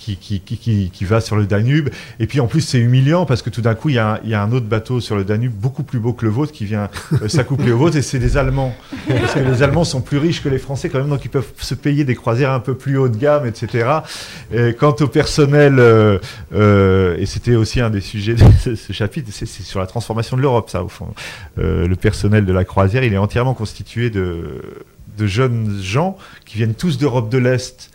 qui, 0.00 0.16
qui, 0.16 0.40
qui, 0.40 0.90
qui, 0.90 1.04
va 1.04 1.20
sur 1.20 1.36
le 1.36 1.46
Danube. 1.46 1.90
Et 2.18 2.26
puis 2.26 2.40
en 2.40 2.46
plus, 2.46 2.62
c'est 2.62 2.78
humiliant 2.78 3.26
parce 3.26 3.42
que 3.42 3.50
tout 3.50 3.60
d'un 3.60 3.74
coup, 3.74 3.90
il 3.90 3.96
y, 3.96 3.98
a 3.98 4.14
un, 4.14 4.26
y, 4.26 4.34
a 4.34 4.42
un 4.42 4.50
autre 4.52 4.66
bateau 4.66 5.00
sur 5.00 5.14
le 5.14 5.24
Danube, 5.24 5.52
beaucoup 5.52 5.82
plus 5.82 5.98
beau 5.98 6.14
que 6.14 6.24
le 6.24 6.30
vôtre, 6.30 6.52
qui 6.52 6.64
vient 6.64 6.88
euh, 7.20 7.28
s'accoupler 7.28 7.72
au 7.72 7.78
vôtre, 7.78 7.96
et 7.96 8.02
c'est 8.02 8.18
des 8.18 8.36
Allemands. 8.36 8.74
Parce 9.06 9.34
que 9.34 9.40
les 9.40 9.62
Allemands 9.62 9.84
sont 9.84 10.00
plus 10.00 10.18
riches 10.18 10.42
que 10.42 10.48
les 10.48 10.58
Français 10.58 10.88
quand 10.88 10.98
même, 10.98 11.10
donc 11.10 11.24
ils 11.24 11.30
peuvent 11.30 11.52
se 11.58 11.74
payer 11.74 12.04
des 12.04 12.14
croisières 12.14 12.52
un 12.52 12.60
peu 12.60 12.74
plus 12.74 12.96
haut 12.96 13.08
de 13.08 13.16
gamme, 13.16 13.46
etc. 13.46 13.88
Et 14.52 14.72
quant 14.72 14.96
au 15.00 15.06
personnel, 15.06 15.76
euh, 15.78 16.18
euh, 16.54 17.16
et 17.18 17.26
c'était 17.26 17.54
aussi 17.54 17.80
un 17.80 17.90
des 17.90 18.00
sujets 18.00 18.34
de 18.34 18.76
ce, 18.76 18.92
chapitre, 18.92 19.30
c'est 19.32 19.46
sur 19.46 19.80
la 19.80 19.86
transformation 19.86 20.36
de 20.36 20.42
l'Europe, 20.42 20.70
ça, 20.70 20.82
au 20.82 20.88
fond. 20.88 21.08
le 21.56 21.94
personnel 21.94 22.46
de 22.46 22.52
la 22.52 22.64
croisière, 22.64 23.04
il 23.04 23.12
est 23.12 23.18
entièrement 23.18 23.54
constitué 23.54 24.08
de, 24.08 24.62
de 25.18 25.26
jeunes 25.26 25.78
gens 25.82 26.16
qui 26.46 26.56
viennent 26.56 26.74
tous 26.74 26.98
d'Europe 26.98 27.28
de 27.28 27.38
l'Est 27.38 27.89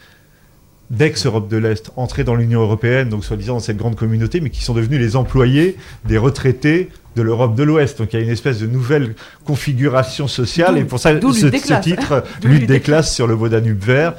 d'ex-Europe 0.90 1.48
de 1.48 1.58
l'Est 1.58 1.92
entrés 1.96 2.24
dans 2.24 2.36
l'Union 2.36 2.62
européenne, 2.62 3.10
donc 3.10 3.26
soi-disant 3.26 3.56
dans 3.56 3.60
cette 3.60 3.78
grande 3.78 3.96
communauté, 3.96 4.42
mais 4.42 4.50
qui 4.50 4.64
sont 4.64 4.74
devenus 4.74 5.00
les 5.00 5.16
employés 5.16 5.78
des 6.06 6.18
retraités 6.18 6.90
de 7.16 7.22
l'Europe 7.22 7.56
de 7.56 7.64
l'Ouest. 7.64 7.98
Donc 8.00 8.14
il 8.14 8.20
y 8.20 8.22
a 8.22 8.26
une 8.26 8.32
espèce 8.32 8.60
de 8.60 8.68
nouvelle 8.68 9.16
configuration 9.46 10.28
sociale, 10.28 10.78
et 10.78 10.84
pour 10.84 11.00
ça, 11.00 11.12
ce, 11.20 11.50
ce 11.52 11.82
titre, 11.82 12.24
Lutte 12.44 12.68
des 12.68 12.80
classes 12.80 13.14
sur 13.16 13.28
le 13.28 13.36
beau 13.36 13.50
Danube 13.50 13.84
vert, 13.84 14.14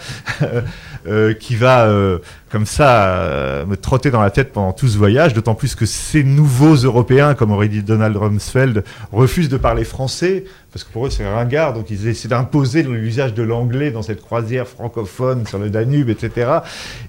euh, 1.07 1.35
qui 1.35 1.57
va 1.57 1.87
euh, 1.87 2.19
comme 2.51 2.67
ça 2.67 3.07
euh, 3.07 3.67
me 3.67 3.77
trotter 3.77 4.11
dans 4.11 4.23
la 4.23 4.31
tête 4.31 4.53
pendant 4.53 4.73
tout 4.73 4.89
ce 4.89 4.97
voyage, 4.97 5.35
d'autant 5.35 5.55
plus 5.55 5.75
que 5.75 5.85
ces 5.85 6.23
nouveaux 6.23 6.75
Européens, 6.77 7.35
comme 7.35 7.51
aurait 7.51 7.69
dit 7.69 7.83
Donald 7.83 8.17
Rumsfeld, 8.17 8.85
refusent 9.13 9.49
de 9.49 9.57
parler 9.57 9.85
français, 9.85 10.45
parce 10.73 10.85
que 10.85 10.93
pour 10.93 11.07
eux 11.07 11.11
c'est 11.11 11.29
ringard, 11.29 11.75
donc 11.75 11.91
ils 11.91 12.07
essaient 12.07 12.29
d'imposer 12.29 12.83
l'usage 12.83 13.35
de 13.35 13.43
l'anglais 13.43 13.91
dans 13.91 14.03
cette 14.03 14.23
croisière 14.23 14.69
francophone 14.69 15.47
sur 15.47 15.59
le 15.59 15.71
Danube, 15.71 16.09
etc. 16.09 16.31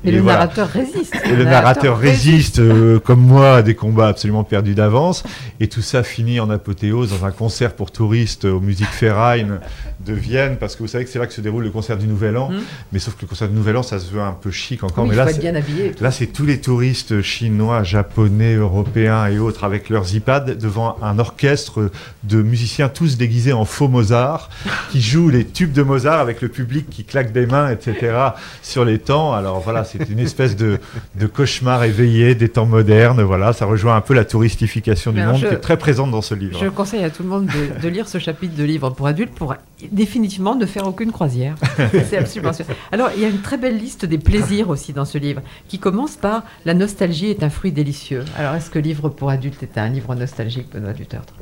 Mais 0.04 0.10
Et 0.10 0.13
le 0.15 0.21
voilà. 0.21 0.39
narrateur 0.39 0.69
résiste. 0.69 1.15
Et 1.26 1.36
le 1.36 1.43
narrateur 1.43 2.00
résiste, 2.00 2.60
euh, 2.60 3.00
comme 3.00 3.21
moi, 3.21 3.58
à 3.58 3.62
des 3.62 3.76
combats 3.76 4.08
absolument 4.08 4.43
perdus 4.43 4.73
d'avance. 4.73 5.23
Et 5.60 5.67
tout 5.67 5.76
ça 5.81 6.03
finit 6.03 6.39
en 6.39 6.49
apothéose 6.49 7.09
dans 7.09 7.25
un 7.25 7.31
concert 7.31 7.73
pour 7.73 7.91
touristes 7.91 8.45
au 8.45 8.59
Musikverein 8.59 9.59
de 10.05 10.13
Vienne, 10.13 10.57
parce 10.59 10.75
que 10.75 10.83
vous 10.83 10.87
savez 10.87 11.05
que 11.05 11.09
c'est 11.09 11.19
là 11.19 11.27
que 11.27 11.33
se 11.33 11.41
déroule 11.41 11.63
le 11.63 11.69
concert 11.69 11.97
du 11.97 12.07
Nouvel 12.07 12.37
An. 12.37 12.49
Hmm. 12.49 12.59
Mais 12.91 12.99
sauf 12.99 13.15
que 13.15 13.21
le 13.23 13.27
concert 13.27 13.47
du 13.47 13.55
Nouvel 13.55 13.77
An, 13.77 13.83
ça 13.83 13.99
se 13.99 14.11
veut 14.11 14.21
un 14.21 14.31
peu 14.31 14.51
chic 14.51 14.83
encore. 14.83 15.03
Oui, 15.03 15.09
mais 15.09 15.15
il 15.15 15.17
là, 15.17 15.27
faut 15.27 15.39
bien 15.39 15.55
habillé. 15.55 15.91
tout. 15.91 16.03
Là, 16.03 16.11
c'est 16.11 16.27
tous 16.27 16.45
les 16.45 16.61
touristes 16.61 17.21
chinois, 17.21 17.83
japonais, 17.83 18.55
européens 18.55 19.27
et 19.27 19.39
autres 19.39 19.63
avec 19.63 19.89
leurs 19.89 20.15
iPads 20.15 20.55
devant 20.55 20.97
un 21.01 21.19
orchestre 21.19 21.91
de 22.23 22.41
musiciens 22.41 22.89
tous 22.89 23.17
déguisés 23.17 23.53
en 23.53 23.65
faux 23.65 23.87
Mozart 23.87 24.49
qui 24.91 25.01
jouent 25.01 25.29
les 25.29 25.45
tubes 25.45 25.73
de 25.73 25.83
Mozart 25.83 26.19
avec 26.19 26.41
le 26.41 26.49
public 26.49 26.89
qui 26.89 27.03
claque 27.03 27.31
des 27.31 27.45
mains, 27.45 27.69
etc. 27.69 28.15
sur 28.61 28.85
les 28.85 28.99
temps. 28.99 29.33
Alors 29.33 29.59
voilà, 29.59 29.83
c'est 29.83 30.09
une 30.09 30.19
espèce 30.19 30.55
de, 30.55 30.79
de 31.15 31.27
cauchemar 31.27 31.83
éveillé 31.83 32.35
des 32.35 32.49
temps 32.49 32.65
modernes. 32.65 33.21
Voilà, 33.21 33.53
ça 33.53 33.65
rejoint 33.65 33.95
un 33.95 34.01
peu 34.01 34.13
la 34.13 34.25
touristification 34.25 35.11
du 35.11 35.21
monde 35.21 35.39
qui 35.39 35.45
est 35.45 35.57
très 35.67 35.75
présente 35.75 36.12
dans 36.12 36.21
ce 36.21 36.34
livre. 36.34 36.58
Je 36.58 36.69
conseille 36.69 37.03
à 37.03 37.10
tout 37.10 37.23
le 37.23 37.27
monde 37.27 37.47
de, 37.47 37.82
de 37.82 37.89
lire 37.89 38.08
ce 38.08 38.19
chapitre 38.19 38.56
de 38.56 38.63
livre 38.63 38.89
pour 38.89 39.06
adultes 39.06 39.34
pour 39.34 39.53
définitivement 39.91 40.56
ne 40.56 40.65
faire 40.65 40.88
aucune 40.88 41.12
croisière. 41.12 41.56
C'est 42.10 42.15
absolument 42.15 42.53
sûr. 42.53 42.63
Alors, 42.93 43.10
il 43.13 43.21
y 43.21 43.25
a 43.25 43.27
une 43.27 43.41
très 43.41 43.58
belle 43.58 43.77
liste 43.77 44.06
des 44.06 44.17
plaisirs 44.17 44.69
aussi 44.69 44.93
dans 44.93 45.03
ce 45.03 45.17
livre, 45.17 45.41
qui 45.67 45.77
commence 45.77 46.15
par 46.15 46.43
La 46.63 46.73
nostalgie 46.73 47.30
est 47.32 47.43
un 47.43 47.49
fruit 47.49 47.73
délicieux. 47.73 48.23
Alors, 48.38 48.56
est-ce 48.56 48.69
que 48.69 48.80
Livre 48.80 49.10
pour 49.10 49.30
adultes 49.30 49.62
est 49.62 49.77
un 49.77 49.89
livre 49.89 50.15
nostalgique, 50.15 50.67
Benoît 50.71 50.93
Dutertre 50.93 51.34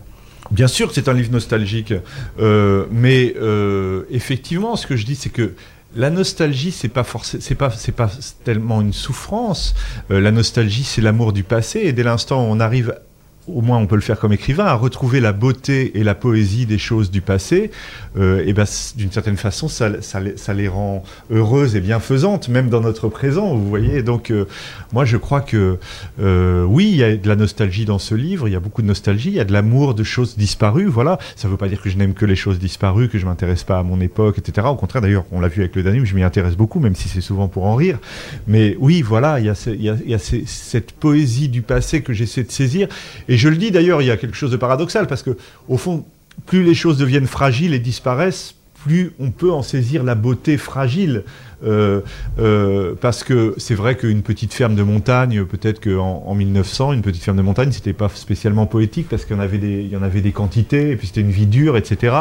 Bien 0.50 0.68
sûr 0.68 0.88
que 0.88 0.96
c'est 0.96 1.08
un 1.08 1.14
livre 1.14 1.32
nostalgique, 1.32 1.94
euh, 2.40 2.88
mais 2.90 3.36
euh, 3.40 4.06
effectivement, 4.10 4.76
ce 4.76 4.88
que 4.88 4.96
je 4.96 5.06
dis, 5.06 5.16
c'est 5.16 5.30
que 5.30 5.54
la 5.96 6.10
nostalgie, 6.10 6.72
c'est 6.72 6.90
pas 6.90 7.04
forcément, 7.04 7.42
c'est 7.42 7.56
pas, 7.56 7.70
c'est 7.70 7.92
pas 7.92 8.12
tellement 8.44 8.82
une 8.82 8.94
souffrance. 8.94 9.76
Euh, 10.12 10.20
la 10.20 10.32
nostalgie, 10.32 10.84
c'est 10.84 11.02
l'amour 11.02 11.32
du 11.32 11.44
passé, 11.44 11.82
et 11.84 11.94
dès 11.94 12.04
l'instant 12.04 12.44
où 12.44 12.48
on 12.50 12.60
arrive, 12.60 12.96
au 13.48 13.62
moins 13.62 13.78
on 13.78 13.86
peut 13.88 13.96
le 13.96 14.02
faire 14.02 14.20
comme 14.20 14.34
écrivain, 14.34 14.66
à 14.66 14.74
retrouver 14.74 15.20
la 15.20 15.32
beauté 15.34 16.00
et 16.00 16.04
la 16.04 16.16
poésie 16.16 16.66
des 16.66 16.78
choses 16.78 17.12
du 17.12 17.22
passé, 17.22 17.70
euh, 18.18 18.44
et 18.46 18.54
ben 18.54 18.66
d'une 18.96 19.12
certaine 19.12 19.38
façon, 19.38 19.68
ça, 19.68 20.02
ça, 20.02 20.20
les- 20.20 20.68
rend 20.68 21.04
heureuses 21.32 21.76
et 21.76 21.80
bienfaisantes, 21.82 22.50
même 22.50 22.70
dans 22.70 22.82
notre 22.82 23.08
présent. 23.08 23.56
Vous 23.56 23.70
voyez, 23.70 24.02
donc 24.02 24.32
euh, 24.32 24.46
moi 24.94 25.06
je 25.06 25.18
crois 25.18 25.42
que 25.42 25.78
euh, 26.20 26.64
oui, 26.64 26.90
il 26.92 26.98
y 26.98 27.04
a 27.04 27.16
de 27.16 27.28
la 27.28 27.36
nostalgie 27.36 27.86
dans 27.86 28.00
ce 28.00 28.16
livre, 28.16 28.48
il 28.48 28.52
y 28.52 28.56
a 28.56 28.60
beaucoup 28.60 28.82
de 28.82 28.88
nostalgie, 28.88 29.30
il 29.30 29.36
y 29.36 29.40
a 29.40 29.46
de 29.46 29.54
l'amour 29.54 29.94
de 29.94 30.04
choses 30.04 30.38
disparues, 30.38 30.86
voilà. 30.88 31.20
Ça 31.36 31.48
ne 31.48 31.52
veut 31.52 31.58
pas 31.58 31.68
dire 31.68 31.82
que 31.82 31.90
je 31.90 31.98
n'aime 31.98 32.14
que 32.16 32.26
les 32.26 32.36
choses 32.36 32.58
disparues, 32.58 33.10
que 33.10 33.20
je 33.20 33.26
m'intéresse 33.26 33.64
pas 33.64 33.78
à 33.80 33.84
mon 33.84 34.02
époque, 34.02 34.40
etc. 34.40 34.66
Au 34.70 34.76
contraire, 34.76 35.02
d'ailleurs, 35.04 35.26
on 35.32 35.40
l'a 35.40 35.48
vu 35.50 35.62
avec 35.62 35.76
le 35.76 35.84
Danube, 35.84 36.06
je 36.06 36.16
m'y 36.16 36.24
intéresse 36.24 36.56
beaucoup, 36.56 36.80
même 36.80 36.96
si 36.96 37.10
c'est 37.10 37.22
souvent 37.22 37.48
pour 37.48 37.66
en 37.66 37.76
rire. 37.76 38.00
Mais 38.48 38.76
oui, 38.80 39.02
voilà, 39.04 39.40
il 39.40 39.46
y 39.46 39.50
a, 39.50 39.54
il 39.68 39.82
y 39.84 39.90
a- 39.90 39.98
il 40.04 40.10
y 40.12 40.16
a 40.16 40.20
cette 40.20 40.92
poésie 40.94 41.50
du 41.50 41.62
passé 41.62 42.02
que 42.02 42.14
j'essaie 42.14 42.44
de 42.44 42.52
saisir. 42.52 42.88
Je 43.38 43.50
le 43.50 43.58
dis 43.58 43.72
d'ailleurs, 43.72 44.02
il 44.02 44.06
y 44.06 44.12
a 44.12 44.18
quelque 44.18 44.38
chose 44.38 44.52
de 44.52 44.58
paradoxal, 44.58 45.08
parce 45.08 45.24
que 45.24 45.38
au 45.68 45.78
fond, 45.78 46.06
plus 46.46 46.64
les 46.64 46.76
choses 46.76 46.98
deviennent 46.98 47.28
fragiles 47.28 47.74
et 47.74 47.80
disparaissent, 47.80 48.56
plus 48.84 49.14
on 49.20 49.32
peut 49.32 49.52
en 49.52 49.64
saisir 49.64 50.04
la 50.04 50.16
beauté 50.16 50.58
fragile. 50.58 51.24
Euh, 51.64 52.02
euh, 52.40 52.96
parce 53.00 53.24
que 53.24 53.54
c'est 53.58 53.76
vrai 53.76 53.96
qu'une 53.96 54.22
petite 54.22 54.54
ferme 54.54 54.76
de 54.76 54.84
montagne, 54.84 55.44
peut-être 55.46 55.84
qu'en 55.84 56.24
en 56.26 56.36
1900, 56.36 56.94
une 56.94 57.02
petite 57.02 57.24
ferme 57.24 57.38
de 57.38 57.42
montagne, 57.42 57.72
c'était 57.72 57.94
pas 57.94 58.10
spécialement 58.10 58.66
poétique 58.66 59.08
parce 59.10 59.26
qu'il 59.26 59.36
y 59.36 59.40
en 59.40 59.42
avait 59.42 59.58
des, 59.58 59.82
il 59.82 59.90
y 59.90 59.98
en 59.98 60.04
avait 60.04 60.22
des 60.22 60.32
quantités 60.32 60.92
et 60.92 60.96
puis 60.96 61.08
c'était 61.08 61.22
une 61.22 61.32
vie 61.32 61.48
dure, 61.48 61.78
etc. 61.78 62.16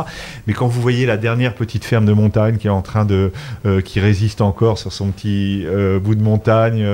Mais 0.46 0.52
quand 0.52 0.66
vous 0.66 0.80
voyez 0.80 1.06
la 1.06 1.16
dernière 1.16 1.54
petite 1.54 1.84
ferme 1.84 2.04
de 2.04 2.12
montagne 2.12 2.56
qui 2.56 2.66
est 2.66 2.70
en 2.70 2.82
train 2.82 3.04
de, 3.04 3.32
euh, 3.66 3.80
qui 3.80 4.00
résiste 4.00 4.40
encore 4.40 4.78
sur 4.78 4.92
son 4.92 5.10
petit 5.10 5.66
bout 6.02 6.14
de 6.14 6.22
montagne, 6.22 6.86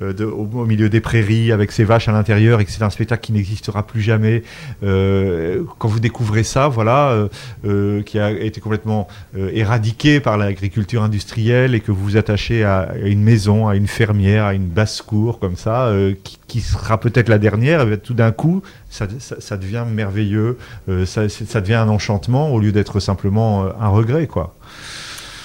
au, 0.00 0.64
milieu 0.64 0.88
des 0.88 1.00
prairies, 1.00 1.52
avec 1.52 1.72
ses 1.72 1.84
vaches 1.84 2.08
à 2.08 2.12
l'intérieur, 2.12 2.60
et 2.60 2.64
que 2.64 2.70
c'est 2.70 2.82
un 2.82 2.90
spectacle 2.90 3.22
qui 3.22 3.32
n'existera 3.32 3.86
plus 3.86 4.00
jamais. 4.00 4.42
quand 4.80 5.88
vous 5.88 6.00
découvrez 6.00 6.42
ça, 6.42 6.68
voilà, 6.68 7.28
qui 8.04 8.18
a 8.18 8.30
été 8.30 8.60
complètement 8.60 9.08
éradiqué 9.36 10.20
par 10.20 10.36
l'agriculture 10.36 11.02
industrielle 11.02 11.74
et 11.74 11.80
que 11.80 11.92
vous 11.94 12.04
vous 12.04 12.16
attachez 12.16 12.64
à, 12.64 12.92
une 13.02 13.22
maison, 13.22 13.68
à 13.68 13.76
une 13.76 13.86
fermière, 13.86 14.44
à 14.44 14.54
une 14.54 14.66
basse-cour 14.66 15.38
comme 15.38 15.56
ça, 15.56 15.86
euh, 15.86 16.14
qui, 16.24 16.38
qui 16.46 16.60
sera 16.60 16.98
peut-être 17.00 17.28
la 17.28 17.38
dernière, 17.38 17.80
et 17.82 17.86
bien, 17.86 17.96
tout 17.96 18.14
d'un 18.14 18.32
coup, 18.32 18.62
ça, 18.90 19.06
ça- 19.18 19.40
ça 19.40 19.56
devient 19.56 19.84
merveilleux, 19.90 20.58
euh, 20.88 21.06
ça, 21.06 21.22
devient 21.60 21.74
un 21.74 21.88
enchantement 21.88 22.52
au 22.52 22.60
lieu 22.60 22.72
d'être 22.72 23.00
simplement 23.00 23.64
euh, 23.64 23.68
un 23.80 23.88
regret, 23.88 24.26
quoi. 24.26 24.54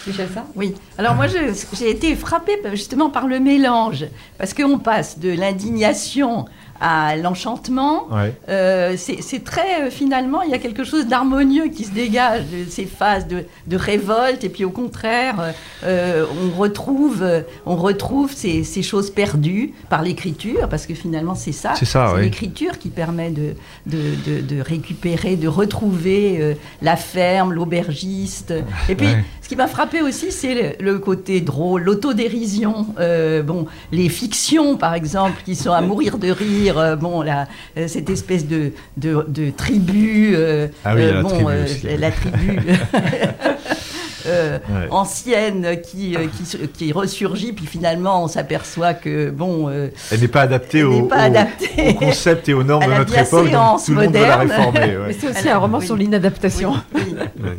Michel 0.08 0.30
ça 0.34 0.46
Oui. 0.56 0.74
Alors 0.98 1.14
moi, 1.16 1.26
j'ai 1.28 1.90
été 1.90 2.16
frappée 2.16 2.58
justement 2.74 3.10
par 3.10 3.28
le 3.28 3.40
mélange, 3.40 4.06
parce 4.38 4.54
qu'on 4.54 4.80
passe 4.80 5.20
de 5.20 5.30
l'indignation 5.32 6.46
à 6.82 7.16
l'enchantement. 7.16 8.08
Ouais. 8.12 8.34
Euh, 8.50 8.96
c'est 8.98 9.44
très, 9.44 9.84
euh, 9.84 9.90
finalement, 9.90 10.42
il 10.42 10.52
y 10.52 10.54
a 10.54 10.58
quelque 10.60 10.84
chose 10.84 11.08
d'harmonieux 11.08 11.68
qui 11.68 11.84
se 11.86 11.92
dégage 11.92 12.44
de 12.52 12.70
ces 12.70 12.86
phases 12.86 13.28
de, 13.28 13.46
de 13.68 13.78
révolte, 13.78 14.44
et 14.44 14.50
puis 14.50 14.66
au 14.66 14.70
contraire, 14.70 15.36
euh, 15.40 15.52
euh, 15.84 16.26
on 16.54 16.58
retrouve, 16.60 17.22
euh, 17.24 17.42
on 17.66 17.76
retrouve 17.76 18.32
ces, 18.34 18.64
ces 18.64 18.82
choses 18.84 19.10
perdues 19.10 19.74
par 19.90 20.02
l'écriture, 20.02 20.68
parce 20.70 20.86
que 20.86 20.94
finalement, 20.94 21.36
c'est 21.36 21.52
ça. 21.52 21.74
C'est 21.76 21.86
ça, 21.86 22.14
oui. 22.16 22.22
l'écriture 22.24 22.78
qui 22.80 22.90
permet 22.90 23.30
de, 23.32 23.54
de, 23.86 23.98
de- 24.26 24.42
de 24.42 24.62
récupérer, 24.62 25.36
de 25.36 25.48
retrouver 25.48 26.38
euh, 26.40 26.54
la 26.82 26.96
ferme, 26.96 27.54
l'aubergiste. 27.54 28.54
Et 28.88 28.96
puis, 28.96 29.08
Ouais. 29.08 29.24
Ce 29.50 29.56
qui 29.56 29.58
m'a 29.58 29.68
frappé 29.68 30.04
aussi, 30.04 30.32
c'est 30.32 30.78
le, 30.80 30.92
le 30.92 31.00
côté 31.00 31.42
drôle, 31.42 31.82
l'autodérision. 31.82 32.86
Euh, 33.00 33.42
bon, 33.42 33.66
les 33.92 34.08
fictions, 34.08 34.78
par 34.78 34.94
exemple, 34.94 35.42
qui 35.44 35.56
sont 35.56 35.72
à 35.72 35.82
mourir 35.82 36.20
de 36.20 36.30
rire. 36.30 36.78
euh, 36.78 36.96
bon, 36.96 37.24
la, 37.24 37.48
euh, 37.76 37.88
cette 37.88 38.12
espèce 38.12 38.46
de, 38.46 38.74
de, 38.98 39.26
de 39.28 39.50
tribu. 39.50 40.34
euh, 40.36 40.68
Ah 40.86 40.94
oui, 40.94 41.08
la 41.08 41.24
bon, 41.24 41.30
tribu 41.30 41.46
euh, 41.50 41.64
aussi. 41.66 41.88
la 41.98 42.12
tribu. 42.12 42.60
euh, 44.28 44.60
Ouais. 44.70 44.88
ancienne 44.92 45.78
qui, 45.82 46.16
euh, 46.16 46.28
qui, 46.38 46.46
se- 46.46 46.58
qui 46.58 46.92
ressurgit, 46.92 47.52
puis 47.54 47.66
finalement 47.66 48.24
on 48.24 48.28
s'aperçoit 48.28 48.94
que 48.94 49.32
bon, 49.32 49.68
euh, 49.70 49.88
Elle 50.12 50.20
n'est 50.20 50.28
pas 50.28 50.42
adaptée, 50.42 50.84
au, 50.84 51.02
n'est 51.02 51.08
pas 51.08 51.24
au- 51.24 51.26
adaptée. 51.26 51.90
au 51.90 51.94
concept 51.96 52.50
et 52.50 52.54
aux 52.54 52.64
normes 52.64 52.86
de 52.86 52.92
la 52.92 53.00
notre 53.00 53.18
époque, 53.18 53.50
donc 53.50 53.84
tout 53.84 53.96
le 53.96 54.04
monde 54.04 54.14
veut 54.14 54.22
la 54.22 54.38
moderne. 54.38 54.52
réformer. 54.52 54.98
ouais. 54.98 55.04
Mais 55.08 55.14
c'est 55.20 55.30
aussi 55.30 55.48
Alors, 55.48 55.56
un 55.56 55.58
roman 55.66 55.78
oui. 55.80 55.86
sur 55.88 55.96
l'inadaptation. 55.96 56.74
oui, 56.94 57.02
oui. 57.40 57.50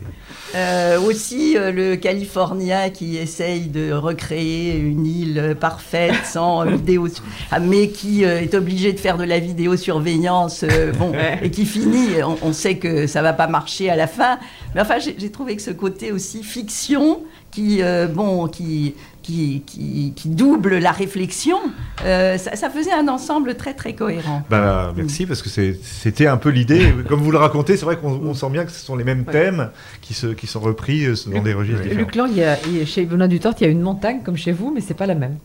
Euh, 0.57 1.01
aussi 1.01 1.57
euh, 1.57 1.71
le 1.71 1.95
Californien 1.95 2.91
qui 2.91 3.17
essaye 3.17 3.69
de 3.69 3.93
recréer 3.93 4.77
une 4.77 5.07
île 5.07 5.57
parfaite 5.61 6.15
sans 6.25 6.67
euh, 6.67 6.71
vidéo, 6.73 7.07
ah, 7.53 7.61
mais 7.61 7.89
qui 7.89 8.25
euh, 8.25 8.41
est 8.41 8.55
obligé 8.55 8.93
de 8.93 8.99
faire 8.99 9.17
de 9.17 9.23
la 9.23 9.39
vidéosurveillance, 9.39 10.65
euh, 10.65 10.91
bon, 10.93 11.13
et 11.41 11.51
qui 11.51 11.65
finit. 11.67 12.23
On, 12.25 12.49
on 12.49 12.53
sait 12.53 12.79
que 12.79 13.07
ça 13.07 13.23
va 13.23 13.33
pas 13.33 13.47
marcher 13.47 13.91
à 13.91 13.97
la 13.97 14.09
fin, 14.09 14.39
mais 14.75 14.81
enfin 14.81 14.99
j'ai 14.99 15.15
j'ai 15.17 15.31
trouvé 15.31 15.55
que 15.55 15.63
ce 15.63 15.71
côté 15.71 16.11
aussi 16.11 16.43
fiction 16.43 17.21
qui, 17.53 17.83
euh, 17.83 18.07
bon, 18.07 18.49
qui 18.49 18.95
qui, 19.23 19.63
qui, 19.67 20.13
qui 20.17 20.29
double 20.29 20.79
la 20.79 20.93
réflexion, 20.93 21.59
euh, 22.05 22.39
ça, 22.39 22.57
ça 22.57 22.71
faisait 22.71 22.93
un 22.93 23.09
ensemble 23.09 23.55
très 23.57 23.75
très 23.75 23.95
cohérent. 23.95 24.43
Bah, 24.51 24.93
merci, 24.97 25.27
parce 25.27 25.43
que 25.43 25.49
c'était 25.49 26.27
un 26.27 26.37
peu 26.37 26.49
l'idée. 26.51 26.93
Comme 27.09 27.21
vous 27.21 27.31
le 27.31 27.39
racontez, 27.39 27.77
c'est 27.77 27.85
vrai 27.85 27.97
qu'on 27.97 28.13
on 28.13 28.35
sent 28.35 28.51
bien 28.51 28.65
que 28.65 28.73
ce 28.73 28.85
sont 28.85 28.97
les 28.97 29.05
mêmes 29.05 29.25
Ouais. 29.27 29.33
thèmes 29.33 29.71
qui, 30.01 30.15
se, 30.15 30.29
qui 30.29 30.47
sont 30.47 30.61
repris 30.61 31.05
euh, 31.07 31.15
dans 31.27 31.43
des 31.43 31.53
registres 31.53 31.83
différents. 31.83 32.01
Luc 32.01 32.15
Lang, 32.15 32.31
il 32.31 32.39
y 32.39 32.45
a, 32.45 32.87
chez 32.87 33.05
Benoît 33.05 33.29
Duterte, 33.29 33.61
il 33.61 33.65
y 33.65 33.67
a 33.67 33.71
une 33.71 33.83
montagne 33.83 34.21
comme 34.25 34.37
chez 34.37 34.53
vous, 34.53 34.73
mais 34.75 34.81
c'est 34.81 34.95
pas 34.95 35.07
la 35.07 35.15
même. 35.15 35.37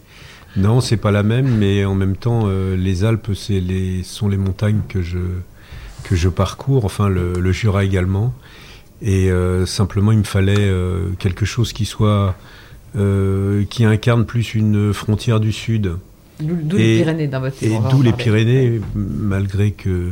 Non, 0.56 0.80
c'est 0.80 0.98
pas 0.98 1.12
la 1.12 1.24
même, 1.24 1.58
mais 1.58 1.84
en 1.84 1.96
même 1.96 2.16
temps, 2.16 2.44
euh, 2.46 2.78
les 2.78 3.04
Alpes, 3.04 3.30
les, 3.50 4.04
sont 4.04 4.30
les 4.30 4.38
montagnes 4.38 4.82
que 4.88 5.02
je, 5.02 5.18
que 6.06 6.16
je 6.16 6.30
parcours, 6.30 6.86
enfin 6.86 7.10
le, 7.10 7.34
le 7.34 7.52
Jura 7.52 7.84
également. 7.84 8.34
Et 9.02 9.30
euh, 9.30 9.66
simplement, 9.66 10.14
il 10.14 10.20
me 10.20 10.24
fallait 10.24 10.56
euh, 10.58 11.10
quelque 11.20 11.46
chose 11.46 11.74
qui 11.74 11.84
soit, 11.84 12.08
euh, 12.10 12.32
qui 13.70 13.86
incarne 13.86 14.26
plus 14.26 14.56
une 14.56 14.94
frontière 14.94 15.40
du 15.40 15.52
Sud. 15.52 15.98
D'où 16.40 16.78
les 16.78 16.98
Pyrénées 16.98 17.28
dans 17.28 17.40
votre 17.40 17.62
Et 17.64 17.72
d'où 17.90 18.02
les. 18.02 18.12
Pyrénées, 18.12 18.82
malgré 18.96 19.72
que, 19.72 20.10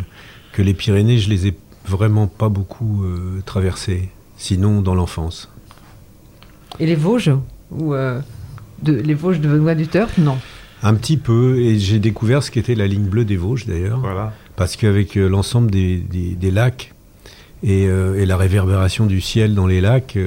que 0.54 0.62
les 0.62 0.74
Pyrénées, 0.74 1.18
je 1.18 1.30
les 1.30 1.48
ai 1.48 1.54
vraiment 1.86 2.28
pas 2.28 2.50
beaucoup 2.50 3.04
euh, 3.04 3.42
traversées, 3.46 4.10
sinon 4.38 4.82
dans 4.82 4.96
l'enfance. 4.96 5.50
Et 6.80 6.86
les 6.86 6.96
Vosges 6.96 7.32
ou 7.72 7.94
euh, 7.94 8.20
de, 8.82 8.94
Les 8.94 9.14
Vosges 9.14 9.42
de 9.42 9.50
Benoît 9.50 9.76
Duterte 9.76 10.18
Non. 10.18 10.38
Un 10.82 10.96
petit 10.96 11.18
peu, 11.18 11.60
et 11.60 11.78
j'ai 11.80 12.00
découvert 12.00 12.44
ce 12.44 12.52
qu'était 12.52 12.76
la 12.76 12.88
ligne 12.88 13.06
bleue 13.06 13.26
des 13.26 13.38
Vosges 13.38 13.66
d'ailleurs. 13.66 14.00
Voilà. 14.00 14.34
parce 14.56 14.76
qu'avec 14.76 15.16
l'ensemble 15.16 15.72
des, 15.72 15.98
des, 15.98 16.52
lacs 16.52 16.94
et, 17.64 17.84
et, 17.84 18.26
la 18.26 18.36
réverbération 18.36 19.06
du 19.06 19.22
ciel 19.22 19.56
dans 19.56 19.66
les 19.66 19.80
lacs, 19.80 20.18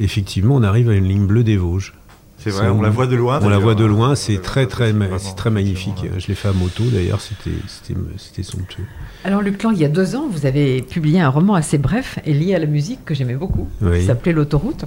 effectivement, 0.00 0.56
on 0.56 0.64
arrive 0.64 0.90
à 0.90 0.94
une 0.94 1.06
ligne 1.06 1.26
bleue 1.26 1.44
des 1.44 1.56
Vosges. 1.56 1.94
C'est 2.40 2.50
vrai, 2.50 2.68
on 2.68 2.80
la 2.80 2.90
voit 2.90 3.06
de 3.06 3.16
loin. 3.16 3.38
On 3.42 3.48
la 3.48 3.58
voit 3.58 3.74
de 3.74 3.84
loin, 3.84 4.14
c'est 4.14 4.40
très 4.40 4.66
très, 4.66 4.94
c'est 5.18 5.36
très 5.36 5.50
magnifique. 5.50 6.04
Je 6.18 6.26
l'ai 6.26 6.34
fait 6.34 6.48
à 6.48 6.52
moto 6.52 6.84
d'ailleurs, 6.84 7.20
c'était 7.20 7.56
c'était 8.16 8.42
somptueux. 8.42 8.84
Alors 9.24 9.42
Luc 9.42 9.62
Lang, 9.62 9.74
il 9.74 9.80
y 9.80 9.84
a 9.84 9.88
deux 9.88 10.16
ans, 10.16 10.26
vous 10.30 10.46
avez 10.46 10.80
publié 10.82 11.20
un 11.20 11.28
roman 11.28 11.54
assez 11.54 11.76
bref 11.78 12.18
et 12.24 12.32
lié 12.32 12.54
à 12.54 12.58
la 12.58 12.66
musique 12.66 13.04
que 13.04 13.14
j'aimais 13.14 13.34
beaucoup, 13.34 13.68
qui 13.80 14.06
s'appelait 14.06 14.32
L'autoroute. 14.32 14.84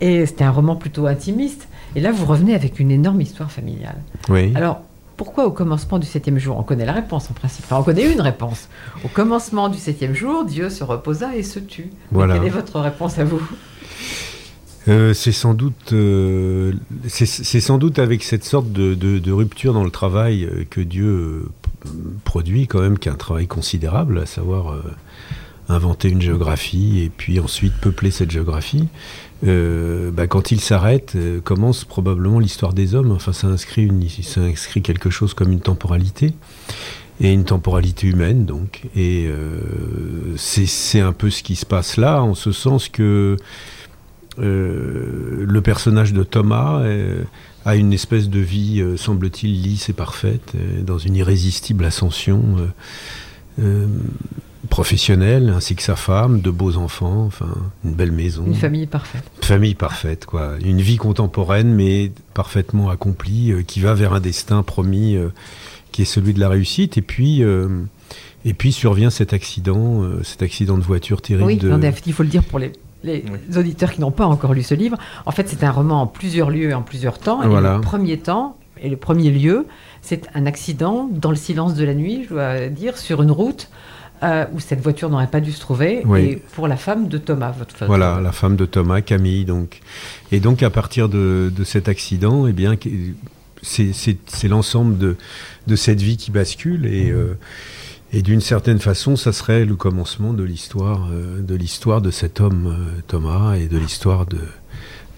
Et 0.00 0.26
c'était 0.26 0.44
un 0.44 0.50
roman 0.50 0.76
plutôt 0.76 1.06
intimiste. 1.06 1.68
Et 1.94 2.00
là, 2.00 2.12
vous 2.12 2.26
revenez 2.26 2.54
avec 2.54 2.78
une 2.78 2.90
énorme 2.90 3.20
histoire 3.22 3.50
familiale. 3.50 3.96
Oui. 4.28 4.52
Alors, 4.54 4.82
pourquoi 5.16 5.46
au 5.46 5.50
commencement 5.50 5.98
du 5.98 6.06
septième 6.06 6.38
jour 6.38 6.58
On 6.58 6.62
connaît 6.62 6.84
la 6.84 6.92
réponse 6.92 7.30
en 7.30 7.34
principe? 7.34 7.64
Enfin, 7.64 7.78
on 7.78 7.82
connaît 7.82 8.12
une 8.12 8.20
réponse. 8.20 8.68
Au 9.02 9.08
commencement 9.08 9.70
du 9.70 9.78
septième 9.78 10.14
jour, 10.14 10.44
Dieu 10.44 10.68
se 10.68 10.84
reposa 10.84 11.34
et 11.34 11.42
se 11.42 11.58
tut. 11.58 11.90
Voilà. 12.12 12.34
quelle 12.34 12.46
est 12.46 12.50
votre 12.50 12.78
réponse 12.80 13.18
à 13.18 13.24
vous? 13.24 13.40
Euh, 14.88 15.14
c'est 15.14 15.32
sans 15.32 15.54
doute, 15.54 15.92
euh, 15.92 16.72
c'est 17.08 17.60
sans 17.60 17.78
doute 17.78 17.98
avec 17.98 18.22
cette 18.22 18.44
sorte 18.44 18.70
de, 18.72 19.32
rupture 19.32 19.72
dans 19.72 19.84
le 19.84 19.90
travail 19.90 20.44
euh, 20.44 20.64
que 20.68 20.80
Dieu 20.80 21.48
produit 22.24 22.66
quand 22.66 22.80
même 22.80 22.98
qu'un 22.98 23.14
travail 23.14 23.46
considérable, 23.46 24.18
à 24.18 24.26
savoir 24.26 24.76
inventer 25.68 26.08
une 26.08 26.20
géographie 26.20 27.00
et 27.00 27.10
puis 27.10 27.38
ensuite 27.38 27.74
peupler 27.74 28.10
cette 28.10 28.30
géographie. 28.30 28.88
Bah, 29.42 30.26
quand 30.26 30.50
il 30.50 30.60
s'arrête, 30.60 31.16
commence 31.44 31.84
probablement 31.84 32.40
l'histoire 32.40 32.72
des 32.72 32.96
hommes. 32.96 33.12
Enfin, 33.12 33.32
ça 33.32 33.46
inscrit, 33.46 33.84
une, 33.84 34.08
ça 34.08 34.40
inscrit 34.40 34.82
quelque 34.82 35.10
chose 35.10 35.32
comme 35.32 35.52
une 35.52 35.60
temporalité 35.60 36.32
et 37.20 37.32
une 37.32 37.44
temporalité 37.44 38.08
humaine 38.08 38.46
donc. 38.46 38.82
Et 38.96 39.30
c'est 40.36 41.00
un 41.00 41.12
peu 41.12 41.30
ce 41.30 41.44
qui 41.44 41.54
se 41.54 41.66
passe 41.66 41.96
là, 41.98 42.20
en 42.20 42.34
ce 42.34 42.50
sens 42.50 42.88
que 42.88 43.36
euh, 44.38 45.44
le 45.46 45.60
personnage 45.62 46.12
de 46.12 46.22
Thomas 46.22 46.80
euh, 46.80 47.22
a 47.64 47.76
une 47.76 47.92
espèce 47.92 48.28
de 48.28 48.40
vie, 48.40 48.80
euh, 48.80 48.96
semble-t-il, 48.96 49.62
lisse 49.62 49.88
et 49.88 49.92
parfaite, 49.92 50.52
dans 50.82 50.98
une 50.98 51.16
irrésistible 51.16 51.84
ascension 51.84 52.56
professionnelle, 54.68 55.52
ainsi 55.54 55.76
que 55.76 55.82
sa 55.82 55.96
femme, 55.96 56.40
de 56.40 56.50
beaux 56.50 56.76
enfants, 56.76 57.24
enfin, 57.24 57.48
une 57.84 57.94
belle 57.94 58.12
maison. 58.12 58.44
Une 58.46 58.54
famille 58.54 58.86
parfaite. 58.86 59.22
Famille 59.40 59.74
parfaite, 59.74 60.26
quoi. 60.26 60.54
Une 60.62 60.80
vie 60.80 60.96
contemporaine, 60.96 61.72
mais 61.72 62.10
parfaitement 62.34 62.90
accomplie, 62.90 63.54
qui 63.66 63.80
va 63.80 63.94
vers 63.94 64.12
un 64.12 64.20
destin 64.20 64.62
promis, 64.62 65.16
qui 65.92 66.02
est 66.02 66.06
celui 66.06 66.34
de 66.34 66.40
la 66.40 66.50
réussite. 66.50 66.98
Et 66.98 67.02
puis, 67.02 67.42
et 68.44 68.54
puis 68.54 68.72
survient 68.72 69.08
cet 69.08 69.32
accident, 69.32 70.02
cet 70.22 70.42
accident 70.42 70.76
de 70.76 70.82
voiture 70.82 71.22
terrible. 71.22 71.70
Oui, 71.72 71.90
il 72.04 72.12
faut 72.12 72.24
le 72.24 72.28
dire 72.28 72.42
pour 72.42 72.58
les 72.58 72.72
les 73.04 73.24
auditeurs 73.56 73.92
qui 73.92 74.00
n'ont 74.00 74.10
pas 74.10 74.26
encore 74.26 74.54
lu 74.54 74.62
ce 74.62 74.74
livre, 74.74 74.96
en 75.26 75.30
fait, 75.30 75.48
c'est 75.48 75.64
un 75.64 75.70
roman 75.70 76.02
en 76.02 76.06
plusieurs 76.06 76.50
lieux 76.50 76.70
et 76.70 76.74
en 76.74 76.82
plusieurs 76.82 77.18
temps. 77.18 77.42
Et 77.42 77.46
le 77.46 77.80
premier 77.80 78.18
temps, 78.18 78.56
et 78.80 78.88
le 78.88 78.96
premier 78.96 79.30
lieu, 79.30 79.66
c'est 80.02 80.28
un 80.34 80.46
accident 80.46 81.08
dans 81.10 81.30
le 81.30 81.36
silence 81.36 81.74
de 81.74 81.84
la 81.84 81.94
nuit, 81.94 82.24
je 82.24 82.34
dois 82.34 82.68
dire, 82.68 82.98
sur 82.98 83.22
une 83.22 83.30
route 83.30 83.68
euh, 84.22 84.46
où 84.54 84.60
cette 84.60 84.80
voiture 84.80 85.10
n'aurait 85.10 85.26
pas 85.26 85.40
dû 85.40 85.52
se 85.52 85.60
trouver, 85.60 86.04
et 86.16 86.36
pour 86.54 86.68
la 86.68 86.76
femme 86.76 87.08
de 87.08 87.18
Thomas, 87.18 87.52
votre 87.52 87.76
femme. 87.76 87.88
Voilà, 87.88 88.20
la 88.20 88.32
femme 88.32 88.56
de 88.56 88.64
Thomas, 88.64 89.00
Camille, 89.00 89.44
donc. 89.44 89.80
Et 90.32 90.40
donc, 90.40 90.62
à 90.62 90.70
partir 90.70 91.08
de, 91.08 91.52
cet 91.64 91.88
accident, 91.88 92.46
eh 92.46 92.52
bien, 92.52 92.76
c'est 93.62 94.48
l'ensemble 94.48 94.96
de, 94.96 95.16
de, 95.66 95.76
cette 95.76 96.00
vie 96.00 96.16
qui 96.16 96.30
bascule, 96.30 96.86
et. 96.86 97.10
Euh, 97.10 97.38
et 98.16 98.22
d'une 98.22 98.40
certaine 98.40 98.78
façon, 98.78 99.14
ça 99.14 99.30
serait 99.30 99.66
le 99.66 99.76
commencement 99.76 100.32
de 100.32 100.42
l'histoire, 100.42 101.06
euh, 101.12 101.42
de 101.42 101.54
l'histoire 101.54 102.00
de 102.00 102.10
cet 102.10 102.40
homme 102.40 102.66
euh, 102.66 103.00
Thomas 103.08 103.56
et 103.56 103.68
de 103.68 103.76
l'histoire 103.76 104.24
de, 104.24 104.38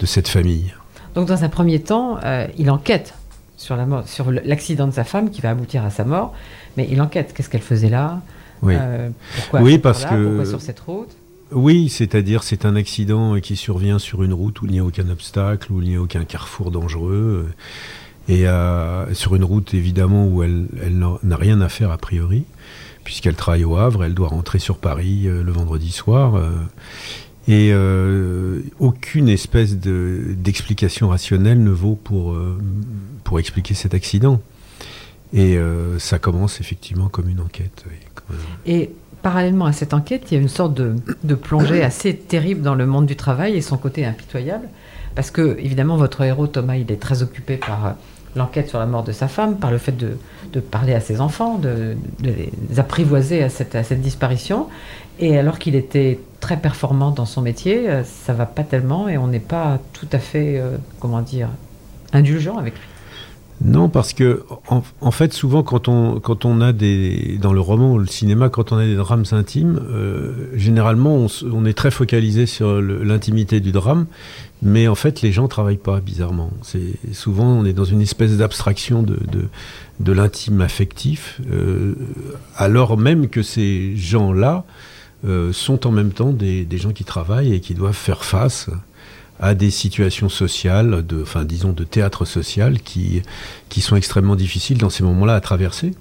de 0.01 0.07
cette 0.07 0.27
famille. 0.27 0.75
Donc, 1.15 1.29
dans 1.29 1.45
un 1.45 1.49
premier 1.49 1.79
temps, 1.79 2.19
euh, 2.25 2.49
il 2.59 2.73
enquête 2.73 3.15
sur 3.57 3.77
la 3.77 3.87
mort, 3.87 4.09
sur 4.09 4.33
l'accident 4.33 4.89
de 4.89 4.93
sa 4.93 5.05
femme 5.05 5.31
qui 5.31 5.41
va 5.41 5.51
aboutir 5.51 5.85
à 5.85 5.91
sa 5.91 6.05
mort, 6.05 6.35
mais 6.77 6.89
il 6.91 7.01
enquête. 7.01 7.35
Qu'est-ce 7.37 7.49
qu'elle 7.49 7.63
faisait 7.63 7.89
là? 7.89 8.21
Oui. 8.63 8.75
pourquoi 9.37 9.61
oui, 9.61 9.79
parce 9.79 10.05
que 10.05 10.27
pourquoi 10.27 10.45
sur 10.45 10.61
cette 10.61 10.81
route? 10.81 11.17
Oui, 11.53 11.89
c'est-à-dire 11.91 12.43
c'est 12.43 12.65
un 12.65 12.75
accident 12.75 13.39
qui 13.39 13.55
survient 13.55 14.01
sur 14.01 14.25
une 14.25 14.33
route 14.33 14.61
où 14.61 14.67
il 14.67 14.73
n'y 14.73 14.81
a 14.81 14.85
aucun 14.85 15.09
obstacle, 15.09 15.73
où 15.73 15.81
il 15.81 15.89
n'y 15.89 15.95
a 15.95 16.01
aucun 16.01 16.25
carrefour 16.25 16.73
dangereux, 16.73 17.47
et 18.29 18.47
sur 19.13 19.37
une 19.37 19.45
route 19.45 19.73
évidemment 19.75 20.27
où 20.27 20.43
elle, 20.43 20.67
elle 20.85 20.99
n'a 21.23 21.37
rien 21.37 21.61
à 21.61 21.69
faire 21.69 21.93
a 21.93 21.99
priori 21.99 22.45
puisqu'elle 23.09 23.37
travaille 23.37 23.65
au 23.65 23.79
Havre, 23.79 24.05
elle 24.05 24.13
doit 24.13 24.29
rentrer 24.29 24.59
sur 24.59 24.77
Paris 24.77 25.23
euh, 25.25 25.43
le 25.43 25.51
vendredi 25.51 25.93
soir. 25.93 26.35
Euh, 26.35 26.51
et 27.49 27.71
euh, 27.73 28.61
aucune 28.81 29.31
espèce 29.31 29.77
d'explication 29.77 31.09
rationnelle 31.09 31.65
ne 31.65 31.71
vaut 31.71 31.95
pour, 31.95 32.37
pour 33.25 33.41
expliquer 33.41 33.73
cet 33.73 33.95
accident. 33.95 34.43
Et 35.33 35.59
ça 35.97 36.19
commence 36.19 36.61
effectivement 36.61 37.09
comme 37.09 37.31
une 37.31 37.41
enquête. 37.41 37.87
Et 38.67 38.91
parallèlement 39.23 39.65
à 39.65 39.73
cette 39.73 39.95
enquête, 39.95 40.25
il 40.31 40.35
y 40.35 40.37
a 40.37 40.41
une 40.43 40.49
sorte 40.49 40.75
de, 40.75 40.97
de, 41.25 41.35
plongée 41.35 41.83
assez 41.83 42.15
terrible 42.15 42.61
dans 42.61 42.75
le 42.75 42.85
monde 42.85 43.07
du 43.07 43.17
travail 43.17 43.57
et 43.57 43.63
son 43.63 43.79
côté 43.79 44.05
impitoyable. 44.05 44.69
Parce 45.15 45.31
que, 45.31 45.57
évidemment, 45.59 45.97
votre 45.97 46.21
héros, 46.21 46.49
Thomas, 46.49 46.77
il 46.77 46.93
est 46.93 47.01
très 47.01 47.23
occupé 47.23 47.57
par 47.57 47.97
l'enquête 48.37 48.69
sur 48.69 48.79
la 48.79 48.87
mort 48.87 49.05
de 49.05 49.13
sa 49.13 49.29
femme, 49.29 49.57
par 49.57 49.71
le 49.71 49.79
fait 49.79 49.97
de, 49.97 50.17
parler 50.61 50.95
à 50.95 51.01
ses 51.01 51.21
enfants, 51.21 51.59
de, 51.59 51.97
les 52.23 52.51
apprivoiser 52.79 53.43
à 53.43 53.49
cette, 53.49 54.01
disparition. 54.01 54.69
Et 55.21 55.37
alors 55.39 55.59
qu'il 55.59 55.75
était 55.75 56.21
très 56.41 56.57
performant 56.57 57.11
dans 57.11 57.27
son 57.27 57.43
métier, 57.43 57.89
euh, 57.89 58.05
ça 58.05 58.33
va 58.33 58.47
pas 58.47 58.63
tellement 58.63 59.09
et 59.09 59.19
on 59.19 59.27
n'est 59.27 59.41
pas 59.41 59.79
tout 59.93 60.07
à 60.13 60.19
fait, 60.19 60.59
euh, 60.59 60.77
comment 61.01 61.23
dire, 61.23 61.49
indulgent 62.13 62.57
avec 62.57 62.75
lui. 62.75 62.87
Non, 63.65 63.89
parce 63.89 64.13
que 64.13 64.45
en, 64.69 65.11
fait, 65.11 65.33
souvent 65.33 65.65
quand 65.65 65.89
on 65.89 66.21
quand 66.21 66.45
on 66.45 66.61
a 66.61 66.73
des 66.73 67.39
dans 67.43 67.53
le 67.53 67.59
roman 67.59 67.93
ou 67.93 67.99
le 67.99 68.07
cinéma, 68.07 68.51
quand 68.51 68.71
on 68.71 68.77
a 68.77 68.85
des 68.85 68.95
drames 68.95 69.25
intimes, 69.33 69.81
euh, 69.91 70.49
généralement 70.55 71.27
on, 71.53 71.65
est 71.65 71.73
très 71.73 71.91
focalisé 71.91 72.47
sur 72.47 72.81
l'intimité 72.81 73.59
du 73.59 73.73
drame, 73.73 74.07
mais 74.63 74.89
en 74.89 74.95
fait 74.95 75.23
les 75.23 75.33
gens 75.33 75.49
travaillent 75.49 75.77
pas 75.77 76.01
bizarrement. 76.01 76.51
C'est 76.63 76.95
souvent 77.13 77.47
on 77.47 77.65
est 77.65 77.73
dans 77.73 77.85
une 77.85 78.01
espèce 78.01 78.37
d'abstraction 78.37 79.03
de, 79.03 80.13
l'intime 80.13 80.61
affectif, 80.61 81.41
euh, 81.51 81.95
alors 82.57 82.97
même 82.97 83.29
que 83.29 83.43
ces 83.43 83.97
gens-là 83.97 84.65
euh, 85.25 85.53
sont 85.53 85.87
en 85.87 85.91
même 85.91 86.13
temps 86.13 86.31
des, 86.31 86.65
des 86.65 86.79
gens 86.79 86.93
qui 86.93 87.05
travaillent 87.05 87.55
et 87.55 87.61
qui 87.61 87.75
doivent 87.75 87.95
faire 87.95 88.25
face 88.25 88.71
à 89.41 89.55
des 89.55 89.71
situations 89.71 90.29
sociales, 90.29 91.07
de, 91.07 91.23
enfin 91.23 91.45
disons 91.45 91.73
de 91.73 91.85
théâtre 91.85 92.25
social, 92.25 92.81
qui, 92.81 93.23
qui 93.69 93.81
sont 93.81 93.97
extrêmement 93.97 94.37
difficiles 94.37 94.79
dans 94.79 94.91
ces 94.91 95.05
moments-là 95.05 95.35
à 95.35 95.41
traverser 95.41 95.95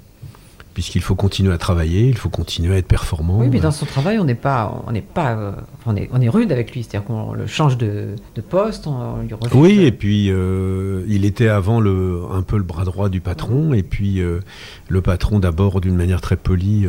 puisqu'il 0.77 1.01
faut 1.01 1.15
continuer 1.15 1.51
à 1.51 1.57
travailler, 1.57 2.07
il 2.07 2.15
faut 2.15 2.29
continuer 2.29 2.75
à 2.75 2.77
être 2.77 2.87
performant. 2.87 3.39
Oui, 3.39 3.49
mais 3.51 3.59
dans 3.59 3.71
son 3.71 3.87
travail, 3.87 4.19
on 4.19 4.25
n'est 4.25 4.35
pas, 4.35 4.83
on 4.85 4.91
n'est 4.91 5.01
pas, 5.01 5.31
euh, 5.31 5.51
on 5.87 5.95
est, 5.95 6.07
on 6.13 6.21
est 6.21 6.29
rude 6.29 6.51
avec 6.51 6.71
lui, 6.75 6.83
c'est-à-dire 6.83 7.07
qu'on 7.07 7.33
le 7.33 7.47
change 7.47 7.79
de, 7.79 8.09
de 8.35 8.41
poste, 8.41 8.85
on, 8.85 9.23
lui 9.23 9.33
refuse. 9.33 9.59
Oui, 9.59 9.81
et 9.81 9.91
puis 9.91 10.29
euh, 10.29 11.03
il 11.07 11.25
était 11.25 11.47
avant 11.47 11.79
le, 11.79 12.21
un 12.31 12.43
peu 12.43 12.57
le 12.57 12.63
bras 12.63 12.83
droit 12.85 13.09
du 13.09 13.21
patron, 13.21 13.73
et 13.73 13.81
puis 13.81 14.19
euh, 14.19 14.41
le 14.87 15.01
patron 15.01 15.39
d'abord, 15.39 15.81
d'une 15.81 15.95
manière 15.95 16.21
très 16.21 16.35
polie, 16.37 16.85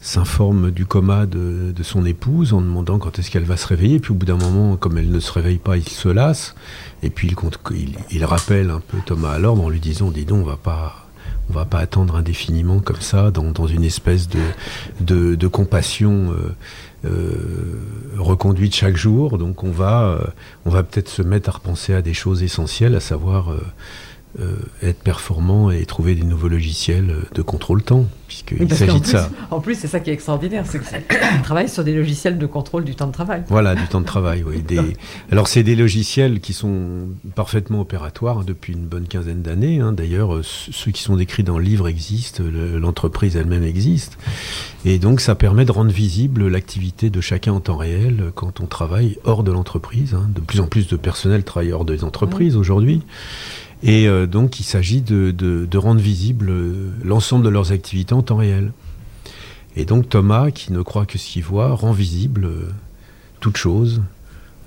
s'informe 0.00 0.70
du 0.70 0.86
coma 0.86 1.26
de, 1.26 1.72
de, 1.76 1.82
son 1.82 2.06
épouse 2.06 2.54
en 2.54 2.62
demandant 2.62 2.98
quand 2.98 3.18
est-ce 3.18 3.30
qu'elle 3.30 3.44
va 3.44 3.58
se 3.58 3.66
réveiller, 3.66 3.98
puis 3.98 4.12
au 4.12 4.14
bout 4.14 4.24
d'un 4.24 4.38
moment, 4.38 4.76
comme 4.76 4.96
elle 4.96 5.10
ne 5.10 5.20
se 5.20 5.30
réveille 5.30 5.58
pas, 5.58 5.76
il 5.76 5.86
se 5.86 6.08
lasse, 6.08 6.54
et 7.02 7.10
puis 7.10 7.28
il, 7.28 7.76
il, 7.76 7.96
il 8.12 8.24
rappelle 8.24 8.70
un 8.70 8.80
peu 8.80 8.96
Thomas 9.04 9.32
à 9.32 9.38
l'ordre 9.38 9.62
en 9.62 9.68
lui 9.68 9.80
disant, 9.80 10.10
dis 10.10 10.24
donc, 10.24 10.40
on 10.40 10.48
va 10.48 10.56
pas 10.56 11.05
on 11.50 11.52
va 11.52 11.64
pas 11.64 11.78
attendre 11.78 12.16
indéfiniment 12.16 12.80
comme 12.80 13.00
ça, 13.00 13.30
dans, 13.30 13.66
une 13.66 13.84
espèce 13.84 14.28
de, 14.28 15.46
compassion 15.46 16.32
euh, 16.32 16.54
euh, 17.04 17.80
reconduite 18.18 18.74
chaque 18.74 18.96
jour. 18.96 19.38
Donc 19.38 19.62
on 19.62 19.70
va, 19.70 20.02
euh, 20.02 20.24
on 20.64 20.70
va 20.70 20.82
peut-être 20.82 21.08
se 21.08 21.22
mettre 21.22 21.48
à 21.48 21.52
repenser 21.52 21.94
à 21.94 22.02
des 22.02 22.14
choses 22.14 22.42
essentielles, 22.42 22.94
à 22.94 23.00
savoir 23.00 23.54
être 24.82 24.98
performant 24.98 25.70
et 25.70 25.84
trouver 25.86 26.14
des 26.14 26.24
nouveaux 26.24 26.48
logiciels 26.48 27.14
de 27.34 27.42
contrôle 27.42 27.82
temps, 27.82 28.06
puisqu'il 28.26 28.72
s'agit 28.74 29.00
de 29.00 29.06
ça. 29.06 29.30
En 29.50 29.60
plus, 29.60 29.76
c'est 29.76 29.86
ça 29.86 30.00
qui 30.00 30.10
est 30.10 30.12
extraordinaire, 30.12 30.64
c'est 30.66 30.78
qu'on 30.78 31.42
travaille 31.42 31.68
sur 31.68 31.84
des 31.84 31.94
logiciels 31.94 32.38
de 32.38 32.46
contrôle 32.46 32.84
du 32.84 32.94
temps 32.94 33.06
de 33.06 33.12
travail. 33.12 33.44
Voilà, 33.48 33.74
du 33.74 33.86
temps 33.86 34.00
de 34.00 34.06
travail, 34.06 34.44
oui. 34.44 34.62
Alors, 35.30 35.48
c'est 35.48 35.62
des 35.62 35.76
logiciels 35.76 36.40
qui 36.40 36.52
sont 36.52 37.08
parfaitement 37.34 37.80
opératoires 37.80 38.44
depuis 38.44 38.72
une 38.72 38.86
bonne 38.86 39.06
quinzaine 39.06 39.42
d'années. 39.42 39.80
Hein. 39.80 39.92
D'ailleurs, 39.92 40.36
euh, 40.36 40.42
ceux 40.42 40.90
qui 40.90 41.02
sont 41.02 41.16
décrits 41.16 41.44
dans 41.44 41.58
le 41.58 41.64
livre 41.64 41.88
existent, 41.88 42.42
l'entreprise 42.78 43.36
elle-même 43.36 43.64
existe. 43.64 44.18
Et 44.84 44.98
donc, 44.98 45.20
ça 45.20 45.34
permet 45.34 45.64
de 45.64 45.72
rendre 45.72 45.90
visible 45.90 46.48
l'activité 46.48 47.10
de 47.10 47.20
chacun 47.20 47.52
en 47.52 47.60
temps 47.60 47.76
réel 47.76 48.32
quand 48.34 48.60
on 48.60 48.66
travaille 48.66 49.18
hors 49.24 49.42
de 49.42 49.52
l'entreprise. 49.52 50.14
Hein. 50.14 50.28
De 50.34 50.40
plus 50.40 50.60
en 50.60 50.66
plus 50.66 50.88
de 50.88 50.96
personnel 50.96 51.44
travaille 51.44 51.72
hors 51.72 51.84
des 51.84 52.04
entreprises 52.04 52.56
aujourd'hui. 52.56 53.02
Et 53.82 54.08
euh, 54.08 54.26
donc, 54.26 54.58
il 54.60 54.64
s'agit 54.64 55.02
de, 55.02 55.76
rendre 55.76 56.00
visible 56.00 56.48
euh, 56.48 56.90
l'ensemble 57.04 57.44
de 57.44 57.50
leurs 57.50 57.72
activités 57.72 58.14
en 58.14 58.22
temps 58.22 58.36
réel. 58.36 58.72
Et 59.76 59.84
donc 59.84 60.08
Thomas, 60.08 60.50
qui 60.50 60.72
ne 60.72 60.80
croit 60.80 61.04
que 61.04 61.18
ce 61.18 61.26
qu'il 61.26 61.44
voit, 61.44 61.74
rend 61.74 61.92
visible 61.92 62.46
euh, 62.46 62.70
toute 63.40 63.58
chose, 63.58 64.02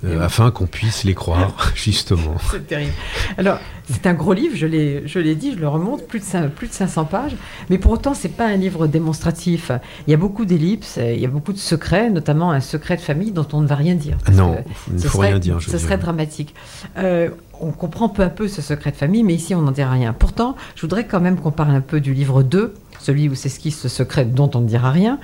euh, 0.04 0.20
afin 0.22 0.50
qu'on 0.50 0.66
puisse 0.66 1.04
les 1.04 1.14
croire, 1.14 1.72
justement. 1.74 2.34
C'est 2.50 2.66
terrible. 2.66 2.92
Alors, 3.38 3.58
c'est 3.90 4.06
un 4.06 4.14
gros 4.14 4.32
livre, 4.32 4.54
je 4.56 4.66
l'ai, 4.66 5.02
je 5.06 5.18
l'ai 5.18 5.34
dit, 5.34 5.52
je 5.52 5.58
le 5.58 5.66
remonte, 5.66 6.06
plus 6.06 6.20
de, 6.20 6.46
plus 6.48 6.68
de 6.68 6.72
500 6.72 7.06
pages, 7.06 7.32
mais 7.70 7.78
pour 7.78 7.90
autant, 7.92 8.14
c'est 8.14 8.28
pas 8.28 8.46
un 8.46 8.56
livre 8.56 8.86
démonstratif. 8.86 9.72
Il 10.06 10.10
y 10.12 10.14
a 10.14 10.16
beaucoup 10.16 10.44
d'ellipses, 10.44 10.98
il 11.02 11.18
y 11.18 11.24
a 11.24 11.28
beaucoup 11.28 11.52
de 11.52 11.58
secrets, 11.58 12.08
notamment 12.08 12.52
un 12.52 12.60
secret 12.60 12.96
de 12.96 13.00
famille 13.00 13.32
dont 13.32 13.46
on 13.52 13.60
ne 13.60 13.66
va 13.66 13.74
rien 13.74 13.96
dire. 13.96 14.16
parce 14.24 14.36
non, 14.36 14.56
il 14.88 14.94
ne 14.94 15.00
faut 15.00 15.18
serait- 15.18 15.28
rien 15.30 15.38
dire. 15.40 15.58
Je 15.58 15.70
Ce 15.70 15.76
serait 15.78 15.98
dramatique. 15.98 16.54
Euh, 16.98 17.30
on 17.60 17.72
comprend 17.72 18.08
peu 18.08 18.22
à 18.22 18.28
peu 18.30 18.46
ce 18.46 18.62
secret 18.62 18.92
de 18.92 18.96
famille, 18.96 19.24
mais 19.24 19.34
ici, 19.34 19.54
on 19.56 19.62
n'en 19.62 19.72
dira 19.72 19.90
rien. 19.90 20.12
Pourtant, 20.12 20.54
je 20.76 20.82
voudrais 20.82 21.04
quand 21.06 21.20
même 21.20 21.36
qu'on 21.36 21.50
parle 21.50 21.72
un 21.74 21.80
peu 21.80 22.00
du 22.00 22.14
livre 22.14 22.42
2, 22.44 22.74
celui 23.00 23.28
où 23.28 23.34
s'esquisse 23.34 23.78
ce 23.80 23.88
secret 23.88 24.24
dont 24.24 24.50
on 24.54 24.60
ne 24.60 24.68
dira 24.68 24.92
rien. 24.92 25.18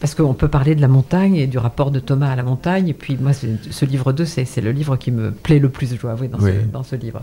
Parce 0.00 0.14
qu'on 0.14 0.32
peut 0.34 0.48
parler 0.48 0.74
de 0.74 0.80
la 0.80 0.88
montagne 0.88 1.36
et 1.36 1.46
du 1.46 1.58
rapport 1.58 1.90
de 1.90 2.00
Thomas 2.00 2.30
à 2.30 2.36
la 2.36 2.42
montagne. 2.42 2.88
Et 2.88 2.94
puis, 2.94 3.18
moi, 3.20 3.32
ce 3.34 3.84
livre 3.84 4.12
2, 4.12 4.24
c'est 4.24 4.60
le 4.62 4.72
livre 4.72 4.96
qui 4.96 5.10
me 5.10 5.30
plaît 5.30 5.58
le 5.58 5.68
plus, 5.68 5.94
je 5.94 6.00
dois 6.00 6.12
avouer, 6.12 6.28
dans, 6.28 6.38
Oui. 6.38 6.52
ce, 6.66 6.72
dans 6.72 6.82
ce 6.82 6.96
livre. 6.96 7.22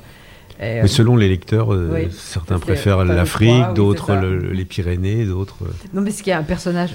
Et, 0.59 0.63
euh, 0.63 0.81
Mais 0.83 0.87
selon 0.87 1.15
les 1.15 1.27
lecteurs, 1.27 1.73
euh, 1.73 1.89
Oui. 1.93 2.07
certains 2.11 2.59
préfèrent 2.59 3.03
l'Afrique, 3.03 3.49
oui, 3.67 3.73
d'autres 3.75 4.13
le- 4.15 4.51
les 4.51 4.65
Pyrénées, 4.65 5.25
d'autres. 5.25 5.57
euh, 5.63 5.71
Non, 5.93 6.01
mais 6.01 6.11
ce 6.11 6.21
qui 6.23 6.29
est 6.29 6.33
un 6.33 6.43
personnage 6.43 6.91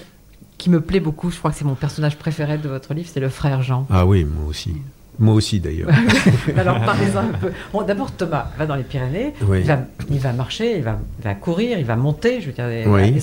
qui 0.58 0.70
me 0.70 0.80
plaît 0.80 1.00
beaucoup, 1.00 1.30
je 1.32 1.38
crois 1.38 1.50
que 1.50 1.56
c'est 1.56 1.64
mon 1.64 1.74
personnage 1.74 2.16
préféré 2.16 2.58
de 2.58 2.68
votre 2.68 2.94
livre, 2.94 3.08
c'est 3.12 3.20
le 3.20 3.28
frère 3.28 3.62
Jean. 3.62 3.86
Ah 3.90 4.06
oui, 4.06 4.24
moi 4.24 4.48
aussi. 4.48 4.74
Moi 5.18 5.34
aussi 5.34 5.60
d'ailleurs. 5.60 5.90
Alors 6.56 6.80
parlez-en 6.84 7.18
un 7.20 7.38
peu. 7.38 7.50
Bon, 7.72 7.82
d'abord 7.82 8.10
Thomas 8.12 8.50
va 8.58 8.64
dans 8.66 8.74
les 8.76 8.82
Pyrénées, 8.82 9.34
Oui. 9.46 9.58
il, 9.60 9.66
va, 9.66 9.80
il 10.10 10.18
va 10.18 10.32
marcher, 10.32 10.78
il 10.78 10.82
va, 10.82 10.98
il 11.18 11.24
va 11.24 11.34
courir, 11.34 11.78
il 11.78 11.84
va 11.84 11.96
monter. 11.96 12.40
Je 12.40 12.46
veux 12.46 12.52
dire, 12.52 12.64
Oui. 12.90 13.14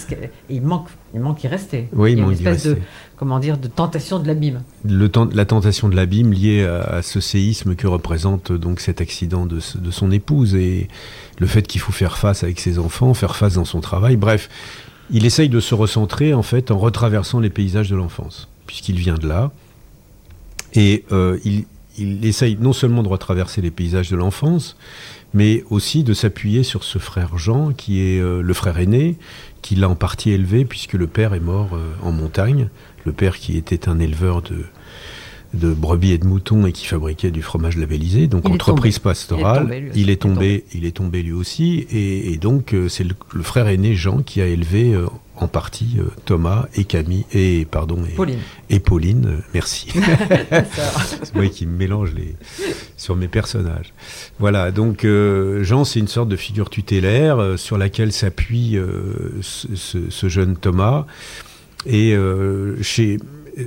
il 0.50 0.62
manque, 0.62 0.88
il 1.16 1.20
manque 1.20 1.44
y 1.44 1.48
rester. 1.48 1.88
Oui, 1.94 2.12
il 2.12 2.18
y 2.20 2.22
a 2.22 2.26
manque 2.26 2.40
une 2.40 2.48
espèce 2.48 2.68
de, 2.68 2.78
comment 3.18 3.40
dire, 3.40 3.58
de 3.58 3.68
tentation 3.68 4.20
de 4.20 4.28
l'abîme. 4.28 4.62
La 4.86 5.46
tentation 5.46 5.90
de 5.90 5.96
l'abîme 5.96 6.32
liée 6.32 6.64
à, 6.64 6.82
à 6.98 7.02
ce 7.02 7.20
séisme 7.20 7.74
que 7.76 7.88
représente 7.88 8.52
donc 8.52 8.82
cet 8.82 9.02
accident 9.02 9.48
de, 9.48 9.60
de 9.76 9.92
son 9.92 10.12
épouse 10.12 10.54
et 10.56 10.88
le 11.40 11.48
fait 11.48 11.64
qu'il 11.64 11.82
faut 11.82 11.92
faire 11.92 12.18
face 12.18 12.44
avec 12.44 12.60
ses 12.60 12.78
enfants, 12.78 13.14
faire 13.16 13.36
face 13.36 13.56
dans 13.56 13.66
son 13.66 13.82
travail. 13.82 14.16
Bref, 14.16 14.48
il 15.10 15.26
essaye 15.26 15.50
de 15.50 15.60
se 15.60 15.74
recentrer 15.74 16.36
en 16.36 16.44
fait 16.44 16.70
en 16.70 16.78
retraversant 16.78 17.40
les 17.40 17.50
paysages 17.50 17.90
de 17.90 17.96
l'enfance, 17.96 18.48
puisqu'il 18.68 18.98
vient 18.98 19.16
de 19.16 19.28
là. 19.28 19.52
Et 20.76 21.04
euh, 21.12 21.40
il, 21.44 21.66
il 22.00 22.26
essaye 22.26 22.58
non 22.60 22.74
seulement 22.74 23.04
de 23.04 23.10
retraverser 23.10 23.62
les 23.62 23.72
paysages 23.72 24.10
de 24.10 24.16
l'enfance, 24.16 24.78
mais 25.34 25.64
aussi 25.70 26.04
de 26.04 26.14
s'appuyer 26.14 26.64
sur 26.64 26.84
ce 26.84 26.98
frère 27.00 27.38
Jean, 27.38 27.72
qui 27.72 28.02
est 28.02 28.20
euh, 28.20 28.42
le 28.42 28.54
frère 28.54 28.80
aîné, 28.80 29.18
qui 29.62 29.76
l'a 29.76 29.90
en 29.90 29.96
partie 29.96 30.32
élevé, 30.32 30.66
puisque 30.66 30.94
le 30.94 31.08
père 31.08 31.34
est 31.34 31.40
mort 31.40 31.70
euh, 31.74 31.92
en 32.02 32.12
montagne. 32.12 32.70
Le 33.06 33.12
père 33.12 33.38
qui 33.38 33.58
était 33.58 33.88
un 33.88 34.00
éleveur 34.00 34.42
de, 34.42 34.66
de 35.54 35.74
brebis 35.74 36.12
et 36.12 36.18
de 36.20 36.26
moutons 36.28 36.66
et 36.68 36.72
qui 36.72 36.86
fabriquait 36.86 37.32
du 37.32 37.42
fromage 37.42 37.76
labellisé, 37.78 38.28
donc 38.28 38.44
Il 38.48 38.54
entreprise 38.54 39.00
pastorale. 39.00 39.90
Il 39.96 40.10
est 40.12 40.18
tombé, 40.22 40.46
lui 40.52 40.62
aussi. 40.62 40.68
Il 40.76 40.76
est 40.76 40.76
tombé, 40.76 40.76
il 40.76 40.86
est 40.86 40.92
tombé 40.96 41.24
lui 41.24 41.32
aussi, 41.32 41.88
et, 41.92 42.32
et 42.34 42.38
donc 42.38 42.74
euh, 42.74 42.88
c'est 42.88 43.04
le, 43.04 43.16
le 43.34 43.44
frère 43.44 43.68
aîné 43.68 43.96
Jean 43.96 44.22
qui 44.22 44.42
a 44.42 44.46
élevé 44.46 44.94
euh, 44.94 45.08
en 45.36 45.48
partie 45.48 45.96
euh, 46.00 46.04
Thomas 46.26 46.68
et 46.76 46.84
Camille 46.84 47.26
et 47.34 47.66
pardon 47.70 47.98
et 48.06 48.14
Pauline. 48.14 48.40
et 48.70 48.80
Pauline. 48.80 49.26
euh, 49.26 49.38
merci. 49.54 49.88
C'est 51.24 51.34
moi 51.34 51.48
qui 51.48 51.66
me 51.66 51.76
mélange 51.76 52.14
les 52.14 52.36
sur 52.98 53.16
mes 53.16 53.28
personnages. 53.28 53.94
Voilà, 54.40 54.72
donc 54.72 55.06
Jean, 55.62 55.84
c'est 55.84 56.00
une 56.00 56.08
sorte 56.08 56.30
de 56.30 56.36
figure 56.36 56.70
tutélaire 56.70 57.56
sur 57.58 57.78
laquelle 57.78 58.12
s'appuie 58.12 58.78
ce, 59.42 59.68
ce- 60.10 60.30
jeune 60.30 60.56
Thomas. 60.58 61.06
Et 61.86 62.14
chez, 62.82 63.18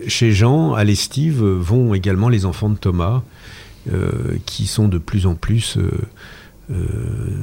chez 0.07 0.33
Jean, 0.33 0.75
à 0.75 0.85
l'estive, 0.85 1.43
vont 1.43 1.95
également 1.95 2.29
les 2.29 2.45
enfants 2.47 2.71
de 2.71 2.77
Thomas, 2.77 3.23
euh, 3.93 4.37
qui 4.47 4.67
sont 4.67 4.87
de 4.87 4.99
plus 4.99 5.27
en 5.27 5.35
plus, 5.35 5.77
euh, 5.77 5.91
euh, 6.71 6.77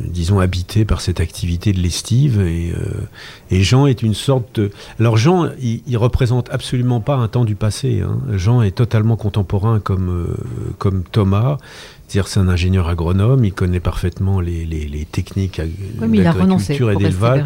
disons, 0.08 0.40
habités 0.40 0.86
par 0.86 1.02
cette 1.02 1.20
activité 1.20 1.74
de 1.74 1.80
l'estive. 1.80 2.40
Et, 2.40 3.62
Jean 3.62 3.88
est 3.88 4.02
une 4.02 4.14
sorte 4.14 4.60
de... 4.60 4.72
Alors 5.00 5.18
Jean, 5.18 5.50
il, 5.62 5.82
il 5.86 5.98
représente 5.98 6.50
absolument 6.50 7.02
pas 7.02 7.16
un 7.16 7.28
temps 7.28 7.44
du 7.44 7.56
passé. 7.56 8.02
hein. 8.02 8.20
Jean 8.38 8.62
est 8.62 8.72
totalement 8.72 9.18
contemporain 9.18 9.82
comme, 9.82 10.34
comme 10.78 11.04
Thomas. 11.04 11.58
C'est-à-dire 12.10 12.28
c'est 12.28 12.40
un 12.40 12.48
ingénieur 12.48 12.90
agronome, 12.90 13.46
il 13.46 13.54
connaît 13.54 13.80
parfaitement 13.80 14.40
les, 14.42 14.66
les- 14.66 14.88
les 14.88 15.06
techniques 15.06 15.62
Oui, 16.10 16.18
d'agriculture 16.66 16.90
et 16.90 16.96
d'élevage. 17.04 17.44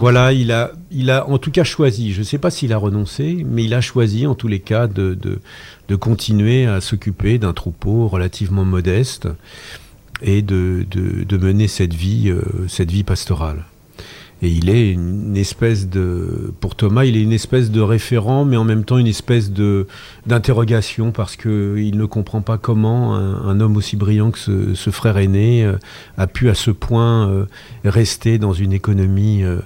Voilà, 0.00 0.32
il 0.32 0.50
a, 0.50 0.72
il 0.90 1.10
a 1.10 1.28
en 1.28 1.36
tout 1.36 1.50
cas 1.50 1.62
choisi, 1.62 2.14
je 2.14 2.20
ne 2.20 2.24
sais 2.24 2.38
pas 2.38 2.50
s'il 2.50 2.72
a 2.72 2.78
renoncé, 2.78 3.44
mais 3.46 3.64
il 3.64 3.74
a 3.74 3.82
choisi 3.82 4.26
en 4.26 4.34
tous 4.34 4.48
les 4.48 4.60
cas 4.60 4.86
de, 4.86 5.12
de, 5.12 5.40
de 5.90 5.94
continuer 5.96 6.64
à 6.64 6.80
s'occuper 6.80 7.36
d'un 7.36 7.52
troupeau 7.52 8.08
relativement 8.08 8.64
modeste 8.64 9.28
et 10.22 10.40
de, 10.40 10.86
de, 10.90 11.24
de 11.24 11.36
mener 11.36 11.68
cette 11.68 11.92
vie, 11.92 12.30
euh, 12.30 12.40
cette 12.66 12.90
vie 12.90 13.04
pastorale. 13.04 13.64
Et 14.40 14.48
il 14.48 14.70
est 14.70 14.92
une 14.92 15.36
espèce 15.36 15.88
de, 15.88 16.54
pour 16.60 16.76
Thomas, 16.76 17.04
il 17.04 17.16
est 17.16 17.22
une 17.22 17.32
espèce 17.32 17.72
de 17.72 17.80
référent, 17.80 18.44
mais 18.44 18.56
en 18.56 18.62
même 18.62 18.84
temps 18.84 18.98
une 18.98 19.08
espèce 19.08 19.50
de 19.50 19.88
d'interrogation 20.26 21.10
parce 21.10 21.34
que 21.34 21.76
il 21.78 21.96
ne 21.96 22.04
comprend 22.04 22.40
pas 22.40 22.56
comment 22.56 23.16
un, 23.16 23.48
un 23.48 23.60
homme 23.60 23.76
aussi 23.76 23.96
brillant 23.96 24.30
que 24.30 24.38
ce, 24.38 24.74
ce 24.74 24.90
frère 24.90 25.18
aîné 25.18 25.64
euh, 25.64 25.76
a 26.16 26.28
pu 26.28 26.48
à 26.50 26.54
ce 26.54 26.70
point 26.70 27.28
euh, 27.28 27.46
rester 27.84 28.38
dans 28.38 28.52
une 28.52 28.72
économie, 28.72 29.42
euh, 29.42 29.58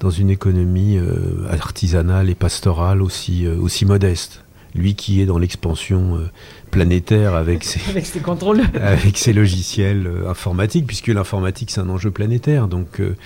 dans 0.00 0.10
une 0.10 0.28
économie 0.28 0.98
euh, 0.98 1.48
artisanale 1.50 2.28
et 2.28 2.34
pastorale 2.34 3.00
aussi 3.00 3.46
euh, 3.46 3.56
aussi 3.58 3.86
modeste. 3.86 4.44
Lui 4.74 4.94
qui 4.94 5.22
est 5.22 5.26
dans 5.26 5.38
l'expansion 5.38 6.16
euh, 6.18 6.28
planétaire 6.70 7.34
avec 7.34 7.64
ses 7.64 7.80
Avec 7.90 8.04
ses 8.04 8.20
contrôles. 8.20 8.60
avec 8.80 9.16
ses 9.16 9.32
logiciels 9.32 10.06
informatiques, 10.28 10.86
puisque 10.86 11.08
l'informatique 11.08 11.70
c'est 11.70 11.80
un 11.80 11.88
enjeu 11.88 12.10
planétaire. 12.10 12.68
Donc 12.68 13.00
euh, 13.00 13.16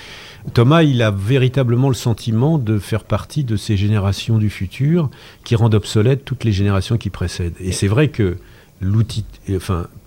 Thomas, 0.54 0.82
il 0.82 1.02
a 1.02 1.10
véritablement 1.10 1.88
le 1.88 1.94
sentiment 1.94 2.58
de 2.58 2.78
faire 2.78 3.04
partie 3.04 3.44
de 3.44 3.56
ces 3.56 3.76
générations 3.76 4.38
du 4.38 4.50
futur 4.50 5.10
qui 5.44 5.54
rendent 5.54 5.74
obsolètes 5.74 6.24
toutes 6.24 6.44
les 6.44 6.52
générations 6.52 6.98
qui 6.98 7.10
précèdent. 7.10 7.54
Et 7.60 7.72
c'est 7.72 7.88
vrai 7.88 8.08
que 8.08 8.36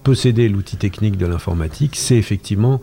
posséder 0.04 0.50
l'outil 0.50 0.78
technique 0.78 1.18
de 1.18 1.26
l'informatique, 1.26 1.96
c'est 1.96 2.18
effectivement 2.18 2.82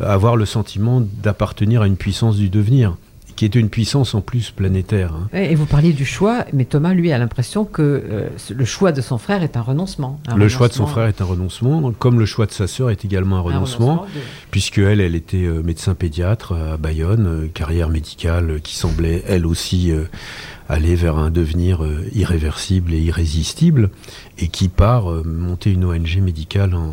avoir 0.00 0.36
le 0.36 0.46
sentiment 0.46 1.00
d'appartenir 1.00 1.82
à 1.82 1.86
une 1.86 1.96
puissance 1.96 2.36
du 2.36 2.48
devenir, 2.48 2.96
qui 3.36 3.44
est 3.44 3.54
une 3.54 3.68
puissance 3.68 4.14
en 4.14 4.20
plus 4.20 4.50
planétaire. 4.50 5.12
hein. 5.14 5.28
Et 5.36 5.54
vous 5.54 5.66
parliez 5.66 5.92
du 5.92 6.04
choix, 6.04 6.44
mais 6.52 6.64
Thomas, 6.64 6.94
lui, 6.94 7.12
a 7.12 7.18
l'impression 7.18 7.64
que 7.64 7.82
euh, 7.82 8.28
le 8.54 8.64
choix 8.64 8.92
de 8.92 9.00
son 9.00 9.18
frère 9.18 9.42
est 9.42 9.56
un 9.56 9.62
renoncement. 9.62 10.20
Un 10.28 10.36
Le 10.36 10.48
choix 10.48 10.68
de 10.68 10.72
son 10.74 10.86
frère 10.86 11.06
est 11.06 11.20
un 11.20 11.24
renoncement, 11.24 11.92
comme 11.98 12.18
le 12.18 12.26
choix 12.26 12.46
de 12.46 12.52
sa 12.52 12.66
sœur 12.66 12.90
est 12.90 13.04
également 13.04 13.36
un 13.38 13.40
renoncement. 13.40 14.06
de- 14.14 14.20
puisque 14.50 14.78
elle, 14.78 15.00
elle 15.00 15.14
était 15.14 15.44
euh, 15.44 15.62
médecin 15.62 15.94
pédiatre 15.94 16.52
à 16.52 16.76
Bayonne, 16.76 17.26
euh, 17.26 17.48
carrière 17.52 17.88
médicale 17.88 18.50
euh, 18.50 18.58
qui 18.58 18.76
semblait 18.76 19.22
elle 19.26 19.46
aussi 19.46 19.90
euh, 19.90 20.04
aller 20.72 20.94
vers 20.94 21.18
un 21.18 21.30
devenir 21.30 21.84
euh, 21.84 22.08
irréversible 22.14 22.94
et 22.94 22.98
irrésistible, 23.00 23.90
et 24.38 24.48
qui 24.48 24.68
part 24.68 25.10
euh, 25.12 25.22
monter 25.22 25.70
une 25.70 25.84
ONG 25.84 26.16
médicale 26.22 26.74
en, 26.74 26.90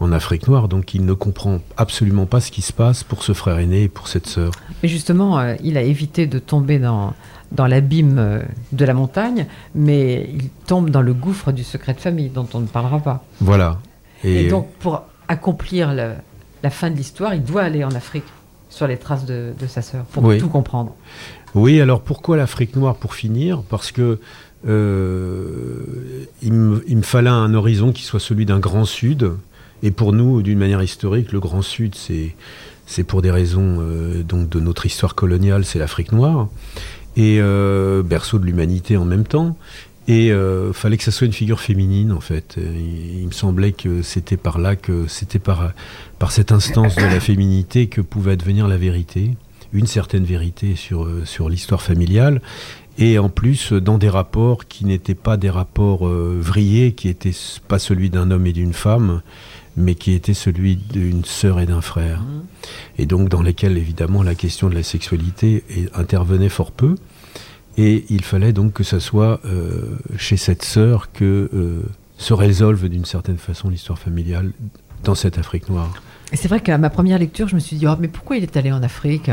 en 0.00 0.12
Afrique 0.12 0.46
noire. 0.48 0.68
Donc 0.68 0.94
il 0.94 1.04
ne 1.06 1.14
comprend 1.14 1.60
absolument 1.78 2.26
pas 2.26 2.40
ce 2.40 2.50
qui 2.50 2.60
se 2.62 2.72
passe 2.74 3.04
pour 3.04 3.22
ce 3.22 3.32
frère 3.32 3.58
aîné 3.58 3.84
et 3.84 3.88
pour 3.88 4.08
cette 4.08 4.26
sœur. 4.26 4.52
Mais 4.82 4.88
justement, 4.90 5.38
euh, 5.38 5.54
il 5.64 5.78
a 5.78 5.82
évité 5.82 6.26
de 6.26 6.38
tomber 6.38 6.78
dans, 6.78 7.14
dans 7.52 7.66
l'abîme 7.66 8.42
de 8.72 8.84
la 8.84 8.92
montagne, 8.92 9.46
mais 9.74 10.28
il 10.34 10.50
tombe 10.66 10.90
dans 10.90 11.02
le 11.02 11.14
gouffre 11.14 11.52
du 11.52 11.64
secret 11.64 11.94
de 11.94 12.00
famille, 12.00 12.28
dont 12.28 12.46
on 12.52 12.60
ne 12.60 12.66
parlera 12.66 12.98
pas. 13.00 13.24
Voilà. 13.40 13.78
Et, 14.24 14.48
donc, 14.48 14.68
pour 14.78 15.02
accomplir 15.28 15.94
le- 15.94 16.14
la 16.62 16.70
fin 16.70 16.90
de 16.90 16.96
l'histoire, 16.96 17.34
il 17.34 17.42
doit 17.44 17.62
aller 17.62 17.82
en 17.84 17.92
Afrique, 17.92 18.24
sur 18.68 18.86
les 18.86 18.96
traces 18.98 19.24
de, 19.24 19.52
de 19.58 19.66
sa 19.66 19.80
sœur, 19.80 20.04
pour 20.06 20.24
Oui. 20.24 20.38
tout 20.38 20.48
comprendre. 20.48 20.92
Oui, 21.56 21.80
alors 21.80 22.02
pourquoi 22.02 22.36
l'Afrique 22.36 22.76
noire 22.76 22.96
pour 22.96 23.14
finir? 23.14 23.62
Parce 23.62 23.90
que 23.90 24.18
euh, 24.68 25.78
il, 26.42 26.52
me, 26.52 27.02
fallait 27.02 27.30
un 27.30 27.54
horizon 27.54 27.92
qui 27.92 28.02
soit 28.02 28.20
celui 28.20 28.44
d'un 28.44 28.58
grand 28.58 28.84
sud. 28.84 29.32
Et 29.82 29.90
pour 29.90 30.12
nous, 30.12 30.42
d'une 30.42 30.58
manière 30.58 30.82
historique, 30.82 31.32
le 31.32 31.40
grand 31.40 31.62
sud, 31.62 31.94
c'est 31.94 33.04
pour 33.04 33.22
des 33.22 33.30
raisons 33.30 33.78
euh, 33.80 34.22
donc 34.22 34.50
de 34.50 34.60
notre 34.60 34.84
histoire 34.84 35.14
coloniale, 35.14 35.64
c'est 35.64 35.78
l'Afrique 35.78 36.12
noire 36.12 36.48
et 37.16 37.38
euh, 37.40 38.02
berceau 38.02 38.38
de 38.38 38.44
l'humanité 38.44 38.98
en 38.98 39.06
même 39.06 39.24
temps. 39.24 39.56
Et 40.08 40.30
fallait 40.72 40.98
que 40.98 41.02
ça 41.02 41.10
soit 41.10 41.26
une 41.26 41.32
figure 41.32 41.58
féminine 41.58 42.12
en 42.12 42.20
fait. 42.20 42.58
Il 42.58 43.26
me 43.26 43.32
semblait 43.32 43.72
que 43.72 44.02
c'était 44.02 44.36
par 44.36 44.60
là 44.60 44.76
que 44.76 45.08
c'était 45.08 45.40
par 45.40 45.72
par 46.20 46.30
cette 46.30 46.52
instance 46.52 46.94
de 46.94 47.02
la 47.02 47.18
féminité 47.18 47.88
que 47.88 48.00
pouvait 48.00 48.32
advenir 48.32 48.68
la 48.68 48.76
vérité 48.76 49.32
une 49.76 49.86
certaine 49.86 50.24
vérité 50.24 50.74
sur, 50.74 51.04
euh, 51.04 51.24
sur 51.24 51.48
l'histoire 51.48 51.82
familiale, 51.82 52.40
et 52.98 53.18
en 53.18 53.28
plus 53.28 53.72
euh, 53.72 53.80
dans 53.80 53.98
des 53.98 54.08
rapports 54.08 54.66
qui 54.66 54.86
n'étaient 54.86 55.14
pas 55.14 55.36
des 55.36 55.50
rapports 55.50 56.08
euh, 56.08 56.38
vrillés, 56.40 56.92
qui 56.92 57.08
n'étaient 57.08 57.34
pas 57.68 57.78
celui 57.78 58.08
d'un 58.08 58.30
homme 58.30 58.46
et 58.46 58.52
d'une 58.52 58.72
femme, 58.72 59.20
mais 59.76 59.94
qui 59.94 60.12
étaient 60.12 60.34
celui 60.34 60.76
d'une 60.76 61.24
sœur 61.26 61.60
et 61.60 61.66
d'un 61.66 61.82
frère. 61.82 62.22
Et 62.96 63.04
donc 63.04 63.28
dans 63.28 63.42
lesquels 63.42 63.76
évidemment 63.76 64.22
la 64.22 64.34
question 64.34 64.70
de 64.70 64.74
la 64.74 64.82
sexualité 64.82 65.64
intervenait 65.92 66.48
fort 66.48 66.72
peu. 66.72 66.94
Et 67.76 68.06
il 68.08 68.24
fallait 68.24 68.54
donc 68.54 68.72
que 68.72 68.82
ça 68.82 69.00
soit 69.00 69.38
chez 70.16 70.38
cette 70.38 70.64
sœur 70.64 71.12
que 71.12 71.82
se 72.16 72.32
résolve 72.32 72.88
d'une 72.88 73.04
certaine 73.04 73.36
façon 73.36 73.68
l'histoire 73.68 73.98
familiale 73.98 74.52
dans 75.04 75.14
cette 75.14 75.36
Afrique 75.36 75.68
noire. 75.68 75.92
Et 76.32 76.36
c'est 76.36 76.48
vrai 76.48 76.60
qu'à 76.60 76.76
ma 76.76 76.90
première 76.90 77.18
lecture, 77.18 77.46
je 77.48 77.54
me 77.54 77.60
suis 77.60 77.76
dit, 77.76 77.86
oh, 77.86 77.94
mais 78.00 78.08
pourquoi 78.08 78.36
il 78.36 78.42
est 78.42 78.56
allé 78.56 78.72
en 78.72 78.82
Afrique 78.82 79.30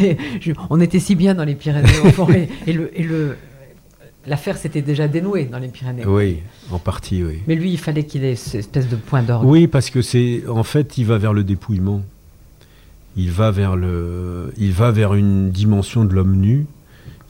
On 0.70 0.80
était 0.80 1.00
si 1.00 1.16
bien 1.16 1.34
dans 1.34 1.44
les 1.44 1.56
Pyrénées, 1.56 1.88
et, 2.66 2.72
le, 3.02 3.36
l'affaire 4.26 4.56
s'était 4.56 4.82
déjà 4.82 5.08
dénouée 5.08 5.46
dans 5.46 5.58
les 5.58 5.68
Pyrénées. 5.68 6.06
Oui, 6.06 6.38
en 6.70 6.78
partie, 6.78 7.24
oui. 7.24 7.40
Mais 7.48 7.56
lui, 7.56 7.72
il 7.72 7.78
fallait 7.78 8.04
qu'il 8.04 8.24
ait 8.24 8.36
cette 8.36 8.60
espèce 8.60 8.88
de 8.88 8.96
point 8.96 9.22
d'ordre. 9.22 9.46
Oui, 9.46 9.66
parce 9.66 9.90
que 9.90 10.02
c'est, 10.02 10.42
en 10.48 10.62
fait, 10.62 10.98
il 10.98 11.06
va 11.06 11.18
vers 11.18 11.32
le 11.32 11.42
dépouillement. 11.42 12.02
Il 13.16 13.30
va 13.30 13.50
vers 13.50 13.74
le, 13.74 14.52
il 14.56 14.72
va 14.72 14.92
vers 14.92 15.14
une 15.14 15.50
dimension 15.50 16.04
de 16.04 16.14
l'homme 16.14 16.36
nu 16.36 16.66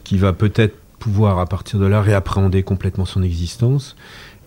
qui 0.04 0.18
va 0.18 0.34
peut-être 0.34 0.76
pouvoir, 0.98 1.38
à 1.38 1.46
partir 1.46 1.78
de 1.80 1.86
là, 1.86 2.02
réappréhender 2.02 2.62
complètement 2.62 3.06
son 3.06 3.22
existence. 3.22 3.96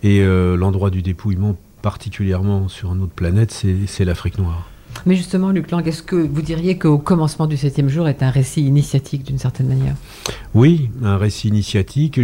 Et 0.04 0.20
euh, 0.20 0.56
l'endroit 0.56 0.90
du 0.90 1.02
dépouillement 1.02 1.56
particulièrement 1.84 2.68
sur 2.68 2.94
notre 2.94 3.12
planète, 3.12 3.52
c'est 3.86 4.04
l'Afrique 4.06 4.38
noire. 4.38 4.70
Mais 5.04 5.16
justement, 5.16 5.50
Luc 5.50 5.70
Lang, 5.70 5.86
est-ce 5.86 6.02
que 6.02 6.16
vous 6.16 6.40
diriez 6.40 6.78
qu'au 6.78 6.96
commencement 6.96 7.46
du 7.46 7.58
septième 7.58 7.90
jour 7.90 8.08
est 8.08 8.22
un 8.22 8.30
récit 8.30 8.62
initiatique 8.62 9.22
d'une 9.22 9.36
certaine 9.36 9.68
manière? 9.68 9.94
Oui, 10.54 10.88
un 11.02 11.18
récit 11.18 11.48
initiatique. 11.48 12.18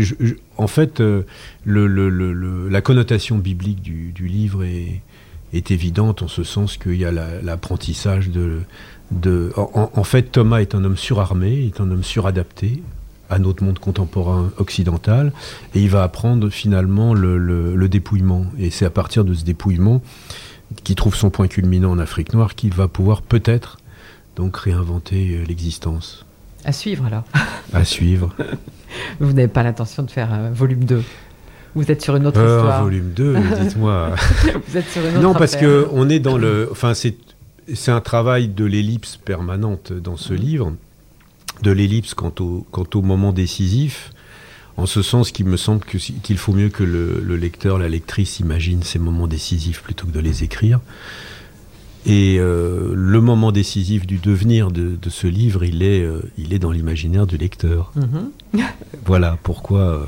en 0.56 0.66
fait, 0.66 1.02
euh, 1.02 1.24
la 1.66 2.80
connotation 2.80 3.36
biblique 3.36 3.82
du, 3.82 4.26
livre 4.26 4.64
est, 4.64 5.70
évidente 5.70 6.22
en 6.22 6.28
ce 6.28 6.42
sens 6.42 6.78
qu'il 6.78 6.96
y 6.96 7.04
a 7.04 7.12
l'apprentissage 7.12 8.30
de... 8.30 9.52
en, 9.56 10.04
fait, 10.04 10.32
Thomas 10.32 10.62
est 10.62 10.74
un 10.74 10.84
homme 10.84 10.96
surarmé, 10.96 11.66
est 11.66 11.82
un 11.82 11.90
homme 11.90 12.02
suradapté, 12.02 12.82
à 13.30 13.38
notre 13.38 13.64
monde 13.64 13.78
contemporain 13.78 14.50
occidental, 14.58 15.32
et 15.74 15.80
il 15.80 15.88
va 15.88 16.02
apprendre 16.02 16.50
finalement 16.50 17.14
le, 17.14 17.88
dépouillement. 17.88 18.46
Et 18.58 18.70
c'est 18.70 18.84
à 18.84 18.90
partir 18.90 19.24
de 19.24 19.34
ce 19.34 19.44
dépouillement, 19.44 20.02
qui 20.84 20.94
trouve 20.94 21.14
son 21.14 21.30
point 21.30 21.48
culminant 21.48 21.90
en 21.90 21.98
Afrique 21.98 22.32
noire, 22.32 22.54
qu'il 22.54 22.74
va 22.74 22.88
pouvoir 22.88 23.22
peut-être 23.22 23.78
donc 24.36 24.56
réinventer 24.56 25.36
euh, 25.36 25.44
l'existence. 25.46 26.24
À 26.64 26.72
suivre 26.72 27.06
alors. 27.06 27.24
À 27.72 27.84
suivre. 27.84 28.34
Vous 29.20 29.32
n'avez 29.32 29.48
pas 29.48 29.62
l'intention 29.62 30.02
de 30.02 30.10
faire 30.10 30.32
un 30.32 30.50
volume 30.50 30.84
2 30.84 31.02
vous 31.76 31.88
êtes 31.88 32.02
sur 32.02 32.16
une 32.16 32.26
autre 32.26 32.40
euh, 32.40 32.56
histoire. 32.58 32.82
Volume 32.82 33.12
2, 33.12 33.36
dites-moi. 33.60 34.10
Vous 34.66 34.76
êtes 34.76 34.88
sur 34.88 35.02
une 35.02 35.10
autre 35.10 35.20
Non, 35.20 35.34
parce 35.34 35.54
que 35.54 35.86
on 35.92 36.08
est 36.08 36.18
dans 36.18 36.36
le. 36.36 36.68
Enfin, 36.72 36.94
c'est 36.94 37.14
c'est 37.74 37.92
un 37.92 38.00
travail 38.00 38.48
de 38.48 38.64
l'ellipse 38.64 39.16
permanente 39.16 39.92
dans 39.92 40.16
ce 40.16 40.34
livre 40.34 40.72
de 41.62 41.70
l'ellipse 41.70 42.14
quant 42.14 42.32
au, 42.40 42.66
quant 42.70 42.86
au 42.94 43.02
moment 43.02 43.32
décisif, 43.32 44.12
en 44.76 44.86
ce 44.86 45.02
sens 45.02 45.30
qu'il 45.30 45.46
me 45.46 45.56
semble 45.56 45.84
qu'il 45.84 46.38
faut 46.38 46.52
mieux 46.52 46.70
que 46.70 46.84
le, 46.84 47.36
lecteur, 47.36 47.78
la 47.78 47.88
lectrice 47.88 48.40
imagine 48.40 48.82
ces 48.82 48.98
moments 48.98 49.26
décisifs 49.26 49.82
plutôt 49.82 50.06
que 50.06 50.12
de 50.12 50.20
les 50.20 50.42
écrire. 50.42 50.80
Et 52.06 52.38
euh, 52.38 52.94
le 52.94 53.20
moment 53.20 53.52
décisif 53.52 54.06
du 54.06 54.16
devenir 54.16 54.70
de, 54.70 54.96
ce 55.10 55.26
livre, 55.26 55.64
il 55.64 55.82
est, 55.82 56.02
euh, 56.02 56.22
il 56.38 56.54
est 56.54 56.58
dans 56.58 56.70
l'imaginaire 56.70 57.26
du 57.26 57.36
lecteur. 57.36 57.92
Mm-hmm. 57.94 58.62
voilà 59.04 59.36
pourquoi 59.42 59.80
euh, 59.80 60.06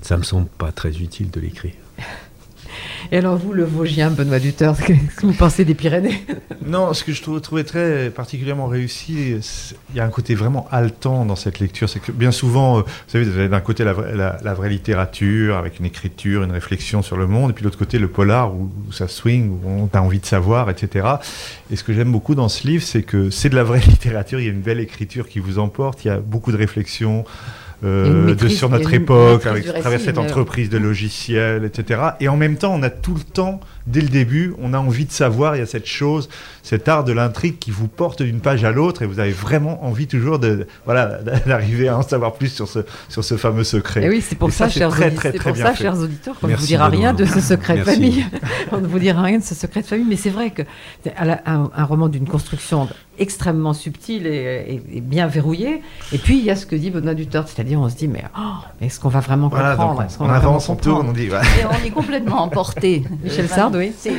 ça 0.00 0.16
me 0.16 0.22
semble 0.22 0.46
pas 0.46 0.72
très 0.72 0.96
utile 0.96 1.30
de 1.30 1.40
l'écrire. 1.40 1.74
Et 3.12 3.18
alors 3.18 3.36
vous, 3.36 3.52
le 3.52 3.64
Vosgien, 3.64 4.10
Benoît 4.10 4.38
Duteur, 4.38 4.76
qu'est-ce 4.86 5.16
que 5.16 5.26
vous 5.26 5.32
pensez 5.32 5.64
des 5.64 5.74
Pyrénées? 5.74 6.24
Non, 6.66 6.92
ce 6.94 7.04
que 7.04 7.12
je 7.12 7.22
trouvais 7.22 7.64
très 7.64 8.10
particulièrement 8.10 8.66
réussi, 8.66 9.36
il 9.90 9.96
y 9.96 10.00
a 10.00 10.04
un 10.04 10.10
côté 10.10 10.34
vraiment 10.34 10.66
haletant 10.70 11.24
dans 11.24 11.36
cette 11.36 11.58
lecture. 11.60 11.88
C'est 11.88 12.00
que 12.00 12.12
bien 12.12 12.30
souvent, 12.30 12.78
euh, 12.78 12.80
vous 12.82 12.88
savez, 13.08 13.24
vous 13.24 13.38
avez 13.38 13.48
d'un 13.48 13.60
côté 13.60 13.84
la, 13.84 14.54
vraie 14.54 14.70
littérature, 14.70 15.56
avec 15.56 15.78
une 15.78 15.84
écriture, 15.84 16.42
une 16.42 16.52
réflexion 16.52 17.02
sur 17.02 17.16
le 17.16 17.26
monde, 17.26 17.50
et 17.50 17.52
puis 17.52 17.62
de 17.62 17.68
l'autre 17.68 17.78
côté 17.78 17.98
le 17.98 18.08
polar, 18.08 18.54
où, 18.54 18.70
ça 18.92 19.08
swing, 19.08 19.50
où 19.50 19.60
on 19.68 19.88
a 19.92 20.00
envie 20.00 20.20
de 20.20 20.26
savoir, 20.26 20.70
etc. 20.70 21.06
Et 21.70 21.76
ce 21.76 21.84
que 21.84 21.92
j'aime 21.92 22.12
beaucoup 22.12 22.34
dans 22.34 22.48
ce 22.48 22.66
livre, 22.66 22.82
c'est 22.82 23.02
que 23.02 23.30
c'est 23.30 23.48
de 23.48 23.56
la 23.56 23.64
vraie 23.64 23.80
littérature, 23.86 24.40
il 24.40 24.46
y 24.46 24.48
a 24.48 24.52
une 24.52 24.62
belle 24.62 24.80
écriture 24.80 25.28
qui 25.28 25.38
vous 25.38 25.58
emporte, 25.58 26.04
il 26.04 26.08
y 26.08 26.10
a 26.10 26.18
beaucoup 26.18 26.52
de 26.52 26.56
réflexions. 26.56 27.24
Euh, 27.84 28.34
de 28.34 28.48
sur 28.48 28.70
notre 28.70 28.92
époque, 28.94 29.46
avec 29.46 29.66
travers 29.66 30.00
cette 30.00 30.18
entreprise 30.18 30.70
de 30.70 30.78
logiciels, 30.78 31.64
etc. 31.64 32.00
Et 32.20 32.28
en 32.28 32.36
même 32.36 32.56
temps, 32.56 32.72
on 32.74 32.82
a 32.82 32.90
tout 32.90 33.14
le 33.14 33.20
temps, 33.20 33.60
dès 33.86 34.00
le 34.00 34.08
début, 34.08 34.54
on 34.60 34.72
a 34.72 34.78
envie 34.78 35.04
de 35.04 35.12
savoir, 35.12 35.56
il 35.56 35.58
y 35.58 35.62
a 35.62 35.66
cette 35.66 35.86
chose, 35.86 36.28
cet 36.62 36.88
art 36.88 37.04
de 37.04 37.12
l'intrigue 37.12 37.58
qui 37.58 37.70
vous 37.70 37.88
porte 37.88 38.22
d'une 38.22 38.40
page 38.40 38.64
à 38.64 38.72
l'autre 38.72 39.02
et 39.02 39.06
vous 39.06 39.20
avez 39.20 39.32
vraiment 39.32 39.84
envie 39.84 40.06
toujours 40.06 40.38
de, 40.38 40.66
voilà, 40.84 41.18
d'arriver 41.46 41.88
à 41.88 41.98
en 41.98 42.02
savoir 42.02 42.34
plus 42.34 42.48
sur 42.48 42.68
ce, 42.68 42.80
sur 43.08 43.24
ce 43.24 43.36
fameux 43.36 43.64
secret. 43.64 44.04
Et 44.04 44.08
oui, 44.08 44.20
c'est 44.20 44.36
pour 44.36 44.50
ça, 44.50 44.68
chers, 44.68 44.90
très, 44.90 45.10
très, 45.10 45.32
pour 45.32 45.56
ça 45.56 45.74
chers 45.74 45.98
auditeurs, 45.98 46.38
qu'on 46.38 46.48
ne 46.48 46.56
vous 46.56 46.66
dira 46.66 46.88
rien 46.88 47.12
de 47.12 47.24
ce 47.24 47.40
secret 47.40 47.78
de 47.78 47.84
famille. 47.84 48.24
on 48.72 48.80
ne 48.80 48.86
vous 48.86 48.98
dira 48.98 49.22
rien 49.22 49.38
de 49.38 49.44
ce 49.44 49.54
secret 49.54 49.82
de 49.82 49.86
famille, 49.86 50.06
mais 50.08 50.16
c'est 50.16 50.30
vrai 50.30 50.50
que 50.50 50.62
un, 51.16 51.70
un 51.74 51.84
roman 51.84 52.08
d'une 52.08 52.26
construction 52.26 52.88
extrêmement 53.18 53.72
subtil 53.72 54.26
et, 54.26 54.82
bien 55.00 55.26
verrouillé. 55.26 55.82
Et 56.12 56.18
puis 56.18 56.38
il 56.38 56.44
y 56.44 56.50
a 56.50 56.56
ce 56.56 56.66
que 56.66 56.76
dit 56.76 56.90
Benoît 56.90 57.14
Duterte, 57.14 57.48
c'est-à-dire 57.48 57.80
on 57.80 57.88
se 57.88 57.96
dit 57.96 58.08
mais, 58.08 58.24
oh, 58.36 58.40
est-ce 58.80 59.00
qu'on 59.00 59.08
va 59.08 59.20
vraiment 59.20 59.50
comprendre? 59.50 60.04
On, 60.20 60.28
avance, 60.28 60.68
on 60.68 60.76
tourne, 60.76 61.08
on 61.08 61.12
dit. 61.12 61.28
on 61.30 61.86
est 61.86 61.90
complètement 61.90 62.42
emporté. 62.42 63.04
Michel 63.22 63.48
Sard, 63.48 63.70
oui. 63.74 63.92
C'est 63.96 64.14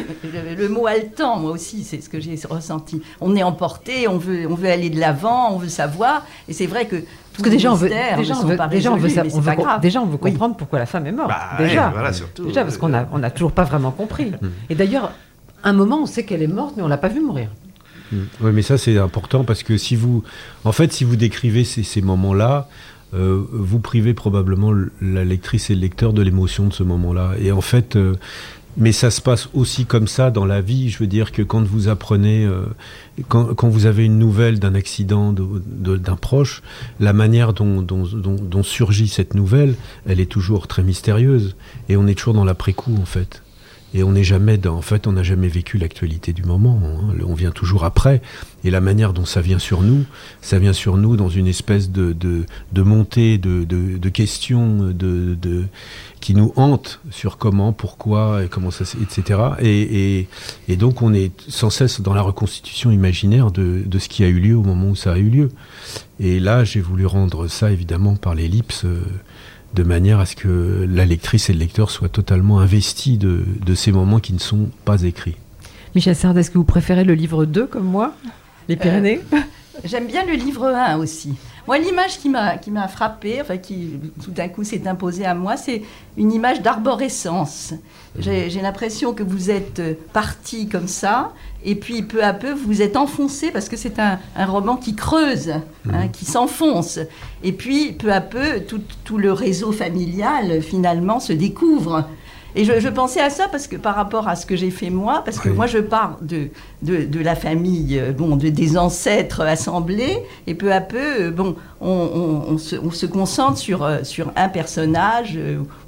le, 0.57 0.67
mot 0.69 0.87
haletant, 0.87 1.39
moi 1.39 1.51
aussi, 1.51 1.83
c'est 1.83 2.01
ce 2.01 2.09
que 2.09 2.19
j'ai 2.19 2.39
ressenti. 2.49 3.01
On 3.21 3.35
est 3.35 3.43
emporté, 3.43 4.07
on 4.07 4.17
veut, 4.17 4.47
on 4.49 4.55
veut 4.55 4.69
aller 4.69 4.89
de 4.89 4.99
l'avant, 4.99 5.53
on 5.53 5.57
veut 5.57 5.69
savoir. 5.69 6.25
Et 6.47 6.53
c'est 6.53 6.67
vrai 6.67 6.85
que 6.85 6.97
parce 7.31 7.43
que 7.43 7.49
déjà, 7.49 7.71
on 7.71 7.75
veut, 7.75 7.89
déjà, 7.89 8.35
on 8.35 8.45
veut, 8.45 8.57
déjà, 8.69 8.91
on 8.93 8.95
veut, 8.95 9.09
déjà, 9.81 10.01
on 10.01 10.05
veut 10.05 10.17
comprendre 10.17 10.55
pourquoi 10.55 10.79
la 10.79 10.85
femme 10.85 11.05
est 11.05 11.11
morte. 11.11 11.29
Bah, 11.29 11.57
déjà, 11.57 11.89
voilà, 11.89 12.13
surtout, 12.13 12.45
déjà, 12.45 12.63
parce 12.63 12.77
qu'on 12.77 12.89
n'a 12.89 13.09
on 13.11 13.23
a 13.23 13.29
toujours 13.29 13.51
pas 13.51 13.63
vraiment 13.63 13.91
compris. 13.91 14.27
Hmm. 14.27 14.51
Et 14.69 14.75
d'ailleurs, 14.75 15.11
un 15.63 15.73
moment, 15.73 15.99
on 16.01 16.05
sait 16.05 16.23
qu'elle 16.23 16.41
est 16.41 16.47
morte, 16.47 16.75
mais 16.77 16.83
on 16.83 16.87
l'a 16.87 16.97
pas 16.97 17.09
vue 17.09 17.19
mourir. 17.19 17.49
Hmm. 18.11 18.23
Oui, 18.39 18.51
mais 18.53 18.61
ça 18.61 18.77
c'est 18.77 18.97
important 18.97 19.43
parce 19.43 19.63
que 19.63 19.77
si 19.77 19.95
vous, 19.95 20.23
en 20.63 20.71
fait, 20.71 20.93
si 20.93 21.03
vous 21.03 21.17
décrivez 21.17 21.65
ces, 21.65 21.83
ces 21.83 22.01
moments-là, 22.01 22.69
euh, 23.13 23.43
vous 23.51 23.79
privez 23.79 24.13
probablement 24.13 24.73
la 25.01 25.23
lectrice 25.23 25.69
et 25.69 25.75
le 25.75 25.81
lecteur 25.81 26.11
de 26.11 26.21
l'émotion 26.21 26.67
de 26.67 26.73
ce 26.73 26.83
moment-là. 26.83 27.33
Et 27.39 27.51
en 27.51 27.61
fait, 27.61 27.95
euh, 27.95 28.15
mais 28.77 28.91
ça 28.91 29.09
se 29.09 29.21
passe 29.21 29.49
aussi 29.53 29.85
comme 29.85 30.07
ça 30.07 30.31
dans 30.31 30.45
la 30.45 30.61
vie. 30.61 30.89
Je 30.89 30.99
veux 30.99 31.07
dire 31.07 31.31
que 31.31 31.41
quand 31.41 31.63
vous 31.63 31.87
apprenez, 31.87 32.45
euh, 32.45 32.65
quand, 33.27 33.53
quand, 33.53 33.69
vous 33.69 33.85
avez 33.85 34.05
une 34.05 34.19
nouvelle 34.19 34.59
d'un 34.59 34.75
accident 34.75 35.33
d'un 35.33 36.15
proche, 36.15 36.61
la 36.99 37.13
manière 37.13 37.53
dont, 37.53 37.81
dont, 37.81 38.05
dont, 38.05 38.63
surgit 38.63 39.07
cette 39.07 39.33
nouvelle, 39.33 39.75
elle 40.05 40.19
est 40.19 40.29
toujours 40.29 40.67
très 40.67 40.83
mystérieuse. 40.83 41.55
Et 41.89 41.97
on 41.97 42.07
est 42.07 42.15
toujours 42.15 42.33
dans 42.33 42.45
l'après-coup, 42.45 42.95
en 43.01 43.05
fait. 43.05 43.41
Et 43.95 44.03
on 44.03 44.11
n'est 44.11 44.25
jamais 44.25 44.57
dans, 44.57 44.75
en 44.75 44.81
fait, 44.81 45.07
on 45.07 45.13
n'a 45.13 45.23
jamais 45.23 45.47
vécu 45.47 45.77
l'actualité 45.77 46.33
du 46.33 46.43
moment. 46.43 46.81
Hein. 46.83 47.15
On 47.25 47.33
vient 47.33 47.51
toujours 47.51 47.85
après. 47.85 48.21
Et 48.65 48.69
la 48.69 48.81
manière 48.81 49.13
dont 49.13 49.23
ça 49.23 49.39
vient 49.39 49.57
sur 49.57 49.83
nous, 49.83 50.03
ça 50.41 50.59
vient 50.59 50.73
sur 50.73 50.97
nous 50.97 51.15
dans 51.15 51.29
une 51.29 51.47
espèce 51.47 51.89
de, 51.89 52.45
montée 52.75 53.37
de, 53.37 54.09
questions 54.09 54.91
de, 54.91 55.65
qui 56.19 56.35
nous 56.35 56.51
hantent 56.57 56.99
sur 57.09 57.37
comment, 57.37 57.71
pourquoi, 57.71 58.41
comment 58.51 58.69
ça, 58.69 58.83
etc. 59.01 59.39
Et, 59.61 60.75
donc 60.75 61.01
on 61.01 61.13
est 61.13 61.31
sans 61.47 61.69
cesse 61.69 62.01
dans 62.01 62.13
la 62.13 62.21
reconstitution 62.21 62.91
imaginaire 62.91 63.49
de, 63.49 63.81
de 63.85 63.99
ce 63.99 64.09
qui 64.09 64.25
a 64.25 64.27
eu 64.27 64.41
lieu 64.41 64.57
au 64.57 64.63
moment 64.63 64.89
où 64.89 64.95
ça 64.95 65.13
a 65.13 65.17
eu 65.17 65.29
lieu. 65.29 65.49
Et 66.19 66.41
là, 66.41 66.65
j'ai 66.65 66.81
voulu 66.81 67.05
rendre 67.05 67.47
ça 67.47 67.71
évidemment 67.71 68.17
par 68.17 68.35
l'ellipse. 68.35 68.83
Euh, 68.83 69.01
de 69.75 69.83
manière 69.83 70.19
à 70.19 70.25
ce 70.25 70.35
que 70.35 70.87
la 70.89 71.05
lectrice 71.05 71.49
et 71.49 71.53
le 71.53 71.59
lecteur 71.59 71.91
soient 71.91 72.09
totalement 72.09 72.59
investis 72.59 73.19
de, 73.19 73.43
ces 73.75 73.91
moments 73.91 74.19
qui 74.19 74.33
ne 74.33 74.39
sont 74.39 74.69
pas 74.85 75.03
écrits. 75.03 75.35
Michel 75.93 76.15
Sard, 76.15 76.37
est-ce 76.37 76.49
que 76.49 76.57
vous 76.57 76.63
préférez 76.63 77.03
le 77.03 77.13
livre 77.13 77.45
2 77.45 77.67
comme 77.67 77.85
moi 77.85 78.13
Les 78.67 78.75
Pyrénées 78.75 79.21
euh, 79.33 79.37
J'aime 79.83 80.07
bien 80.07 80.25
le 80.25 80.33
livre 80.33 80.65
1 80.65 80.97
aussi. 80.97 81.35
Moi, 81.67 81.79
l'image 81.79 82.19
qui 82.19 82.29
m'a 82.29 82.57
qui 82.57 82.69
m'a 82.71 82.87
frappée, 82.87 83.41
enfin 83.41 83.57
qui 83.57 83.99
tout 84.23 84.31
d'un 84.31 84.47
coup 84.47 84.63
s'est 84.63 84.87
imposée 84.87 85.25
à 85.25 85.33
moi, 85.33 85.57
c'est 85.57 85.81
une 86.15 86.31
image 86.31 86.61
d'arborescence. 86.61 87.73
J'ai 88.19 88.61
l'impression 88.61 89.13
que 89.13 89.23
vous 89.23 89.49
êtes 89.49 89.81
parti 90.13 90.69
comme 90.69 90.87
ça, 90.87 91.33
et 91.65 91.75
puis 91.75 92.03
peu 92.03 92.23
à 92.23 92.33
peu 92.33 92.53
vous 92.53 92.81
êtes 92.81 92.95
enfoncé 92.95 93.51
parce 93.51 93.67
que 93.67 93.75
c'est 93.75 93.99
un, 93.99 94.19
roman 94.37 94.77
qui 94.77 94.95
creuse, 94.95 95.49
hein, 95.49 95.63
mhm. 95.85 96.11
qui 96.11 96.25
s'enfonce. 96.25 96.99
Et 97.43 97.51
puis 97.51 97.91
peu 97.91 98.13
à 98.13 98.21
peu, 98.21 98.61
tout, 98.61 98.81
tout 99.03 99.17
le 99.17 99.33
réseau 99.33 99.71
familial 99.71 100.61
finalement 100.61 101.19
se 101.19 101.33
découvre. 101.33 102.07
Et 102.55 102.63
je, 102.63 102.87
pensais 102.87 103.19
à 103.19 103.29
ça 103.29 103.49
parce 103.49 103.67
que 103.67 103.75
par 103.75 103.95
rapport 103.95 104.29
à 104.29 104.37
ce 104.37 104.45
que 104.45 104.55
j'ai 104.55 104.71
fait 104.71 104.89
moi, 104.89 105.21
parce 105.25 105.39
que 105.39 105.49
moi 105.49 105.67
je 105.67 105.79
pars 105.79 106.17
de, 106.21 106.47
de, 106.81 107.19
la 107.19 107.35
famille, 107.35 107.99
euh, 107.99 108.13
bon, 108.13 108.37
de, 108.37 108.47
des 108.47 108.77
ancêtres 108.77 109.41
assemblés, 109.41 110.17
et 110.47 110.55
peu 110.55 110.71
à 110.71 110.79
peu, 110.79 111.25
euh, 111.25 111.31
bon, 111.31 111.57
on, 111.81 112.57
se, 112.57 113.05
concentre 113.05 113.57
sur, 113.57 113.83
euh, 113.83 114.03
sur 114.03 114.31
un 114.37 114.47
personnage, 114.47 115.37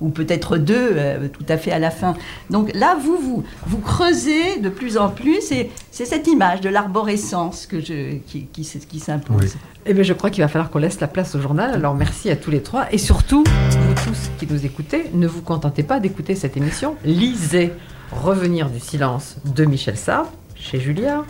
ou 0.02 0.10
peut-être 0.10 0.58
deux, 0.58 0.96
tout 1.32 1.46
à 1.48 1.58
fait 1.58 1.72
à 1.72 1.80
la 1.80 1.90
fin. 1.90 2.16
Donc 2.50 2.72
là, 2.74 2.98
vous, 3.02 3.18
vous, 3.18 3.44
vous 3.66 3.80
creusez 3.80 4.60
de 4.60 4.68
plus 4.68 4.98
en 4.98 5.08
plus, 5.08 5.54
et 5.54 5.72
c'est 5.98 6.06
cette 6.06 6.28
image 6.28 6.62
de 6.62 6.70
l'arborescence 6.70 7.66
que 7.66 7.80
je, 7.80 8.18
qui, 8.28 8.46
qui, 8.46 9.00
s'impose. 9.00 9.56
Eh 9.88 9.96
bien, 9.96 10.04
je 10.04 10.14
crois 10.14 10.30
qu'il 10.30 10.44
va 10.44 10.48
falloir 10.48 10.70
qu'on 10.70 10.78
laisse 10.78 11.00
la 11.00 11.08
place 11.08 11.34
au 11.34 11.42
journal. 11.42 11.74
Alors, 11.74 11.96
merci 11.96 12.30
à 12.30 12.36
tous 12.36 12.52
les 12.52 12.62
trois. 12.62 12.86
Et 12.94 13.00
surtout, 13.00 13.44
vous 13.44 13.94
tous 14.06 14.30
qui 14.38 14.46
nous 14.48 14.64
écoutez, 14.64 15.06
ne 15.16 15.26
vous 15.26 15.42
contentez 15.42 15.82
pas 15.82 16.00
d'écouter 16.00 16.36
cette 16.36 16.56
émission. 16.56 16.96
Lisez 17.04 17.74
Revenir 18.12 18.70
du 18.70 18.80
silence 18.80 19.38
de 19.44 19.66
Michel 19.66 19.98
Sartre 19.98 20.30
chez 20.54 20.80
Julliard, 20.80 21.26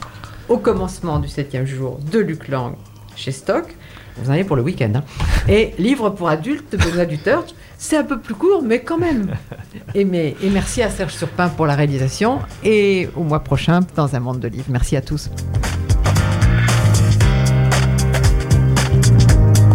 Au 0.49 0.57
commencement 0.57 1.19
du 1.19 1.29
septième 1.29 1.65
jour 1.65 1.97
de 2.11 2.19
Luc 2.19 2.49
Lang 2.49 2.73
chez 3.15 3.31
Stock. 3.31 3.73
Vous 4.17 4.29
en 4.29 4.33
avez 4.33 4.43
pour 4.43 4.57
le 4.57 4.63
week-end. 4.63 4.91
hein. 4.95 5.03
Et 5.47 5.75
Livre 5.79 6.09
pour 6.09 6.27
adultes 6.27 6.73
de 6.73 6.77
Benoît 6.77 7.05
Duterte. 7.05 7.55
C'est 7.77 7.97
un 7.97 8.03
peu 8.03 8.19
plus 8.19 8.33
court, 8.33 8.63
mais 8.63 8.81
quand 8.81 8.97
même. 8.97 9.35
Et, 9.93 10.05
merci 10.05 10.81
à 10.81 10.89
Serge 10.89 11.13
Surpin 11.13 11.49
pour 11.49 11.65
la 11.65 11.75
réalisation. 11.75 12.39
Et 12.63 13.09
au 13.15 13.23
mois 13.23 13.39
prochain, 13.39 13.81
dans 13.95 14.15
un 14.15 14.19
monde 14.19 14.39
de 14.39 14.47
livres. 14.47 14.69
Merci 14.69 14.95
à 14.95 15.01
tous. 15.01 15.29